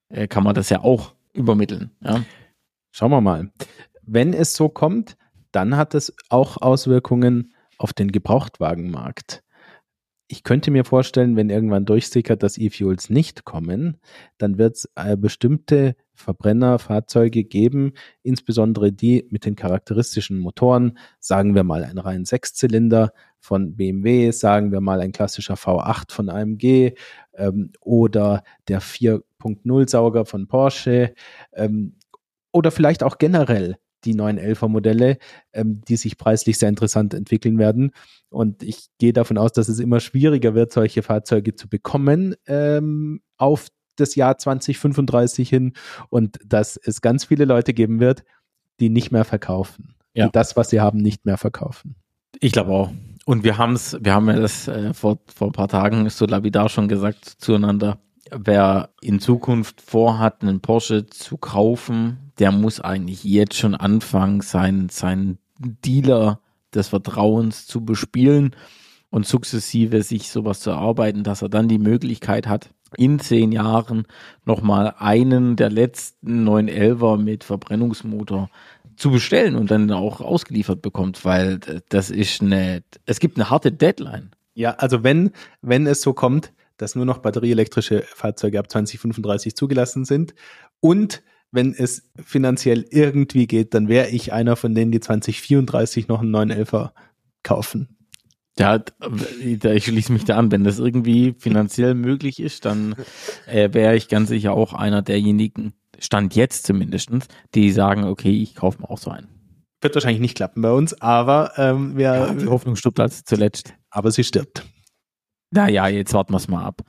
Äh, 0.09 0.27
kann 0.27 0.43
man 0.43 0.55
das 0.55 0.69
ja 0.69 0.81
auch 0.81 1.13
übermitteln. 1.33 1.91
Ja? 2.01 2.23
Schauen 2.91 3.11
wir 3.11 3.21
mal. 3.21 3.51
Wenn 4.01 4.33
es 4.33 4.55
so 4.55 4.69
kommt, 4.69 5.17
dann 5.51 5.77
hat 5.77 5.93
es 5.93 6.13
auch 6.29 6.57
Auswirkungen 6.57 7.53
auf 7.77 7.93
den 7.93 8.11
Gebrauchtwagenmarkt. 8.11 9.43
Ich 10.27 10.43
könnte 10.43 10.71
mir 10.71 10.83
vorstellen, 10.83 11.35
wenn 11.35 11.49
irgendwann 11.49 11.85
durchsickert, 11.85 12.43
dass 12.43 12.57
E-Fuels 12.57 13.09
nicht 13.09 13.45
kommen, 13.45 13.97
dann 14.37 14.57
wird 14.57 14.75
es 14.75 14.89
äh, 14.95 15.15
bestimmte 15.15 15.95
Verbrennerfahrzeuge 16.17 17.43
geben, 17.43 17.93
insbesondere 18.23 18.91
die 18.91 19.25
mit 19.29 19.45
den 19.45 19.55
charakteristischen 19.55 20.39
Motoren, 20.39 20.97
sagen 21.19 21.55
wir 21.55 21.63
mal 21.63 21.83
ein 21.83 21.97
rein 21.97 22.25
Sechszylinder 22.25 23.13
von 23.39 23.75
BMW, 23.75 24.31
sagen 24.31 24.71
wir 24.71 24.81
mal 24.81 24.99
ein 24.99 25.11
klassischer 25.11 25.53
V8 25.53 26.11
von 26.11 26.29
AMG 26.29 26.93
ähm, 27.35 27.71
oder 27.81 28.43
der 28.67 28.81
4.0 28.81 29.89
Sauger 29.89 30.25
von 30.25 30.47
Porsche 30.47 31.13
ähm, 31.53 31.95
oder 32.51 32.71
vielleicht 32.71 33.03
auch 33.03 33.19
generell 33.19 33.77
die 34.05 34.13
neuen 34.13 34.37
Elfer 34.37 34.67
Modelle, 34.67 35.17
ähm, 35.53 35.81
die 35.87 35.97
sich 35.97 36.17
preislich 36.17 36.57
sehr 36.57 36.69
interessant 36.69 37.13
entwickeln 37.13 37.57
werden. 37.57 37.91
Und 38.29 38.63
ich 38.63 38.87
gehe 38.99 39.13
davon 39.13 39.37
aus, 39.37 39.51
dass 39.53 39.69
es 39.69 39.79
immer 39.79 39.99
schwieriger 39.99 40.55
wird, 40.55 40.71
solche 40.71 41.03
Fahrzeuge 41.03 41.55
zu 41.55 41.69
bekommen 41.69 42.35
ähm, 42.47 43.21
auf 43.37 43.67
das 43.99 44.15
Jahr 44.15 44.37
2035 44.37 45.49
hin 45.49 45.73
und 46.09 46.39
dass 46.45 46.77
es 46.77 47.01
ganz 47.01 47.25
viele 47.25 47.45
Leute 47.45 47.73
geben 47.73 47.99
wird, 47.99 48.23
die 48.79 48.89
nicht 48.89 49.11
mehr 49.11 49.25
verkaufen. 49.25 49.95
Ja. 50.13 50.25
Die 50.25 50.31
das, 50.31 50.55
was 50.55 50.69
sie 50.69 50.81
haben, 50.81 50.99
nicht 50.99 51.25
mehr 51.25 51.37
verkaufen. 51.37 51.95
Ich 52.39 52.51
glaube 52.51 52.71
auch. 52.71 52.91
Und 53.25 53.43
wir 53.43 53.57
haben 53.57 53.73
es, 53.73 53.97
wir 53.99 54.13
haben 54.13 54.27
ja 54.29 54.39
das 54.39 54.67
äh, 54.67 54.93
vor, 54.93 55.19
vor 55.33 55.49
ein 55.49 55.53
paar 55.53 55.67
Tagen 55.67 56.09
so 56.09 56.25
lapidar 56.25 56.69
schon 56.69 56.87
gesagt 56.87 57.25
zueinander. 57.25 57.99
Wer 58.31 58.89
in 59.01 59.19
Zukunft 59.19 59.81
vorhat, 59.81 60.41
einen 60.41 60.61
Porsche 60.61 61.07
zu 61.07 61.37
kaufen, 61.37 62.31
der 62.39 62.51
muss 62.51 62.79
eigentlich 62.79 63.23
jetzt 63.23 63.55
schon 63.55 63.75
anfangen, 63.75 64.41
seinen, 64.41 64.89
seinen 64.89 65.39
Dealer 65.59 66.41
des 66.73 66.89
Vertrauens 66.89 67.67
zu 67.67 67.83
bespielen 67.83 68.55
und 69.09 69.25
sukzessive 69.25 70.03
sich 70.03 70.29
sowas 70.29 70.59
zu 70.59 70.71
erarbeiten, 70.71 71.23
dass 71.23 71.41
er 71.41 71.49
dann 71.49 71.67
die 71.67 71.79
Möglichkeit 71.79 72.47
hat, 72.47 72.69
in 72.95 73.19
zehn 73.19 73.51
Jahren 73.51 74.05
nochmal 74.45 74.93
einen 74.97 75.55
der 75.55 75.69
letzten 75.69 76.47
911er 76.47 77.17
mit 77.17 77.43
Verbrennungsmotor 77.43 78.49
zu 78.95 79.11
bestellen 79.11 79.55
und 79.55 79.69
dann 79.69 79.91
auch 79.91 80.21
ausgeliefert 80.21 80.81
bekommt, 80.81 81.23
weil 81.23 81.59
das 81.89 82.09
ist 82.09 82.41
eine, 82.41 82.83
es 83.05 83.19
gibt 83.19 83.37
eine 83.37 83.49
harte 83.49 83.71
Deadline. 83.71 84.31
Ja, 84.53 84.71
also 84.71 85.03
wenn, 85.03 85.31
wenn 85.61 85.85
es 85.85 86.01
so 86.01 86.13
kommt, 86.13 86.53
dass 86.77 86.95
nur 86.95 87.05
noch 87.05 87.19
batterieelektrische 87.19 88.03
Fahrzeuge 88.03 88.59
ab 88.59 88.71
2035 88.71 89.55
zugelassen 89.55 90.05
sind 90.05 90.33
und 90.79 91.21
wenn 91.51 91.73
es 91.73 92.09
finanziell 92.23 92.85
irgendwie 92.89 93.47
geht, 93.47 93.73
dann 93.73 93.87
wäre 93.87 94.09
ich 94.09 94.33
einer 94.33 94.55
von 94.55 94.75
denen, 94.75 94.91
die 94.91 94.99
2034 94.99 96.07
noch 96.07 96.21
einen 96.21 96.35
911er 96.35 96.91
kaufen. 97.43 97.96
Ja, 98.59 98.83
ich 99.39 99.85
schließe 99.85 100.11
mich 100.11 100.25
da 100.25 100.37
an. 100.37 100.51
Wenn 100.51 100.63
das 100.63 100.79
irgendwie 100.79 101.35
finanziell 101.37 101.93
möglich 101.93 102.39
ist, 102.39 102.65
dann 102.65 102.95
äh, 103.45 103.73
wäre 103.73 103.95
ich 103.95 104.07
ganz 104.07 104.29
sicher 104.29 104.53
auch 104.53 104.73
einer 104.73 105.01
derjenigen, 105.01 105.73
Stand 105.99 106.35
jetzt 106.35 106.65
zumindestens, 106.65 107.27
die 107.55 107.71
sagen, 107.71 108.03
okay, 108.03 108.31
ich 108.31 108.55
kaufe 108.55 108.81
mir 108.81 108.89
auch 108.89 108.97
so 108.97 109.09
einen. 109.09 109.27
Wird 109.81 109.95
wahrscheinlich 109.95 110.21
nicht 110.21 110.35
klappen 110.35 110.61
bei 110.61 110.71
uns, 110.71 110.99
aber 111.01 111.53
ähm, 111.57 111.97
wir, 111.97 112.03
ja, 112.05 112.33
die 112.33 112.47
Hoffnung 112.47 112.75
stirbt 112.75 112.99
als 112.99 113.23
zuletzt. 113.23 113.73
Aber 113.89 114.11
sie 114.11 114.23
stirbt. 114.23 114.65
Naja, 115.51 115.87
jetzt 115.87 116.13
warten 116.13 116.33
wir 116.33 116.37
es 116.37 116.47
mal 116.47 116.63
ab. 116.63 116.81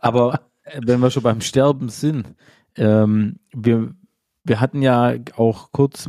Aber 0.00 0.40
äh, 0.62 0.80
wenn 0.84 1.00
wir 1.00 1.10
schon 1.10 1.22
beim 1.22 1.40
Sterben 1.40 1.88
sind, 1.88 2.34
ähm, 2.76 3.40
wir, 3.54 3.94
wir 4.44 4.60
hatten 4.60 4.82
ja 4.82 5.14
auch 5.36 5.72
kurz 5.72 6.08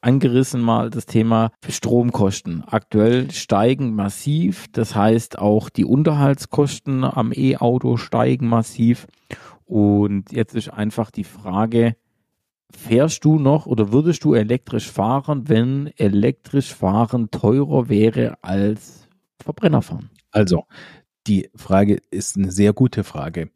angerissen 0.00 0.60
mal 0.60 0.90
das 0.90 1.06
Thema 1.06 1.52
Stromkosten. 1.68 2.64
Aktuell 2.66 3.30
steigen 3.30 3.94
massiv, 3.94 4.66
das 4.72 4.94
heißt 4.94 5.38
auch 5.38 5.68
die 5.68 5.84
Unterhaltskosten 5.84 7.04
am 7.04 7.32
E-Auto 7.34 7.96
steigen 7.96 8.48
massiv. 8.48 9.06
Und 9.64 10.32
jetzt 10.32 10.54
ist 10.54 10.68
einfach 10.70 11.10
die 11.10 11.24
Frage, 11.24 11.96
fährst 12.70 13.24
du 13.24 13.38
noch 13.38 13.66
oder 13.66 13.92
würdest 13.92 14.24
du 14.24 14.34
elektrisch 14.34 14.90
fahren, 14.90 15.48
wenn 15.48 15.88
elektrisch 15.96 16.74
fahren 16.74 17.30
teurer 17.30 17.88
wäre 17.88 18.42
als 18.42 19.08
Verbrenner 19.42 19.82
fahren? 19.82 20.10
Also, 20.30 20.64
die 21.26 21.50
Frage 21.54 22.00
ist 22.10 22.36
eine 22.36 22.50
sehr 22.50 22.72
gute 22.72 23.04
Frage. 23.04 23.50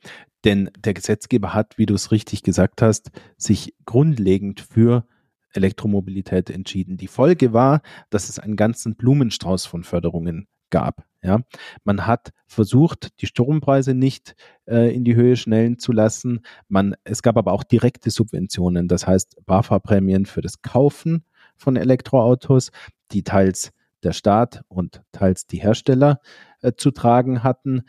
Denn 0.45 0.71
der 0.79 0.93
Gesetzgeber 0.93 1.55
hat, 1.55 1.79
wie 1.79 1.87
du 1.87 1.95
es 1.95 2.11
richtig 2.11 2.43
gesagt 2.43 2.83
hast, 2.83 3.11
sich 3.39 3.75
grundlegend 3.87 4.61
für 4.61 5.07
Elektromobilität 5.55 6.51
entschieden. 6.51 6.97
Die 6.97 7.09
Folge 7.09 7.53
war, 7.53 7.81
dass 8.11 8.29
es 8.29 8.39
einen 8.39 8.57
ganzen 8.57 8.97
Blumenstrauß 8.97 9.67
von 9.67 9.85
Förderungen 9.85 10.49
gab. 10.71 11.05
Ja, 11.23 11.41
man 11.85 12.07
hat 12.07 12.33
versucht, 12.47 13.21
die 13.21 13.27
Strompreise 13.27 13.95
nicht 13.95 14.35
äh, 14.67 14.95
in 14.95 15.05
die 15.05 15.15
Höhe 15.15 15.37
schnellen 15.37 15.79
zu 15.79 15.93
lassen. 15.93 16.41
Man, 16.69 16.97
es 17.05 17.23
gab 17.23 17.37
aber 17.39 17.53
auch 17.53 17.65
direkte 17.65 18.11
Subventionen, 18.11 18.89
das 18.89 19.07
heißt 19.07 19.39
BAFA-Prämien 19.47 20.27
für 20.27 20.43
das 20.43 20.61
Kaufen 20.61 21.25
von 21.57 21.77
Elektroautos, 21.77 22.73
die 23.13 23.23
teils 23.23 23.73
der 24.03 24.13
Staat 24.13 24.65
und 24.69 25.03
teils 25.13 25.47
die 25.47 25.63
Hersteller 25.63 26.21
äh, 26.61 26.73
zu 26.77 26.91
tragen 26.91 27.43
hatten. 27.43 27.85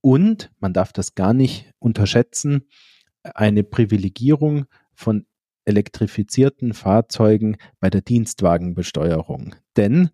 Und 0.00 0.50
man 0.58 0.74
darf 0.74 0.92
das 0.92 1.14
gar 1.14 1.32
nicht 1.32 1.72
unterschätzen, 1.78 2.66
eine 3.22 3.64
Privilegierung 3.64 4.66
von 4.92 5.24
elektrifizierten 5.64 6.74
Fahrzeugen 6.74 7.56
bei 7.80 7.90
der 7.90 8.00
Dienstwagenbesteuerung. 8.00 9.54
Denn 9.76 10.10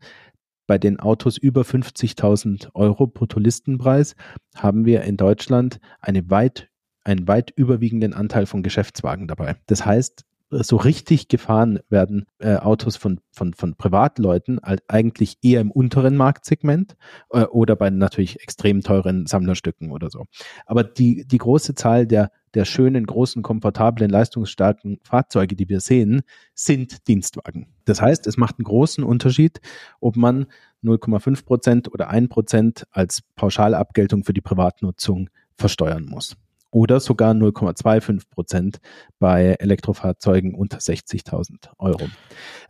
bei 0.67 0.79
den 0.79 1.01
Autos 1.01 1.37
über 1.37 1.63
50.000 1.63 2.75
Euro 2.75 3.07
Bruttolistenpreis 3.07 4.15
haben 4.55 4.85
wir 4.85 5.03
in 5.03 5.17
Deutschland 5.17 5.81
eine 6.01 6.31
weit, 6.31 6.71
einen 7.03 7.27
weit 7.27 7.51
überwiegenden 7.51 8.15
Anteil 8.15 8.47
von 8.47 8.63
Geschäftswagen 8.63 9.27
dabei. 9.27 9.57
Das 9.67 9.85
heißt, 9.85 10.25
so 10.51 10.77
richtig 10.77 11.29
gefahren 11.29 11.79
werden 11.89 12.27
äh, 12.39 12.57
Autos 12.57 12.97
von, 12.97 13.21
von, 13.31 13.55
von 13.55 13.77
Privatleuten 13.77 14.59
eigentlich 14.89 15.39
eher 15.43 15.61
im 15.61 15.71
unteren 15.71 16.17
Marktsegment 16.17 16.97
äh, 17.31 17.45
oder 17.45 17.77
bei 17.77 17.91
natürlich 17.91 18.41
extrem 18.41 18.83
teuren 18.83 19.27
Sammlerstücken 19.27 19.93
oder 19.93 20.11
so. 20.11 20.27
Aber 20.67 20.83
die, 20.83 21.25
die 21.27 21.39
große 21.39 21.75
Zahl 21.77 22.07
der, 22.07 22.33
der 22.55 22.65
schönen, 22.65 23.07
großen, 23.07 23.43
komfortablen, 23.43 24.11
leistungsstarken 24.11 24.99
Fahrzeuge, 25.05 25.55
die 25.55 25.69
wir 25.69 25.81
sehen, 25.81 26.23
sind 26.53 27.07
Dienstwagen. 27.07 27.69
Das 27.85 28.03
heißt, 28.03 28.27
es 28.27 28.37
macht 28.37 28.59
einen 28.59 28.65
großen 28.65 29.05
Unterschied, 29.05 29.61
ob 30.01 30.17
man 30.17 30.47
0,5 30.83 31.45
Prozent 31.45 31.93
oder 31.93 32.11
1 32.11 32.29
Prozent 32.29 32.87
als 32.91 33.23
Pauschalabgeltung 33.37 34.25
für 34.25 34.33
die 34.33 34.41
Privatnutzung 34.41 35.31
versteuern 35.57 36.07
muss 36.07 36.37
oder 36.71 37.01
sogar 37.01 37.33
0,25 37.33 38.31
Prozent 38.31 38.81
bei 39.19 39.57
Elektrofahrzeugen 39.59 40.55
unter 40.55 40.79
60.000 40.79 41.69
Euro. 41.79 42.09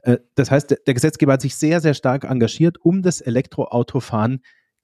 Äh, 0.02 0.18
das 0.34 0.50
heißt, 0.50 0.76
der 0.86 0.94
Gesetzgeber 0.94 1.34
hat 1.34 1.42
sich 1.42 1.56
sehr, 1.56 1.80
sehr 1.80 1.94
stark 1.94 2.24
engagiert, 2.24 2.78
um 2.82 3.02
das 3.02 3.20
Elektroautofahren 3.20 4.40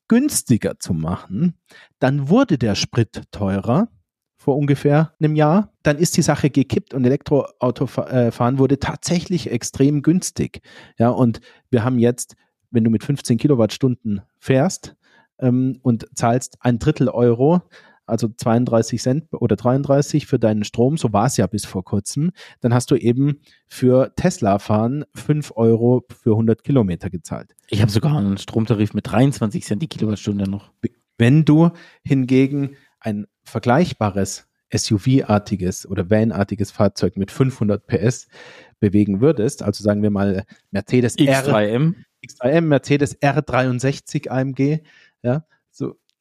günstiger 0.08 0.78
zu 0.78 0.92
machen. 0.92 1.58
Dann 1.98 2.28
wurde 2.28 2.58
der 2.58 2.74
Sprit 2.74 3.22
teurer 3.30 3.88
vor 4.36 4.56
ungefähr 4.56 5.14
einem 5.18 5.34
Jahr. 5.34 5.72
Dann 5.82 5.98
ist 5.98 6.16
die 6.16 6.22
Sache 6.22 6.50
gekippt 6.50 6.94
und 6.94 7.04
Elektroautofahren 7.04 8.58
wurde 8.58 8.78
tatsächlich 8.78 9.50
extrem 9.50 10.02
günstig. 10.02 10.60
Ja, 10.98 11.08
und 11.08 11.40
wir 11.70 11.82
haben 11.82 11.98
jetzt, 11.98 12.36
wenn 12.70 12.84
du 12.84 12.90
mit 12.90 13.02
15 13.02 13.38
Kilowattstunden 13.38 14.22
fährst 14.38 14.94
ähm, 15.40 15.80
und 15.82 16.06
zahlst 16.14 16.58
ein 16.60 16.78
Drittel 16.78 17.08
Euro, 17.08 17.62
also 18.06 18.28
32 18.28 19.00
Cent 19.00 19.24
oder 19.32 19.56
33 19.56 20.26
für 20.26 20.38
deinen 20.38 20.64
Strom, 20.64 20.96
so 20.96 21.12
war 21.12 21.26
es 21.26 21.36
ja 21.36 21.46
bis 21.46 21.66
vor 21.66 21.84
kurzem, 21.84 22.32
dann 22.60 22.72
hast 22.72 22.90
du 22.90 22.96
eben 22.96 23.40
für 23.66 24.12
Tesla-Fahren 24.16 25.04
5 25.14 25.52
Euro 25.56 26.04
für 26.22 26.32
100 26.32 26.62
Kilometer 26.64 27.10
gezahlt. 27.10 27.54
Ich 27.68 27.82
habe 27.82 27.90
sogar 27.90 28.16
einen 28.16 28.38
Stromtarif 28.38 28.94
mit 28.94 29.10
23 29.10 29.64
Cent 29.64 29.82
die 29.82 29.88
Kilowattstunde 29.88 30.48
noch. 30.48 30.70
Wenn 31.18 31.44
du 31.44 31.70
hingegen 32.02 32.76
ein 33.00 33.26
vergleichbares 33.44 34.48
SUV-artiges 34.74 35.88
oder 35.88 36.10
Van-artiges 36.10 36.70
Fahrzeug 36.70 37.16
mit 37.16 37.30
500 37.30 37.86
PS 37.86 38.28
bewegen 38.80 39.20
würdest, 39.20 39.62
also 39.62 39.82
sagen 39.82 40.02
wir 40.02 40.10
mal 40.10 40.44
Mercedes 40.70 41.16
X3M, 41.16 41.94
R, 41.94 42.28
X3M 42.28 42.60
Mercedes 42.62 43.20
R63 43.20 44.28
AMG, 44.28 44.80
ja, 45.22 45.44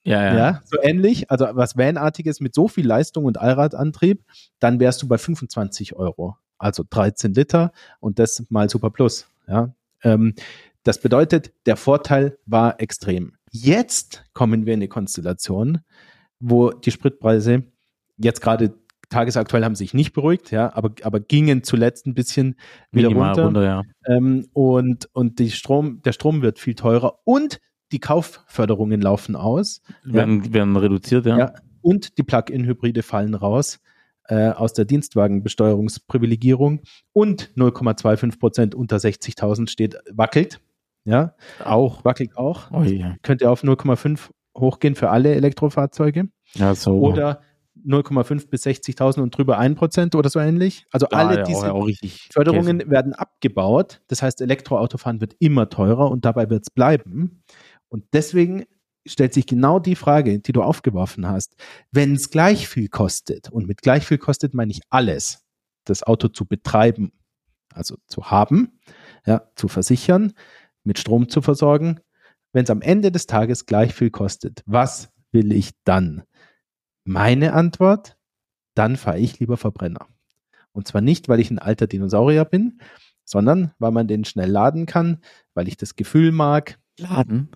ja, 0.06 0.24
ja. 0.24 0.38
ja, 0.38 0.62
so 0.66 0.78
ähnlich, 0.82 1.32
also 1.32 1.47
was 1.53 1.78
Van-artiges 1.78 2.39
mit 2.39 2.53
so 2.53 2.68
viel 2.68 2.86
Leistung 2.86 3.26
und 3.26 3.39
Allradantrieb, 3.39 4.24
dann 4.60 4.80
wärst 4.80 5.01
du 5.01 5.08
bei 5.08 5.18
25 5.18 5.95
Euro, 5.95 6.38
also 6.58 6.84
13 6.89 7.34
Liter 7.34 7.72
und 7.99 8.20
das 8.20 8.43
mal 8.49 8.70
Super 8.70 8.91
Plus, 8.91 9.28
ja. 9.47 9.74
Ähm, 10.03 10.36
das 10.84 11.01
bedeutet, 11.01 11.51
der 11.66 11.78
Vorteil 11.78 12.38
war 12.45 12.80
extrem. 12.80 13.34
Jetzt 13.51 14.24
kommen 14.34 14.68
wir 14.68 14.76
in 14.76 14.80
eine 14.80 14.88
Konstellation, 14.88 15.80
wo 16.39 16.70
die 16.70 16.91
Spritpreise 16.91 17.64
jetzt 18.18 18.41
gerade 18.41 18.76
tagesaktuell 19.10 19.64
haben 19.64 19.76
sich 19.76 19.93
nicht 19.93 20.14
beruhigt, 20.14 20.51
ja, 20.51 20.72
aber, 20.76 20.91
aber 21.03 21.20
gingen 21.20 21.64
zuletzt 21.64 22.06
ein 22.06 22.14
bisschen 22.14 22.56
wieder 22.91 23.10
Minimal 23.10 23.30
runter. 23.30 23.45
runter, 23.45 23.64
ja. 23.64 23.82
Ähm, 24.08 24.47
und 24.53 25.10
und 25.14 25.39
die 25.39 25.51
Strom, 25.51 26.01
der 26.03 26.12
Strom 26.12 26.41
wird 26.41 26.60
viel 26.60 26.76
teurer 26.76 27.20
und 27.24 27.60
die 27.91 27.99
Kaufförderungen 27.99 29.01
laufen 29.01 29.36
aus. 29.36 29.81
Werden, 30.03 30.53
werden 30.53 30.75
reduziert, 30.75 31.25
ja. 31.25 31.38
Ja, 31.38 31.53
und 31.81 32.17
die 32.17 32.23
Plug-in-Hybride 32.23 33.03
fallen 33.03 33.36
raus 33.36 33.79
äh, 34.27 34.49
aus 34.49 34.73
der 34.73 34.86
Dienstwagenbesteuerungsprivilegierung 34.86 36.81
und 37.13 37.51
0,25 37.55 38.39
Prozent 38.39 38.75
unter 38.75 38.97
60.000 38.97 39.69
steht, 39.69 39.97
wackelt. 40.11 40.61
Ja, 41.03 41.36
Auch. 41.63 42.03
wackelt 42.03 42.36
auch. 42.36 42.71
Oh, 42.71 42.81
ja. 42.81 43.15
Könnte 43.21 43.49
auf 43.51 43.63
0,5 43.63 44.29
hochgehen 44.57 44.95
für 44.95 45.11
alle 45.11 45.36
Elektrofahrzeuge 45.36 46.29
ja, 46.55 46.73
so. 46.73 46.99
oder 46.99 47.41
0,5 47.86 48.49
bis 48.49 48.65
60.000 48.65 49.21
und 49.21 49.38
drüber 49.38 49.59
1 49.59 49.77
Prozent 49.77 50.15
oder 50.15 50.29
so 50.29 50.39
ähnlich. 50.39 50.88
Also 50.91 51.07
Ja, 51.11 51.17
alle 51.19 51.38
ja, 51.38 51.43
diese 51.43 51.71
auch, 51.71 51.81
auch 51.81 51.88
richtig. 51.88 52.29
Förderungen 52.31 52.89
werden 52.89 53.13
abgebaut. 53.13 54.01
Das 54.07 54.23
heißt, 54.23 54.41
Elektroautofahren 54.41 55.21
wird 55.21 55.36
immer 55.39 55.69
teurer 55.69 56.09
und 56.09 56.25
dabei 56.25 56.49
wird 56.49 56.63
es 56.63 56.71
bleiben. 56.71 57.43
Und 57.95 58.03
deswegen 58.11 58.65
stellt 59.07 59.33
sich 59.33 59.47
genau 59.47 59.79
die 59.79 59.95
Frage, 59.95 60.39
die 60.39 60.51
du 60.51 60.61
aufgeworfen 60.61 61.25
hast. 61.25 61.55
Wenn 61.93 62.13
es 62.13 62.29
gleich 62.29 62.67
viel 62.67 62.89
kostet, 62.89 63.49
und 63.49 63.67
mit 63.67 63.81
gleich 63.81 64.05
viel 64.05 64.17
kostet 64.17 64.53
meine 64.53 64.73
ich 64.73 64.81
alles, 64.89 65.45
das 65.85 66.03
Auto 66.03 66.27
zu 66.27 66.43
betreiben, 66.43 67.13
also 67.73 67.95
zu 68.07 68.31
haben, 68.31 68.81
ja, 69.25 69.49
zu 69.55 69.69
versichern, 69.69 70.33
mit 70.83 70.99
Strom 70.99 71.29
zu 71.29 71.41
versorgen, 71.41 72.01
wenn 72.51 72.65
es 72.65 72.69
am 72.69 72.81
Ende 72.81 73.13
des 73.13 73.27
Tages 73.27 73.65
gleich 73.65 73.93
viel 73.93 74.09
kostet, 74.09 74.61
was 74.65 75.09
will 75.31 75.53
ich 75.53 75.71
dann? 75.85 76.23
Meine 77.05 77.53
Antwort, 77.53 78.17
dann 78.73 78.97
fahre 78.97 79.19
ich 79.19 79.39
lieber 79.39 79.55
Verbrenner. 79.55 80.05
Und 80.73 80.85
zwar 80.85 80.99
nicht, 80.99 81.29
weil 81.29 81.39
ich 81.39 81.49
ein 81.49 81.59
alter 81.59 81.87
Dinosaurier 81.87 82.43
bin, 82.43 82.81
sondern 83.23 83.71
weil 83.79 83.91
man 83.91 84.09
den 84.09 84.25
schnell 84.25 84.49
laden 84.49 84.85
kann, 84.85 85.21
weil 85.53 85.69
ich 85.69 85.77
das 85.77 85.95
Gefühl 85.95 86.33
mag. 86.33 86.77
Laden, 86.97 87.51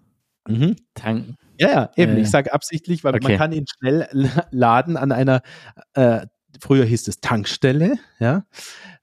Mhm. 0.47 0.75
tanken. 0.93 1.35
Ja, 1.59 1.69
ja, 1.69 1.91
eben. 1.95 2.17
Äh, 2.17 2.21
ich 2.21 2.29
sage 2.29 2.53
absichtlich, 2.53 3.03
weil 3.03 3.13
man 3.13 3.23
okay. 3.23 3.37
kann 3.37 3.51
ihn 3.51 3.65
schnell 3.67 4.07
la- 4.11 4.47
laden 4.51 4.97
an 4.97 5.11
einer, 5.11 5.41
äh, 5.93 6.25
früher 6.59 6.85
hieß 6.85 7.07
es 7.07 7.19
Tankstelle, 7.19 7.97
ja. 8.19 8.45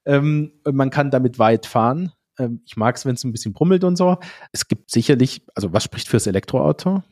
Ähm, 0.05 0.53
man 0.65 0.89
kann 0.89 1.11
damit 1.11 1.39
weit 1.39 1.65
fahren. 1.65 2.11
Ähm, 2.39 2.61
ich 2.65 2.77
mag 2.77 2.95
es, 2.95 3.05
wenn 3.05 3.15
es 3.15 3.23
ein 3.23 3.31
bisschen 3.31 3.53
brummelt 3.53 3.83
und 3.83 3.95
so. 3.97 4.17
Es 4.51 4.67
gibt 4.67 4.91
sicherlich, 4.91 5.43
also 5.55 5.73
was 5.73 5.83
spricht 5.83 6.07
fürs 6.07 6.27
Elektroauto? 6.27 7.03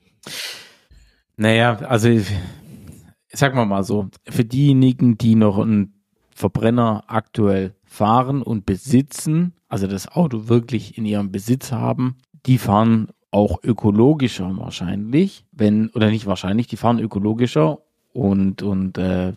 Naja, 1.38 1.78
also 1.80 2.09
sagen 3.32 3.57
wir 3.57 3.65
mal 3.65 3.84
so, 3.84 4.09
für 4.28 4.45
diejenigen, 4.45 5.17
die 5.17 5.36
noch 5.36 5.59
einen 5.59 6.01
Verbrenner 6.34 7.03
aktuell 7.07 7.76
fahren 7.84 8.41
und 8.41 8.65
besitzen, 8.65 9.53
also 9.67 9.88
das 9.88 10.07
Auto 10.07 10.47
wirklich 10.47 10.97
in 10.97 11.05
ihrem 11.05 11.32
Besitz 11.32 11.71
haben, 11.71 12.17
die 12.45 12.57
fahren 12.57 13.09
auch 13.36 13.62
ökologischer 13.64 14.50
wahrscheinlich, 14.58 15.46
wenn, 15.52 15.90
oder 15.90 16.10
nicht 16.10 16.26
wahrscheinlich, 16.26 16.68
die 16.68 16.78
fahren 16.78 17.00
ökologischer 17.00 17.80
und, 18.14 18.62
und 18.62 18.98
äh, 18.98 19.34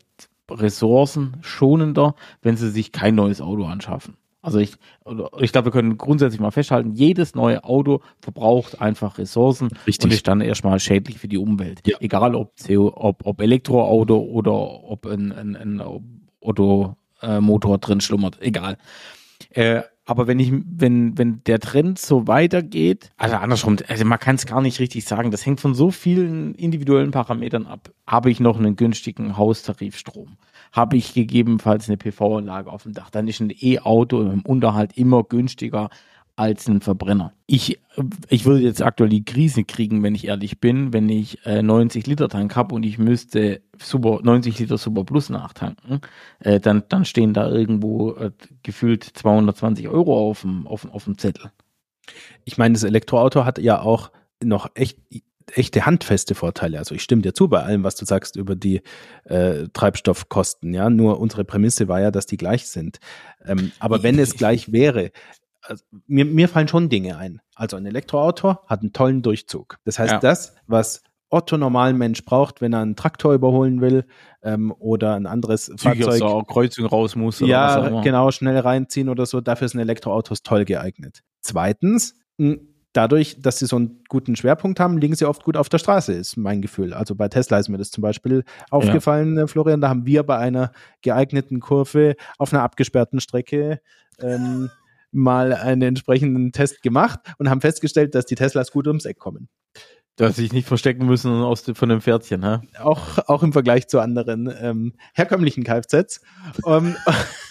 ressourcenschonender, 0.49 2.15
wenn 2.41 2.57
sie 2.57 2.71
sich 2.71 2.93
kein 2.93 3.17
neues 3.17 3.41
Auto 3.41 3.65
anschaffen. 3.65 4.17
Also 4.41 4.61
ich, 4.61 4.75
ich 5.41 5.51
glaube, 5.51 5.67
wir 5.67 5.73
können 5.73 5.99
grundsätzlich 5.99 6.41
mal 6.41 6.53
festhalten, 6.53 6.93
jedes 6.93 7.35
neue 7.35 7.65
Auto 7.65 8.01
verbraucht 8.21 8.81
einfach 8.81 9.19
Ressourcen 9.19 9.71
Richtig. 9.85 10.05
und 10.05 10.13
ist 10.13 10.29
dann 10.29 10.41
erstmal 10.43 10.79
schädlich 10.79 11.19
für 11.19 11.27
die 11.27 11.37
Umwelt. 11.37 11.81
Ja. 11.85 11.97
Egal 11.99 12.37
ob, 12.37 12.53
CO, 12.57 12.93
ob, 12.95 13.27
ob 13.27 13.41
Elektroauto 13.41 14.17
oder 14.17 14.53
ob 14.53 15.07
ein, 15.07 15.33
ein, 15.33 15.57
ein 15.57 15.83
Automotor 16.41 17.79
drin 17.79 18.01
schlummert, 18.01 18.39
egal. 18.41 18.79
Äh, 19.51 19.83
aber 20.09 20.27
wenn 20.27 20.39
ich, 20.39 20.51
wenn, 20.51 21.19
wenn 21.19 21.45
der 21.45 21.61
Trend 21.61 21.99
so 21.99 22.27
weitergeht, 22.27 23.11
also 23.19 23.37
andersrum, 23.37 23.77
also 23.89 24.07
man 24.07 24.19
kann 24.19 24.37
es 24.37 24.47
gar 24.47 24.63
nicht 24.63 24.81
richtig 24.81 25.05
sagen, 25.05 25.31
das 25.31 25.45
hängt 25.45 25.61
von 25.61 25.75
so 25.75 25.91
vielen 25.91 26.55
individuellen 26.55 27.11
Parametern 27.11 27.67
ab. 27.67 27.91
Habe 28.07 28.31
ich 28.31 28.41
noch 28.41 28.59
einen 28.59 28.75
günstigen 28.75 29.37
Haustarifstrom? 29.37 30.39
Habe 30.73 30.97
ich 30.97 31.13
gegebenenfalls 31.13 31.89
eine 31.89 31.99
PV-Anlage 31.99 32.73
auf 32.73 32.85
dem 32.85 32.95
Dach? 32.95 33.11
Dann 33.11 33.29
ist 33.29 33.41
ein 33.41 33.53
E-Auto 33.55 34.23
im 34.23 34.41
Unterhalt 34.41 34.97
immer 34.97 35.25
günstiger 35.25 35.91
als 36.39 36.69
ein 36.69 36.81
Verbrenner. 36.81 37.33
Ich, 37.47 37.81
ich 38.29 38.45
würde 38.45 38.63
jetzt 38.63 38.81
aktuell 38.81 39.11
die 39.11 39.25
Krise 39.25 39.65
kriegen, 39.65 40.03
wenn 40.05 40.15
ich 40.15 40.27
ehrlich 40.29 40.61
bin, 40.61 40.93
wenn 40.93 41.09
ich 41.09 41.45
äh, 41.45 41.63
90 41.63 42.07
Liter 42.07 42.29
Tank 42.29 42.55
habe 42.55 42.75
und 42.75 42.85
ich 42.85 42.97
müsste 42.97 43.61
Super, 43.77 44.21
90 44.23 44.59
Liter 44.61 44.79
Super 44.79 45.05
Plus 45.05 45.31
nachtanken, 45.31 46.01
äh, 46.39 46.61
dann, 46.61 46.85
dann 46.89 47.05
stehen 47.05 47.35
da 47.35 47.51
irgendwo 47.51 48.13
äh, 48.13 48.31
gefühlt 48.63 49.03
220 49.03 49.89
Euro 49.89 50.31
auf 50.31 50.43
dem, 50.43 50.69
auf, 50.69 50.89
auf 50.93 51.05
dem 51.05 51.19
Zettel. 51.19 51.51
Ich 52.45 52.57
meine, 52.57 52.75
das 52.75 52.85
Elektroauto 52.85 53.45
hat 53.45 53.59
ja 53.59 53.81
auch 53.81 54.13
noch 54.43 54.71
echt 54.75 54.99
echte 55.55 55.87
handfeste 55.87 56.35
Vorteile. 56.35 56.79
Also 56.79 56.95
ich 56.95 57.03
stimme 57.03 57.23
dir 57.23 57.33
zu 57.35 57.49
bei 57.49 57.63
allem, 57.63 57.83
was 57.83 57.97
du 57.97 58.05
sagst 58.05 58.37
über 58.37 58.55
die 58.55 58.83
äh, 59.25 59.67
Treibstoffkosten. 59.73 60.73
Ja, 60.75 60.91
nur 60.91 61.19
unsere 61.19 61.45
Prämisse 61.45 61.89
war 61.89 62.01
ja, 62.01 62.11
dass 62.11 62.27
die 62.27 62.37
gleich 62.37 62.69
sind. 62.69 62.99
Ähm, 63.45 63.73
aber 63.79 64.03
wenn 64.03 64.19
es 64.19 64.35
gleich 64.37 64.73
wäre, 64.73 65.11
also 65.69 65.85
mir, 66.07 66.25
mir 66.25 66.49
fallen 66.49 66.69
schon 66.69 66.89
Dinge 66.89 67.17
ein. 67.19 67.41
Also 67.55 67.77
ein 67.77 67.87
Elektroauto 67.87 68.57
hat 68.67 68.81
einen 68.81 68.93
tollen 68.93 69.23
Durchzug. 69.23 69.79
Das 69.85 69.99
heißt, 69.99 70.13
Ja. 70.15 70.19
das, 70.19 70.55
was 70.67 71.03
Otto 71.31 71.59
normalen 71.59 71.99
Mensch 71.99 72.25
braucht, 72.25 72.61
wenn 72.61 72.73
er 72.73 72.81
einen 72.81 72.97
Traktor 72.97 73.35
überholen 73.35 73.81
will 73.81 74.07
ähm, 74.43 74.73
oder 74.79 75.15
ein 75.15 75.27
anderes 75.27 75.71
Fahrzeug, 75.77 76.15
so 76.15 76.43
Kreuzung 76.43 76.87
raus 76.87 77.17
muss 77.17 77.43
oder 77.43 77.53
was 77.55 77.77
auch 77.77 77.83
ja, 77.83 77.89
immer. 77.89 78.01
genau, 78.03 78.31
schnell 78.31 78.59
reinziehen 78.59 79.09
oder 79.11 79.27
so. 79.27 79.41
Dafür 79.41 79.69
sind 79.69 79.81
Elektroautos 79.81 80.43
toll 80.43 80.65
geeignet. 80.65 81.23
Zweitens, 81.43 82.15
dadurch, 82.95 83.41
dass 83.43 83.59
sie 83.59 83.67
so 83.67 83.77
einen 83.77 84.03
guten 84.09 84.37
Schwerpunkt 84.37 84.81
haben, 84.81 84.97
liegen 84.97 85.15
sie 85.15 85.27
oft 85.27 85.45
gut 85.45 85.59
auf 85.59 85.69
der 85.69 85.79
Straße, 85.79 86.15
ist 86.15 86.39
mein 86.39 86.63
Gefühl. 86.63 86.95
Also 86.95 87.15
bei 87.15 87.29
Tesla 87.29 87.59
ist 87.59 87.69
mir 87.69 87.79
das 87.79 87.91
zum 87.91 88.01
Beispiel 88.01 88.45
aufgefallen, 88.71 89.37
äh, 89.37 89.47
Florian. 89.47 89.83
Da 89.83 89.91
haben 89.91 90.07
wir 90.07 90.23
bei 90.23 90.39
einer 90.39 90.73
geeigneten 91.03 91.61
Kurve 91.61 92.17
auf 92.39 92.55
einer 92.55 92.63
abgesperrten 92.63 93.21
Strecke 93.21 93.81
ähm, 94.21 94.71
mal 95.11 95.53
einen 95.53 95.83
entsprechenden 95.83 96.53
Test 96.53 96.83
gemacht 96.83 97.21
und 97.39 97.49
haben 97.49 97.61
festgestellt, 97.61 98.15
dass 98.15 98.27
die 98.27 98.35
Teslas 98.35 98.71
gut 98.71 98.87
ums 98.87 99.05
Eck 99.05 99.19
kommen. 99.19 99.49
Dass 100.17 100.37
sich 100.37 100.53
nicht 100.53 100.67
verstecken 100.67 101.07
müssen 101.07 101.31
aus, 101.31 101.63
von 101.75 101.89
dem 101.89 102.01
Pferdchen, 102.01 102.45
hä? 102.45 102.59
Auch, 102.81 103.19
auch 103.29 103.43
im 103.45 103.53
Vergleich 103.53 103.87
zu 103.87 104.01
anderen 104.01 104.53
ähm, 104.61 104.95
herkömmlichen 105.15 105.63
Kfz. 105.63 106.21
Ähm, 106.67 106.97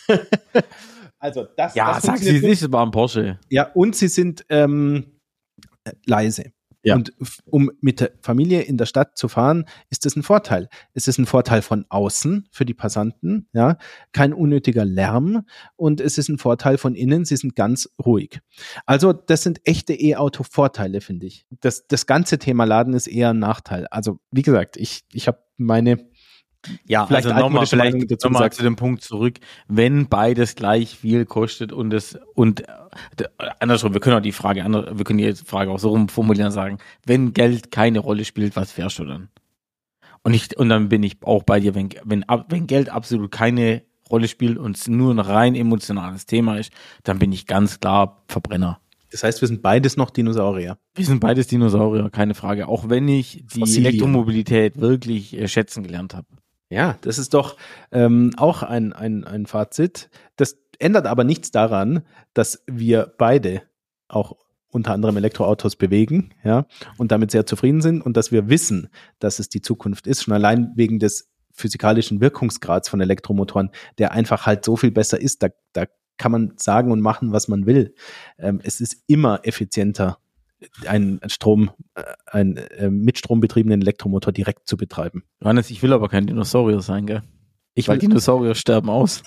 also 1.19 1.47
das, 1.55 1.75
Ja, 1.75 1.93
das 1.93 2.03
sag 2.03 2.17
sie 2.17 2.41
nicht, 2.41 2.61
es 2.61 2.71
war 2.71 2.85
ein 2.85 2.91
Porsche. 2.91 3.39
Ja, 3.49 3.71
und 3.73 3.95
sie 3.95 4.09
sind 4.09 4.45
ähm, 4.49 5.19
äh, 5.85 5.93
leise. 6.05 6.51
Ja. 6.87 6.95
Und 6.95 7.11
um 7.45 7.69
mit 7.81 7.99
der 7.99 8.11
Familie 8.21 8.61
in 8.61 8.77
der 8.77 8.85
Stadt 8.85 9.17
zu 9.17 9.27
fahren, 9.27 9.65
ist 9.89 10.05
das 10.05 10.15
ein 10.15 10.23
Vorteil. 10.23 10.69
Es 10.93 11.09
ist 11.09 11.17
ein 11.17 11.25
Vorteil 11.25 11.61
von 11.61 11.85
außen 11.89 12.47
für 12.49 12.63
die 12.63 12.73
Passanten, 12.73 13.49
ja, 13.51 13.77
kein 14.13 14.33
unnötiger 14.33 14.85
Lärm 14.85 15.45
und 15.75 15.99
es 15.99 16.17
ist 16.17 16.29
ein 16.29 16.37
Vorteil 16.37 16.77
von 16.77 16.95
innen, 16.95 17.25
sie 17.25 17.35
sind 17.35 17.57
ganz 17.57 17.89
ruhig. 18.03 18.39
Also 18.85 19.11
das 19.11 19.43
sind 19.43 19.59
echte 19.65 19.93
E-Auto-Vorteile, 19.93 21.01
finde 21.01 21.25
ich. 21.25 21.45
Das, 21.59 21.87
das 21.87 22.05
ganze 22.05 22.39
Thema 22.39 22.63
Laden 22.63 22.93
ist 22.93 23.07
eher 23.07 23.31
ein 23.31 23.39
Nachteil. 23.39 23.87
Also 23.87 24.19
wie 24.31 24.43
gesagt, 24.43 24.77
ich, 24.77 25.03
ich 25.11 25.27
habe 25.27 25.39
meine 25.57 26.07
Ja, 26.85 27.05
Vielleicht 27.05 27.27
also 27.27 27.39
nochmal, 27.39 27.65
vielleicht 27.65 28.23
nochmal 28.23 28.51
zu 28.51 28.63
dem 28.63 28.75
Punkt 28.75 29.03
zurück. 29.03 29.39
Wenn 29.67 30.07
beides 30.07 30.55
gleich 30.55 30.97
viel 30.97 31.25
kostet 31.25 31.71
und 31.71 31.93
es, 31.93 32.17
und, 32.33 32.67
äh, 32.67 33.25
andersrum, 33.59 33.93
wir 33.93 33.99
können 33.99 34.17
auch 34.17 34.21
die 34.21 34.31
Frage, 34.31 34.63
wir 34.63 35.05
können 35.05 35.19
die 35.19 35.33
Frage 35.33 35.71
auch 35.71 35.79
so 35.79 35.89
rumformulieren 35.89 36.47
und 36.47 36.53
sagen, 36.53 36.77
wenn 37.05 37.33
Geld 37.33 37.71
keine 37.71 37.99
Rolle 37.99 38.25
spielt, 38.25 38.55
was 38.55 38.71
fährst 38.71 38.99
du 38.99 39.05
dann? 39.05 39.29
Und 40.23 40.33
ich, 40.33 40.57
und 40.57 40.69
dann 40.69 40.89
bin 40.89 41.03
ich 41.03 41.17
auch 41.23 41.43
bei 41.43 41.59
dir, 41.59 41.75
wenn, 41.75 41.89
wenn, 42.03 42.25
wenn 42.49 42.67
Geld 42.67 42.89
absolut 42.89 43.31
keine 43.31 43.83
Rolle 44.09 44.27
spielt 44.27 44.57
und 44.57 44.77
es 44.77 44.87
nur 44.87 45.13
ein 45.13 45.19
rein 45.19 45.55
emotionales 45.55 46.25
Thema 46.25 46.57
ist, 46.57 46.71
dann 47.03 47.19
bin 47.19 47.31
ich 47.31 47.45
ganz 47.45 47.79
klar 47.79 48.23
Verbrenner. 48.27 48.79
Das 49.11 49.23
heißt, 49.23 49.41
wir 49.41 49.47
sind 49.47 49.61
beides 49.61 49.95
noch 49.95 50.09
Dinosaurier. 50.09 50.77
Wir 50.95 51.05
sind 51.05 51.19
beides 51.19 51.47
Dinosaurier, 51.47 52.09
keine 52.09 52.33
Frage. 52.33 52.67
Auch 52.67 52.89
wenn 52.89 53.07
ich 53.07 53.43
die 53.53 53.61
Fossilien. 53.61 53.85
Elektromobilität 53.85 54.79
wirklich 54.79 55.37
äh, 55.37 55.47
schätzen 55.47 55.83
gelernt 55.83 56.13
habe. 56.13 56.27
Ja, 56.69 56.97
das 57.01 57.17
ist 57.17 57.33
doch 57.33 57.55
ähm, 57.91 58.31
auch 58.37 58.63
ein, 58.63 58.93
ein, 58.93 59.23
ein 59.23 59.45
Fazit. 59.45 60.09
Das 60.35 60.57
ändert 60.79 61.05
aber 61.05 61.23
nichts 61.23 61.51
daran, 61.51 62.03
dass 62.33 62.63
wir 62.67 63.13
beide 63.17 63.61
auch 64.07 64.35
unter 64.69 64.93
anderem 64.93 65.17
Elektroautos 65.17 65.77
bewegen, 65.77 66.33
ja, 66.43 66.65
und 66.97 67.11
damit 67.11 67.31
sehr 67.31 67.45
zufrieden 67.45 67.81
sind 67.81 68.01
und 68.01 68.17
dass 68.17 68.31
wir 68.31 68.49
wissen, 68.49 68.89
dass 69.19 69.39
es 69.39 69.49
die 69.49 69.61
Zukunft 69.61 70.07
ist, 70.07 70.23
schon 70.23 70.33
allein 70.33 70.73
wegen 70.75 70.99
des 70.99 71.29
physikalischen 71.51 72.21
Wirkungsgrads 72.21 72.89
von 72.89 73.01
Elektromotoren, 73.01 73.71
der 73.97 74.11
einfach 74.11 74.45
halt 74.45 74.63
so 74.63 74.75
viel 74.75 74.91
besser 74.91 75.19
ist. 75.19 75.41
Da, 75.41 75.49
da 75.73 75.85
kann 76.17 76.31
man 76.31 76.53
sagen 76.57 76.91
und 76.91 77.01
machen, 77.01 77.31
was 77.31 77.47
man 77.47 77.65
will. 77.65 77.95
Ähm, 78.37 78.59
es 78.63 78.79
ist 78.81 79.03
immer 79.07 79.39
effizienter, 79.43 80.19
einen 80.87 81.19
Strom, 81.27 81.71
äh, 81.95 82.03
einen 82.25 82.57
äh, 82.57 82.89
mit 82.89 83.17
Strom 83.17 83.39
betriebenen 83.39 83.81
Elektromotor 83.81 84.33
direkt 84.33 84.67
zu 84.67 84.77
betreiben. 84.77 85.23
Johannes, 85.41 85.69
ich 85.69 85.81
will 85.83 85.93
aber 85.93 86.09
kein 86.09 86.25
Dinosaurier 86.27 86.81
sein, 86.81 87.05
gell? 87.05 87.23
Ich 87.73 87.87
Weil 87.87 87.95
will, 88.01 88.09
Dinosaurier 88.09 88.55
sterben 88.55 88.89
aus. 88.89 89.23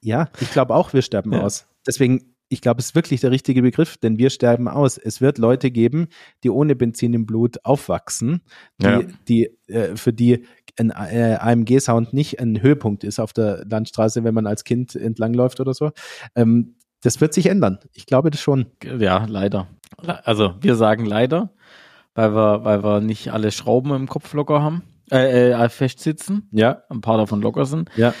Ja, 0.00 0.30
ich 0.40 0.50
glaube 0.50 0.74
auch, 0.74 0.92
wir 0.94 1.02
sterben 1.02 1.32
Ja. 1.32 1.42
aus. 1.42 1.66
Deswegen, 1.86 2.34
ich 2.48 2.62
glaube, 2.62 2.80
es 2.80 2.86
ist 2.86 2.94
wirklich 2.94 3.20
der 3.20 3.30
richtige 3.30 3.60
Begriff, 3.62 3.98
denn 3.98 4.16
wir 4.18 4.30
sterben 4.30 4.66
aus. 4.68 4.96
Es 4.96 5.20
wird 5.20 5.36
Leute 5.38 5.70
geben, 5.70 6.08
die 6.42 6.48
ohne 6.50 6.74
Benzin 6.74 7.12
im 7.12 7.26
Blut 7.26 7.58
aufwachsen, 7.64 8.40
die, 8.80 8.86
Ja. 8.86 9.02
die 9.28 9.50
äh, 9.68 9.96
für 9.96 10.12
die 10.14 10.46
ein 10.78 10.90
äh, 10.90 11.36
AMG-Sound 11.38 12.14
nicht 12.14 12.40
ein 12.40 12.62
Höhepunkt 12.62 13.04
ist 13.04 13.18
auf 13.20 13.34
der 13.34 13.64
Landstraße, 13.68 14.24
wenn 14.24 14.32
man 14.34 14.46
als 14.46 14.64
Kind 14.64 14.94
entlangläuft 14.96 15.60
oder 15.60 15.74
so. 15.74 15.90
Ähm, 16.34 16.76
das 17.02 17.20
wird 17.20 17.34
sich 17.34 17.46
ändern. 17.46 17.78
Ich 17.92 18.06
glaube 18.06 18.30
das 18.30 18.40
schon. 18.40 18.66
Ja, 18.98 19.26
leider. 19.26 19.68
Also, 20.24 20.54
wir 20.60 20.76
sagen 20.76 21.04
leider, 21.04 21.50
weil 22.14 22.34
wir, 22.34 22.64
weil 22.64 22.82
wir 22.84 23.00
nicht 23.00 23.32
alle 23.32 23.50
Schrauben 23.52 23.92
im 23.94 24.08
Kopf 24.08 24.32
locker 24.34 24.62
haben, 24.62 24.82
äh, 25.10 25.50
äh, 25.50 25.68
fest 25.68 26.00
sitzen. 26.00 26.48
Ja, 26.52 26.82
Ein 26.88 27.00
paar 27.00 27.18
davon 27.18 27.42
locker 27.42 27.64
sind. 27.66 27.90
ja. 27.96 28.14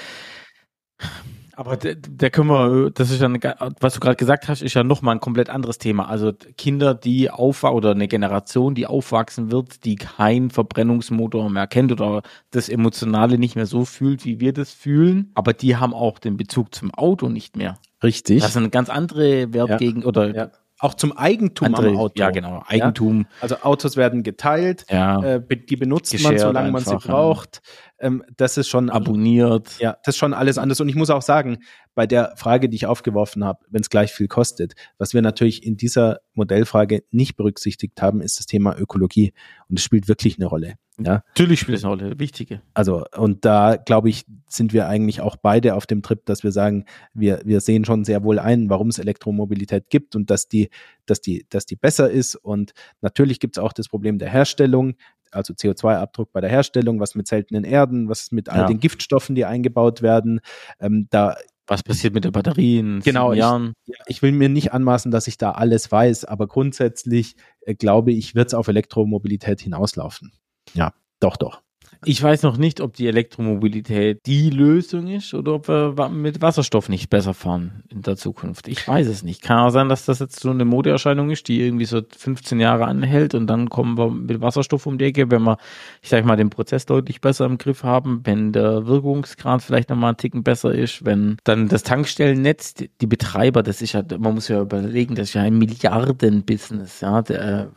Aber 1.54 1.76
der, 1.76 1.94
der 1.94 2.30
können 2.30 2.48
wir, 2.48 2.90
das 2.90 3.10
ist 3.10 3.20
ja, 3.20 3.26
eine, 3.26 3.38
was 3.80 3.92
du 3.92 4.00
gerade 4.00 4.16
gesagt 4.16 4.48
hast, 4.48 4.62
ist 4.62 4.72
ja 4.72 4.82
nochmal 4.82 5.16
ein 5.16 5.20
komplett 5.20 5.50
anderes 5.50 5.76
Thema. 5.76 6.08
Also 6.08 6.32
Kinder, 6.56 6.94
die 6.94 7.28
aufwachsen 7.30 7.76
oder 7.76 7.90
eine 7.90 8.08
Generation, 8.08 8.74
die 8.74 8.86
aufwachsen 8.86 9.52
wird, 9.52 9.84
die 9.84 9.96
keinen 9.96 10.48
Verbrennungsmotor 10.48 11.50
mehr 11.50 11.66
kennt 11.66 11.92
oder 11.92 12.22
das 12.50 12.70
Emotionale 12.70 13.36
nicht 13.36 13.56
mehr 13.56 13.66
so 13.66 13.84
fühlt, 13.84 14.24
wie 14.24 14.40
wir 14.40 14.54
das 14.54 14.72
fühlen. 14.72 15.32
Aber 15.34 15.52
die 15.52 15.76
haben 15.76 15.92
auch 15.92 16.18
den 16.18 16.38
Bezug 16.38 16.74
zum 16.74 16.94
Auto 16.94 17.28
nicht 17.28 17.56
mehr. 17.56 17.76
Richtig. 18.02 18.40
Das 18.40 18.52
ist 18.52 18.56
eine 18.56 18.70
ganz 18.70 18.88
andere 18.88 19.52
Wert 19.52 19.68
Ja. 19.68 19.76
gegen 19.76 20.04
oder 20.06 20.34
ja. 20.34 20.50
Auch 20.80 20.94
zum 20.94 21.16
Eigentum 21.16 21.66
andere, 21.66 21.88
am 21.90 21.96
Auto. 21.98 22.14
ja 22.16 22.30
genau, 22.30 22.62
Eigentum. 22.66 23.26
Also 23.40 23.56
Autos 23.56 23.96
werden 23.96 24.22
geteilt, 24.22 24.86
Ja, 24.90 25.22
äh, 25.22 25.56
die 25.56 25.76
benutzt 25.76 26.18
man, 26.22 26.38
solange 26.38 26.70
man 26.70 26.82
sie 26.82 26.92
ja. 26.92 26.98
braucht. 26.98 27.60
Ähm, 27.98 28.24
das 28.38 28.56
ist 28.56 28.68
schon 28.68 28.88
abonniert. 28.88 29.78
Ja, 29.78 29.98
das 30.04 30.14
ist 30.14 30.18
schon 30.18 30.32
alles 30.32 30.56
anders. 30.56 30.80
Und 30.80 30.88
ich 30.88 30.94
muss 30.94 31.10
auch 31.10 31.20
sagen, 31.20 31.58
bei 32.00 32.06
der 32.06 32.32
Frage, 32.36 32.70
die 32.70 32.76
ich 32.76 32.86
aufgeworfen 32.86 33.44
habe, 33.44 33.58
wenn 33.68 33.82
es 33.82 33.90
gleich 33.90 34.10
viel 34.10 34.26
kostet, 34.26 34.72
was 34.96 35.12
wir 35.12 35.20
natürlich 35.20 35.66
in 35.66 35.76
dieser 35.76 36.20
Modellfrage 36.32 37.02
nicht 37.10 37.36
berücksichtigt 37.36 38.00
haben, 38.00 38.22
ist 38.22 38.38
das 38.38 38.46
Thema 38.46 38.74
Ökologie. 38.78 39.34
Und 39.68 39.78
es 39.78 39.84
spielt 39.84 40.08
wirklich 40.08 40.38
eine 40.38 40.46
Rolle. 40.46 40.76
Ja, 40.98 41.22
Natürlich 41.28 41.60
spielt 41.60 41.76
es 41.76 41.84
eine 41.84 41.92
Rolle, 41.92 42.18
wichtige. 42.18 42.62
also, 42.72 43.04
und 43.18 43.44
da 43.44 43.76
glaube 43.76 44.08
ich, 44.08 44.24
sind 44.48 44.72
wir 44.72 44.88
eigentlich 44.88 45.20
auch 45.20 45.36
beide 45.36 45.74
auf 45.74 45.86
dem 45.86 46.00
Trip, 46.00 46.24
dass 46.24 46.42
wir 46.42 46.52
sagen, 46.52 46.86
wir, 47.12 47.42
wir 47.44 47.60
sehen 47.60 47.84
schon 47.84 48.04
sehr 48.06 48.24
wohl 48.24 48.38
ein, 48.38 48.70
warum 48.70 48.88
es 48.88 48.98
Elektromobilität 48.98 49.90
gibt 49.90 50.16
und 50.16 50.30
dass 50.30 50.48
die, 50.48 50.70
dass 51.04 51.20
die, 51.20 51.44
dass 51.50 51.66
die 51.66 51.76
besser 51.76 52.10
ist. 52.10 52.34
Und 52.34 52.72
natürlich 53.02 53.40
gibt 53.40 53.58
es 53.58 53.62
auch 53.62 53.74
das 53.74 53.88
Problem 53.90 54.18
der 54.18 54.30
Herstellung, 54.30 54.94
also 55.32 55.54
CO2-Abdruck 55.54 56.32
bei 56.32 56.40
der 56.40 56.50
Herstellung, 56.50 56.98
was 56.98 57.14
mit 57.14 57.28
seltenen 57.28 57.62
Erden, 57.62 58.08
was 58.08 58.32
mit 58.32 58.48
all 58.48 58.62
Ja. 58.62 58.66
den 58.66 58.80
Giftstoffen, 58.80 59.36
die 59.36 59.44
eingebaut 59.44 60.02
werden. 60.02 60.40
Ähm, 60.80 61.06
da, 61.10 61.36
Was 61.66 61.82
passiert 61.82 62.14
mit 62.14 62.24
der 62.24 62.30
Batterie 62.32 62.78
in 62.78 63.00
Genau, 63.00 63.28
sieben 63.28 63.34
ich- 63.34 63.38
Jahren? 63.38 63.72
ich 64.06 64.22
will 64.22 64.32
mir 64.32 64.48
nicht 64.48 64.72
anmaßen, 64.72 65.10
dass 65.10 65.28
ich 65.28 65.38
da 65.38 65.52
alles 65.52 65.90
weiß, 65.92 66.24
aber 66.24 66.46
grundsätzlich 66.48 67.36
äh, 67.62 67.74
glaube 67.74 68.12
ich, 68.12 68.34
wird 68.34 68.48
es 68.48 68.54
auf 68.54 68.66
Elektromobilität 68.68 69.60
hinauslaufen. 69.60 70.32
Ja, 70.74 70.92
doch, 71.20 71.36
doch. 71.36 71.62
Ich 72.06 72.22
weiß 72.22 72.42
noch 72.44 72.56
nicht, 72.56 72.80
ob 72.80 72.94
die 72.94 73.08
Elektromobilität 73.08 74.20
die 74.24 74.48
Lösung 74.48 75.06
ist 75.08 75.34
oder 75.34 75.54
ob 75.54 75.68
wir 75.68 76.08
mit 76.08 76.40
Wasserstoff 76.40 76.88
nicht 76.88 77.10
besser 77.10 77.34
fahren 77.34 77.82
in 77.90 78.00
der 78.00 78.16
Zukunft. 78.16 78.68
Ich 78.68 78.88
weiß 78.88 79.06
es 79.06 79.22
nicht. 79.22 79.42
Kann 79.42 79.58
auch 79.58 79.70
sein, 79.70 79.90
dass 79.90 80.06
das 80.06 80.18
jetzt 80.18 80.40
so 80.40 80.50
eine 80.50 80.64
Modeerscheinung 80.64 81.28
ist, 81.30 81.46
die 81.48 81.60
irgendwie 81.60 81.84
so 81.84 82.00
15 82.16 82.58
Jahre 82.58 82.86
anhält 82.86 83.34
und 83.34 83.46
dann 83.48 83.68
kommen 83.68 83.98
wir 83.98 84.10
mit 84.10 84.40
Wasserstoff 84.40 84.86
um 84.86 84.96
die 84.96 85.04
Ecke, 85.06 85.30
wenn 85.30 85.42
wir, 85.42 85.58
ich 86.00 86.08
sag 86.08 86.24
mal, 86.24 86.36
den 86.36 86.48
Prozess 86.48 86.86
deutlich 86.86 87.20
besser 87.20 87.44
im 87.44 87.58
Griff 87.58 87.82
haben, 87.82 88.22
wenn 88.24 88.52
der 88.52 88.86
Wirkungsgrad 88.86 89.60
vielleicht 89.62 89.90
nochmal 89.90 90.10
einen 90.10 90.16
Ticken 90.16 90.42
besser 90.42 90.72
ist, 90.72 91.04
wenn 91.04 91.36
dann 91.44 91.68
das 91.68 91.82
Tankstellennetz, 91.82 92.74
die 92.74 92.90
die 93.00 93.06
Betreiber, 93.06 93.62
das 93.62 93.82
ist 93.82 93.92
ja, 93.92 94.02
man 94.18 94.34
muss 94.34 94.48
ja 94.48 94.62
überlegen, 94.62 95.16
das 95.16 95.28
ist 95.28 95.34
ja 95.34 95.42
ein 95.42 95.58
Milliardenbusiness, 95.58 97.00
ja, 97.02 97.20
der, 97.20 97.72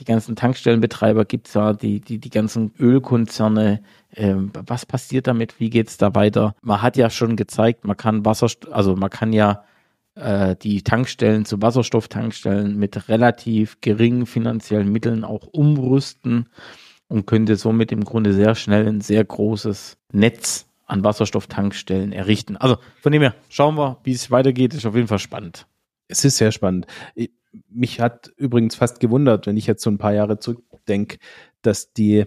die 0.00 0.04
ganzen 0.04 0.34
Tankstellenbetreiber 0.34 1.24
gibt's 1.24 1.54
ja, 1.54 1.72
die, 1.72 2.00
die, 2.00 2.18
die 2.18 2.30
ganzen 2.30 2.72
Ölkonzerne. 2.78 3.82
Ähm, 4.14 4.50
was 4.66 4.86
passiert 4.86 5.26
damit? 5.26 5.60
Wie 5.60 5.70
geht's 5.70 5.98
da 5.98 6.14
weiter? 6.14 6.54
Man 6.62 6.82
hat 6.82 6.96
ja 6.96 7.10
schon 7.10 7.36
gezeigt, 7.36 7.84
man 7.84 7.96
kann 7.96 8.24
Wasserstoff, 8.24 8.72
also 8.72 8.96
man 8.96 9.10
kann 9.10 9.32
ja 9.32 9.64
äh, 10.14 10.56
die 10.56 10.82
Tankstellen 10.82 11.44
zu 11.44 11.62
Wasserstofftankstellen 11.62 12.76
mit 12.76 13.08
relativ 13.08 13.80
geringen 13.80 14.26
finanziellen 14.26 14.90
Mitteln 14.90 15.22
auch 15.22 15.46
umrüsten 15.46 16.48
und 17.08 17.26
könnte 17.26 17.56
somit 17.56 17.92
im 17.92 18.04
Grunde 18.04 18.32
sehr 18.32 18.54
schnell 18.54 18.86
ein 18.88 19.00
sehr 19.00 19.24
großes 19.24 19.98
Netz 20.12 20.66
an 20.86 21.04
Wasserstofftankstellen 21.04 22.12
errichten. 22.12 22.56
Also 22.56 22.78
von 23.00 23.12
dem 23.12 23.22
her, 23.22 23.34
schauen 23.48 23.76
wir, 23.76 23.98
wie 24.02 24.12
es 24.12 24.30
weitergeht. 24.30 24.74
Ist 24.74 24.86
auf 24.86 24.96
jeden 24.96 25.08
Fall 25.08 25.18
spannend. 25.18 25.66
Es 26.08 26.24
ist 26.24 26.38
sehr 26.38 26.50
spannend. 26.50 26.86
Ich, 27.52 27.62
mich 27.68 28.00
hat 28.00 28.28
übrigens 28.36 28.74
fast 28.74 29.00
gewundert, 29.00 29.46
wenn 29.46 29.56
ich 29.56 29.66
jetzt 29.66 29.82
so 29.82 29.90
ein 29.90 29.98
paar 29.98 30.14
Jahre 30.14 30.38
zurückdenke, 30.38 31.18
dass 31.62 31.92
die 31.92 32.24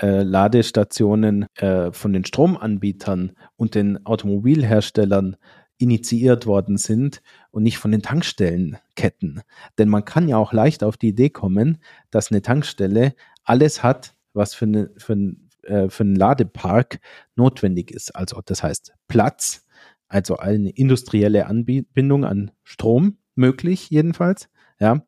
äh, 0.00 0.22
Ladestationen 0.22 1.46
äh, 1.56 1.92
von 1.92 2.12
den 2.12 2.24
Stromanbietern 2.24 3.32
und 3.56 3.74
den 3.74 4.04
Automobilherstellern 4.04 5.36
initiiert 5.78 6.46
worden 6.46 6.76
sind 6.76 7.22
und 7.50 7.62
nicht 7.62 7.78
von 7.78 7.90
den 7.90 8.02
Tankstellenketten. 8.02 9.42
Denn 9.78 9.88
man 9.88 10.04
kann 10.04 10.28
ja 10.28 10.36
auch 10.36 10.52
leicht 10.52 10.82
auf 10.82 10.96
die 10.96 11.08
Idee 11.08 11.30
kommen, 11.30 11.78
dass 12.10 12.30
eine 12.30 12.42
Tankstelle 12.42 13.14
alles 13.44 13.82
hat, 13.82 14.14
was 14.32 14.54
für, 14.54 14.64
eine, 14.64 14.90
für, 14.96 15.14
ein, 15.14 15.50
äh, 15.62 15.88
für 15.88 16.04
einen 16.04 16.16
Ladepark 16.16 17.00
notwendig 17.34 17.90
ist. 17.90 18.14
Also 18.14 18.40
das 18.44 18.62
heißt 18.62 18.94
Platz, 19.08 19.66
also 20.08 20.36
eine 20.36 20.70
industrielle 20.70 21.46
Anbindung 21.46 22.24
an 22.24 22.52
Strom 22.64 23.18
möglich 23.34 23.90
jedenfalls. 23.90 24.48
Ja, 24.78 25.02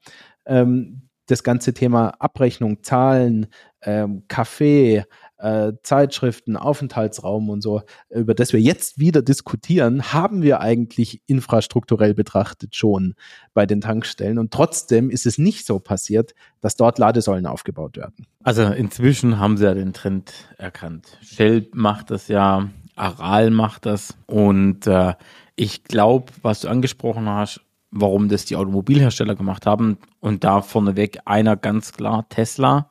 ähm, 0.47 1.09
das 1.27 1.43
ganze 1.43 1.75
Thema 1.75 2.15
Abrechnung, 2.19 2.83
Zahlen, 2.83 3.47
ähm, 3.83 4.25
Kaffee, 4.29 5.05
äh, 5.39 5.73
Zeitschriften, 5.83 6.57
Aufenthaltsraum 6.57 7.49
und 7.49 7.63
so, 7.63 7.83
über 8.11 8.35
das 8.35 8.53
wir 8.53 8.61
jetzt 8.61 8.99
wieder 8.99 9.23
diskutieren, 9.23 10.13
haben 10.13 10.43
wir 10.43 10.61
eigentlich 10.61 11.23
infrastrukturell 11.27 12.15
betrachtet 12.15 12.75
schon 12.75 13.15
bei 13.55 13.67
den 13.67 13.81
Tankstellen. 13.81 14.39
Und 14.39 14.53
trotzdem 14.53 15.11
ist 15.11 15.27
es 15.27 15.39
nicht 15.39 15.67
so 15.67 15.79
passiert, 15.79 16.35
dass 16.61 16.77
dort 16.77 16.99
Ladesäulen 16.99 17.47
aufgebaut 17.47 17.97
werden. 17.97 18.27
Also 18.43 18.65
inzwischen 18.65 19.39
haben 19.39 19.57
sie 19.57 19.65
ja 19.65 19.75
den 19.75 19.93
Trend 19.93 20.33
erkannt. 20.57 21.19
Shell 21.23 21.69
macht 21.73 22.11
das 22.11 22.29
ja, 22.29 22.69
Aral 22.97 23.51
macht 23.51 23.87
das 23.87 24.17
und 24.27 24.87
äh, 24.87 25.15
ich 25.55 25.85
glaube, 25.85 26.33
was 26.43 26.61
du 26.61 26.69
angesprochen 26.69 27.29
hast, 27.29 27.61
warum 27.91 28.29
das 28.29 28.45
die 28.45 28.57
Automobilhersteller 28.57 29.35
gemacht 29.35 29.67
haben 29.67 29.99
und 30.21 30.45
da 30.45 30.63
vorneweg 30.63 31.21
einer 31.25 31.57
ganz 31.57 31.93
klar 31.93 32.29
Tesla, 32.29 32.91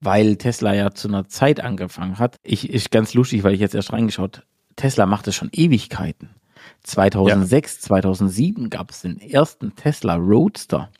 weil 0.00 0.36
Tesla 0.36 0.74
ja 0.74 0.92
zu 0.92 1.08
einer 1.08 1.28
Zeit 1.28 1.60
angefangen 1.60 2.18
hat. 2.18 2.36
Ich 2.42 2.70
ist 2.70 2.90
ganz 2.90 3.14
lustig, 3.14 3.42
weil 3.42 3.54
ich 3.54 3.60
jetzt 3.60 3.74
erst 3.74 3.92
reingeschaut. 3.92 4.46
Tesla 4.76 5.06
macht 5.06 5.26
das 5.26 5.34
schon 5.34 5.50
Ewigkeiten. 5.52 6.30
2006, 6.82 7.80
2007 7.82 8.70
gab 8.70 8.90
es 8.90 9.02
den 9.02 9.20
ersten 9.20 9.74
Tesla 9.74 10.16
Roadster. 10.16 10.90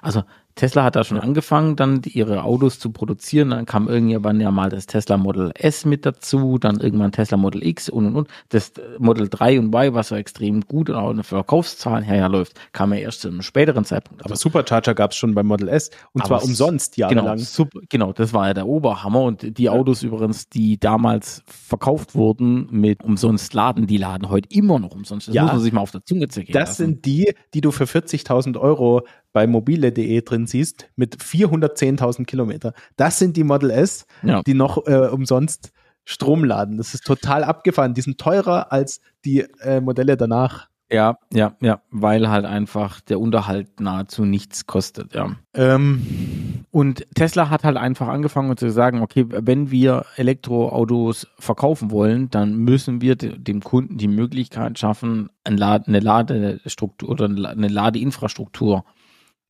Also 0.00 0.22
Tesla 0.54 0.84
hat 0.84 0.96
da 0.96 1.04
schon 1.04 1.18
angefangen, 1.18 1.76
dann 1.76 2.02
ihre 2.04 2.44
Autos 2.44 2.78
zu 2.78 2.90
produzieren. 2.90 3.50
Dann 3.50 3.66
kam 3.66 3.88
irgendwann 3.88 4.40
ja 4.40 4.50
mal 4.50 4.68
das 4.68 4.86
Tesla 4.86 5.16
Model 5.16 5.50
S 5.54 5.84
mit 5.84 6.04
dazu, 6.04 6.58
dann 6.58 6.80
irgendwann 6.80 7.12
Tesla 7.12 7.36
Model 7.36 7.64
X 7.66 7.88
und 7.88 8.06
und 8.06 8.16
und. 8.16 8.28
Das 8.50 8.72
Model 8.98 9.28
3 9.28 9.58
und 9.58 9.74
Y, 9.74 9.94
was 9.94 10.10
ja 10.10 10.16
extrem 10.18 10.60
gut 10.62 10.90
und 10.90 10.96
auch 10.96 11.10
eine 11.10 11.24
Verkaufszahlen 11.24 12.04
herläuft, 12.04 12.58
kam 12.72 12.92
ja 12.92 13.00
erst 13.00 13.22
zu 13.22 13.28
einem 13.28 13.42
späteren 13.42 13.84
Zeitpunkt. 13.84 14.24
Aber 14.24 14.36
Supercharger 14.36 14.94
gab 14.94 15.12
es 15.12 15.16
schon 15.16 15.34
beim 15.34 15.46
Model 15.46 15.68
S 15.68 15.90
und 16.12 16.26
zwar 16.26 16.42
umsonst 16.42 16.96
jahrelang. 16.96 17.24
Genau, 17.24 17.36
super, 17.38 17.80
genau, 17.88 18.12
das 18.12 18.32
war 18.32 18.48
ja 18.48 18.54
der 18.54 18.66
Oberhammer 18.66 19.22
und 19.22 19.58
die 19.58 19.68
Autos 19.70 20.02
übrigens, 20.02 20.48
die 20.48 20.78
damals 20.78 21.42
verkauft 21.46 22.14
wurden 22.14 22.68
mit 22.70 23.02
umsonst 23.02 23.54
laden, 23.54 23.86
die 23.86 23.96
laden 23.96 24.28
heute 24.28 24.48
immer 24.50 24.78
noch 24.78 24.92
umsonst. 24.92 25.28
Das 25.28 25.34
ja, 25.34 25.42
muss 25.44 25.52
man 25.52 25.60
sich 25.60 25.72
mal 25.72 25.80
auf 25.80 25.90
der 25.90 26.04
Zunge 26.04 26.28
zergehen 26.28 26.52
Das 26.52 26.70
lassen. 26.70 26.84
sind 26.84 27.04
die, 27.06 27.34
die 27.54 27.60
du 27.60 27.70
für 27.70 27.84
40.000 27.84 28.58
Euro 28.58 29.02
bei 29.32 29.46
mobile.de 29.46 30.20
drin 30.22 30.46
siehst, 30.46 30.88
mit 30.96 31.16
410.000 31.16 32.24
Kilometer. 32.24 32.74
Das 32.96 33.18
sind 33.18 33.36
die 33.36 33.44
Model 33.44 33.70
S, 33.70 34.06
ja. 34.22 34.42
die 34.42 34.54
noch 34.54 34.86
äh, 34.86 35.08
umsonst 35.08 35.72
Strom 36.04 36.44
laden. 36.44 36.78
Das 36.78 36.94
ist 36.94 37.04
total 37.04 37.44
abgefahren. 37.44 37.94
Die 37.94 38.00
sind 38.00 38.18
teurer 38.18 38.72
als 38.72 39.00
die 39.24 39.46
äh, 39.60 39.80
Modelle 39.80 40.16
danach. 40.16 40.68
Ja, 40.90 41.16
ja, 41.32 41.56
ja, 41.60 41.80
weil 41.90 42.28
halt 42.28 42.44
einfach 42.44 43.00
der 43.00 43.18
Unterhalt 43.18 43.80
nahezu 43.80 44.26
nichts 44.26 44.66
kostet, 44.66 45.14
ja. 45.14 45.36
Ähm, 45.54 46.66
und 46.70 47.06
Tesla 47.14 47.48
hat 47.48 47.64
halt 47.64 47.78
einfach 47.78 48.08
angefangen 48.08 48.54
zu 48.58 48.70
sagen, 48.70 49.00
okay, 49.00 49.24
wenn 49.26 49.70
wir 49.70 50.04
Elektroautos 50.16 51.28
verkaufen 51.38 51.90
wollen, 51.90 52.28
dann 52.28 52.56
müssen 52.56 53.00
wir 53.00 53.16
dem 53.16 53.62
Kunden 53.62 53.96
die 53.96 54.08
Möglichkeit 54.08 54.78
schaffen, 54.78 55.30
eine 55.44 56.00
Ladestruktur 56.00 57.08
oder 57.08 57.24
eine 57.24 57.68
Ladeinfrastruktur 57.68 58.84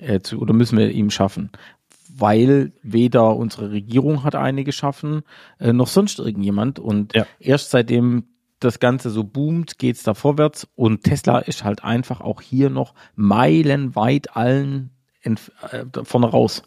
äh, 0.03 0.20
zu, 0.20 0.38
oder 0.38 0.53
müssen 0.53 0.78
wir 0.78 0.90
ihm 0.90 1.11
schaffen. 1.11 1.50
Weil 2.14 2.72
weder 2.82 3.36
unsere 3.36 3.70
Regierung 3.70 4.22
hat 4.24 4.34
eine 4.34 4.64
geschaffen, 4.64 5.22
äh, 5.59 5.72
noch 5.72 5.88
sonst 5.88 6.18
irgendjemand. 6.18 6.78
Und 6.78 7.14
ja. 7.14 7.26
erst 7.38 7.70
seitdem 7.70 8.24
das 8.61 8.80
Ganze 8.80 9.11
so 9.11 9.24
boomt, 9.24 9.78
geht's 9.78 10.03
da 10.03 10.14
vorwärts. 10.14 10.68
Und 10.74 11.05
Tesla 11.05 11.38
ist 11.38 11.64
halt 11.64 11.84
einfach 11.84 12.20
auch 12.20 12.40
hier 12.40 12.70
noch 12.70 12.94
meilenweit 13.14 14.36
allen 14.36 14.90
äh, 15.22 15.34
vorne 16.05 16.26
raus. 16.26 16.62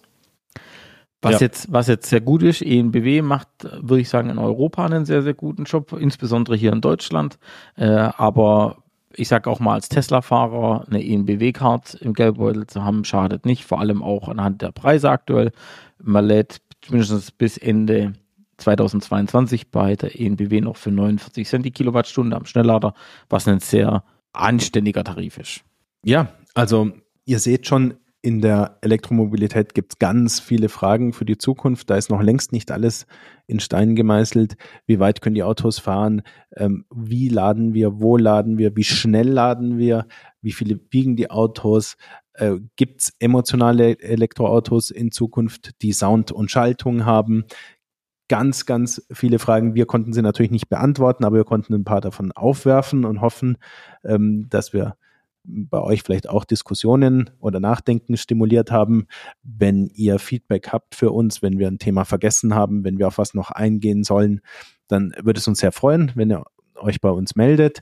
Was, 1.21 1.33
ja. 1.33 1.39
jetzt, 1.39 1.71
was 1.71 1.87
jetzt 1.87 2.09
sehr 2.09 2.21
gut 2.21 2.43
ist, 2.43 2.61
ENBW 2.61 3.23
macht, 3.23 3.47
würde 3.63 4.01
ich 4.01 4.09
sagen, 4.09 4.29
in 4.29 4.37
Europa 4.37 4.85
einen 4.85 5.05
sehr, 5.05 5.23
sehr 5.23 5.33
guten 5.33 5.63
Job, 5.63 5.93
insbesondere 5.93 6.55
hier 6.55 6.71
in 6.71 6.81
Deutschland. 6.81 7.39
Äh, 7.75 7.87
aber 7.87 8.83
ich 9.17 9.27
sage 9.27 9.49
auch 9.49 9.59
mal 9.59 9.73
als 9.73 9.89
Tesla-Fahrer 9.89 10.85
eine 10.87 11.03
ENBW-Card 11.03 11.95
im 11.95 12.13
Geldbeutel 12.13 12.67
zu 12.67 12.83
haben, 12.83 13.05
schadet 13.05 13.45
nicht, 13.45 13.65
vor 13.65 13.79
allem 13.79 14.03
auch 14.03 14.27
anhand 14.27 14.61
der 14.61 14.71
Preise 14.71 15.09
aktuell. 15.09 15.51
Man 16.01 16.25
lädt 16.25 16.61
mindestens 16.89 17.31
bis 17.31 17.57
Ende 17.57 18.13
2022 18.57 19.71
bei 19.71 19.95
der 19.95 20.19
ENBW 20.19 20.61
noch 20.61 20.77
für 20.77 20.91
49 20.91 21.47
Cent 21.47 21.65
die 21.65 21.71
Kilowattstunde 21.71 22.35
am 22.35 22.45
Schnelllader, 22.45 22.93
was 23.29 23.47
ein 23.47 23.59
sehr 23.59 24.03
anständiger 24.33 25.03
Tarif 25.03 25.37
ist. 25.37 25.61
Ja, 26.03 26.29
also 26.53 26.91
ihr 27.25 27.39
seht 27.39 27.67
schon, 27.67 27.95
in 28.25 28.41
der 28.41 28.79
Elektromobilität 28.81 29.75
gibt 29.75 29.93
es 29.93 29.99
ganz 29.99 30.39
viele 30.39 30.67
Fragen 30.67 31.13
für 31.13 31.25
die 31.25 31.37
Zukunft. 31.37 31.91
Da 31.91 31.95
ist 31.95 32.09
noch 32.09 32.23
längst 32.23 32.53
nicht 32.53 32.71
alles 32.71 33.05
in 33.45 33.59
Stein 33.59 33.95
gemeißelt. 33.95 34.55
Wie 34.87 34.99
weit 34.99 35.21
können 35.21 35.35
die 35.35 35.43
Autos 35.43 35.77
fahren? 35.77 36.23
Ähm, 36.55 36.85
wie 36.89 37.29
laden 37.29 37.75
wir? 37.75 37.99
Wo 37.99 38.17
laden 38.17 38.57
wir? 38.57 38.75
Wie 38.75 38.83
schnell 38.83 39.29
laden 39.29 39.77
wir? 39.77 40.07
Wie 40.41 40.53
viele 40.53 40.79
wiegen 40.89 41.15
die 41.15 41.29
Autos? 41.29 41.97
Äh, 42.33 42.55
gibt 42.75 43.01
es 43.01 43.13
emotionale 43.19 43.99
Elektroautos 43.99 44.89
in 44.89 45.11
Zukunft, 45.11 45.79
die 45.83 45.93
Sound 45.93 46.31
und 46.31 46.49
Schaltung 46.49 47.05
haben? 47.05 47.43
Ganz, 48.27 48.65
ganz 48.65 49.05
viele 49.11 49.37
Fragen. 49.37 49.75
Wir 49.75 49.85
konnten 49.85 50.13
sie 50.13 50.23
natürlich 50.23 50.51
nicht 50.51 50.67
beantworten, 50.67 51.25
aber 51.25 51.35
wir 51.35 51.43
konnten 51.43 51.75
ein 51.75 51.83
paar 51.83 52.01
davon 52.01 52.31
aufwerfen 52.31 53.05
und 53.05 53.21
hoffen, 53.21 53.59
ähm, 54.03 54.47
dass 54.49 54.73
wir 54.73 54.95
bei 55.47 55.79
euch 55.81 56.03
vielleicht 56.03 56.29
auch 56.29 56.45
Diskussionen 56.45 57.29
oder 57.39 57.59
Nachdenken 57.59 58.17
stimuliert 58.17 58.71
haben. 58.71 59.07
Wenn 59.43 59.87
ihr 59.93 60.19
Feedback 60.19 60.69
habt 60.69 60.95
für 60.95 61.11
uns, 61.11 61.41
wenn 61.41 61.59
wir 61.59 61.67
ein 61.67 61.79
Thema 61.79 62.05
vergessen 62.05 62.55
haben, 62.55 62.83
wenn 62.83 62.97
wir 62.97 63.07
auf 63.07 63.17
was 63.17 63.33
noch 63.33 63.51
eingehen 63.51 64.03
sollen, 64.03 64.41
dann 64.87 65.13
würde 65.21 65.39
es 65.39 65.47
uns 65.47 65.59
sehr 65.59 65.71
freuen, 65.71 66.11
wenn 66.15 66.31
ihr 66.31 66.43
euch 66.75 67.01
bei 67.01 67.09
uns 67.09 67.35
meldet. 67.35 67.81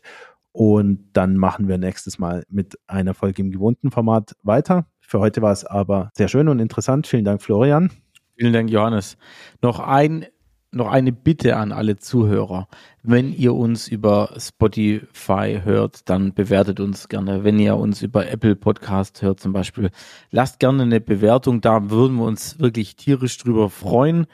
Und 0.51 1.09
dann 1.13 1.35
machen 1.35 1.67
wir 1.67 1.77
nächstes 1.77 2.19
Mal 2.19 2.43
mit 2.47 2.77
einer 2.87 3.13
Folge 3.13 3.41
im 3.41 3.51
gewohnten 3.51 3.89
Format 3.89 4.35
weiter. 4.43 4.85
Für 5.01 5.19
heute 5.19 5.41
war 5.41 5.51
es 5.51 5.65
aber 5.65 6.11
sehr 6.13 6.27
schön 6.27 6.47
und 6.47 6.59
interessant. 6.59 7.07
Vielen 7.07 7.25
Dank, 7.25 7.41
Florian. 7.41 7.91
Vielen 8.37 8.53
Dank, 8.53 8.69
Johannes. 8.69 9.17
Noch 9.61 9.79
ein 9.79 10.25
noch 10.73 10.87
eine 10.87 11.11
Bitte 11.11 11.55
an 11.57 11.71
alle 11.71 11.97
Zuhörer. 11.97 12.67
Wenn 13.01 13.33
ihr 13.33 13.53
uns 13.53 13.87
über 13.87 14.33
Spotify 14.37 15.61
hört, 15.63 16.09
dann 16.09 16.33
bewertet 16.33 16.79
uns 16.79 17.09
gerne. 17.09 17.43
Wenn 17.43 17.59
ihr 17.59 17.75
uns 17.75 18.01
über 18.01 18.29
Apple 18.29 18.55
Podcast 18.55 19.21
hört 19.21 19.39
zum 19.39 19.53
Beispiel, 19.53 19.89
lasst 20.31 20.59
gerne 20.59 20.83
eine 20.83 21.01
Bewertung 21.01 21.61
da, 21.61 21.89
würden 21.89 22.17
wir 22.17 22.25
uns 22.25 22.59
wirklich 22.59 22.95
tierisch 22.95 23.37
drüber 23.37 23.69
freuen. 23.69 24.27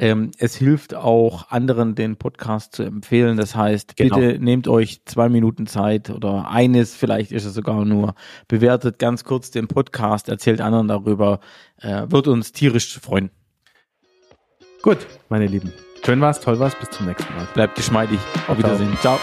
Ähm, 0.00 0.30
es 0.38 0.54
hilft 0.54 0.94
auch 0.94 1.50
anderen, 1.50 1.96
den 1.96 2.16
Podcast 2.16 2.72
zu 2.76 2.84
empfehlen. 2.84 3.36
Das 3.36 3.56
heißt, 3.56 3.96
genau. 3.96 4.16
bitte 4.16 4.38
nehmt 4.38 4.68
euch 4.68 5.04
zwei 5.06 5.28
Minuten 5.28 5.66
Zeit 5.66 6.10
oder 6.10 6.48
eines, 6.50 6.94
vielleicht 6.94 7.32
ist 7.32 7.44
es 7.44 7.54
sogar 7.54 7.84
nur, 7.84 8.14
bewertet 8.46 9.00
ganz 9.00 9.24
kurz 9.24 9.50
den 9.50 9.66
Podcast, 9.66 10.28
erzählt 10.28 10.60
anderen 10.60 10.86
darüber, 10.86 11.40
äh, 11.80 12.06
wird 12.08 12.28
uns 12.28 12.52
tierisch 12.52 12.96
freuen. 13.00 13.30
Gut, 14.88 15.06
meine 15.28 15.46
Lieben. 15.46 15.70
Schön 16.02 16.18
war's, 16.22 16.40
toll 16.40 16.58
war's. 16.58 16.74
Bis 16.74 16.88
zum 16.88 17.04
nächsten 17.04 17.30
Mal. 17.36 17.46
Bleibt 17.52 17.74
geschmeidig. 17.74 18.18
Auf 18.46 18.56
Wiedersehen. 18.56 18.96
Ciao. 19.02 19.20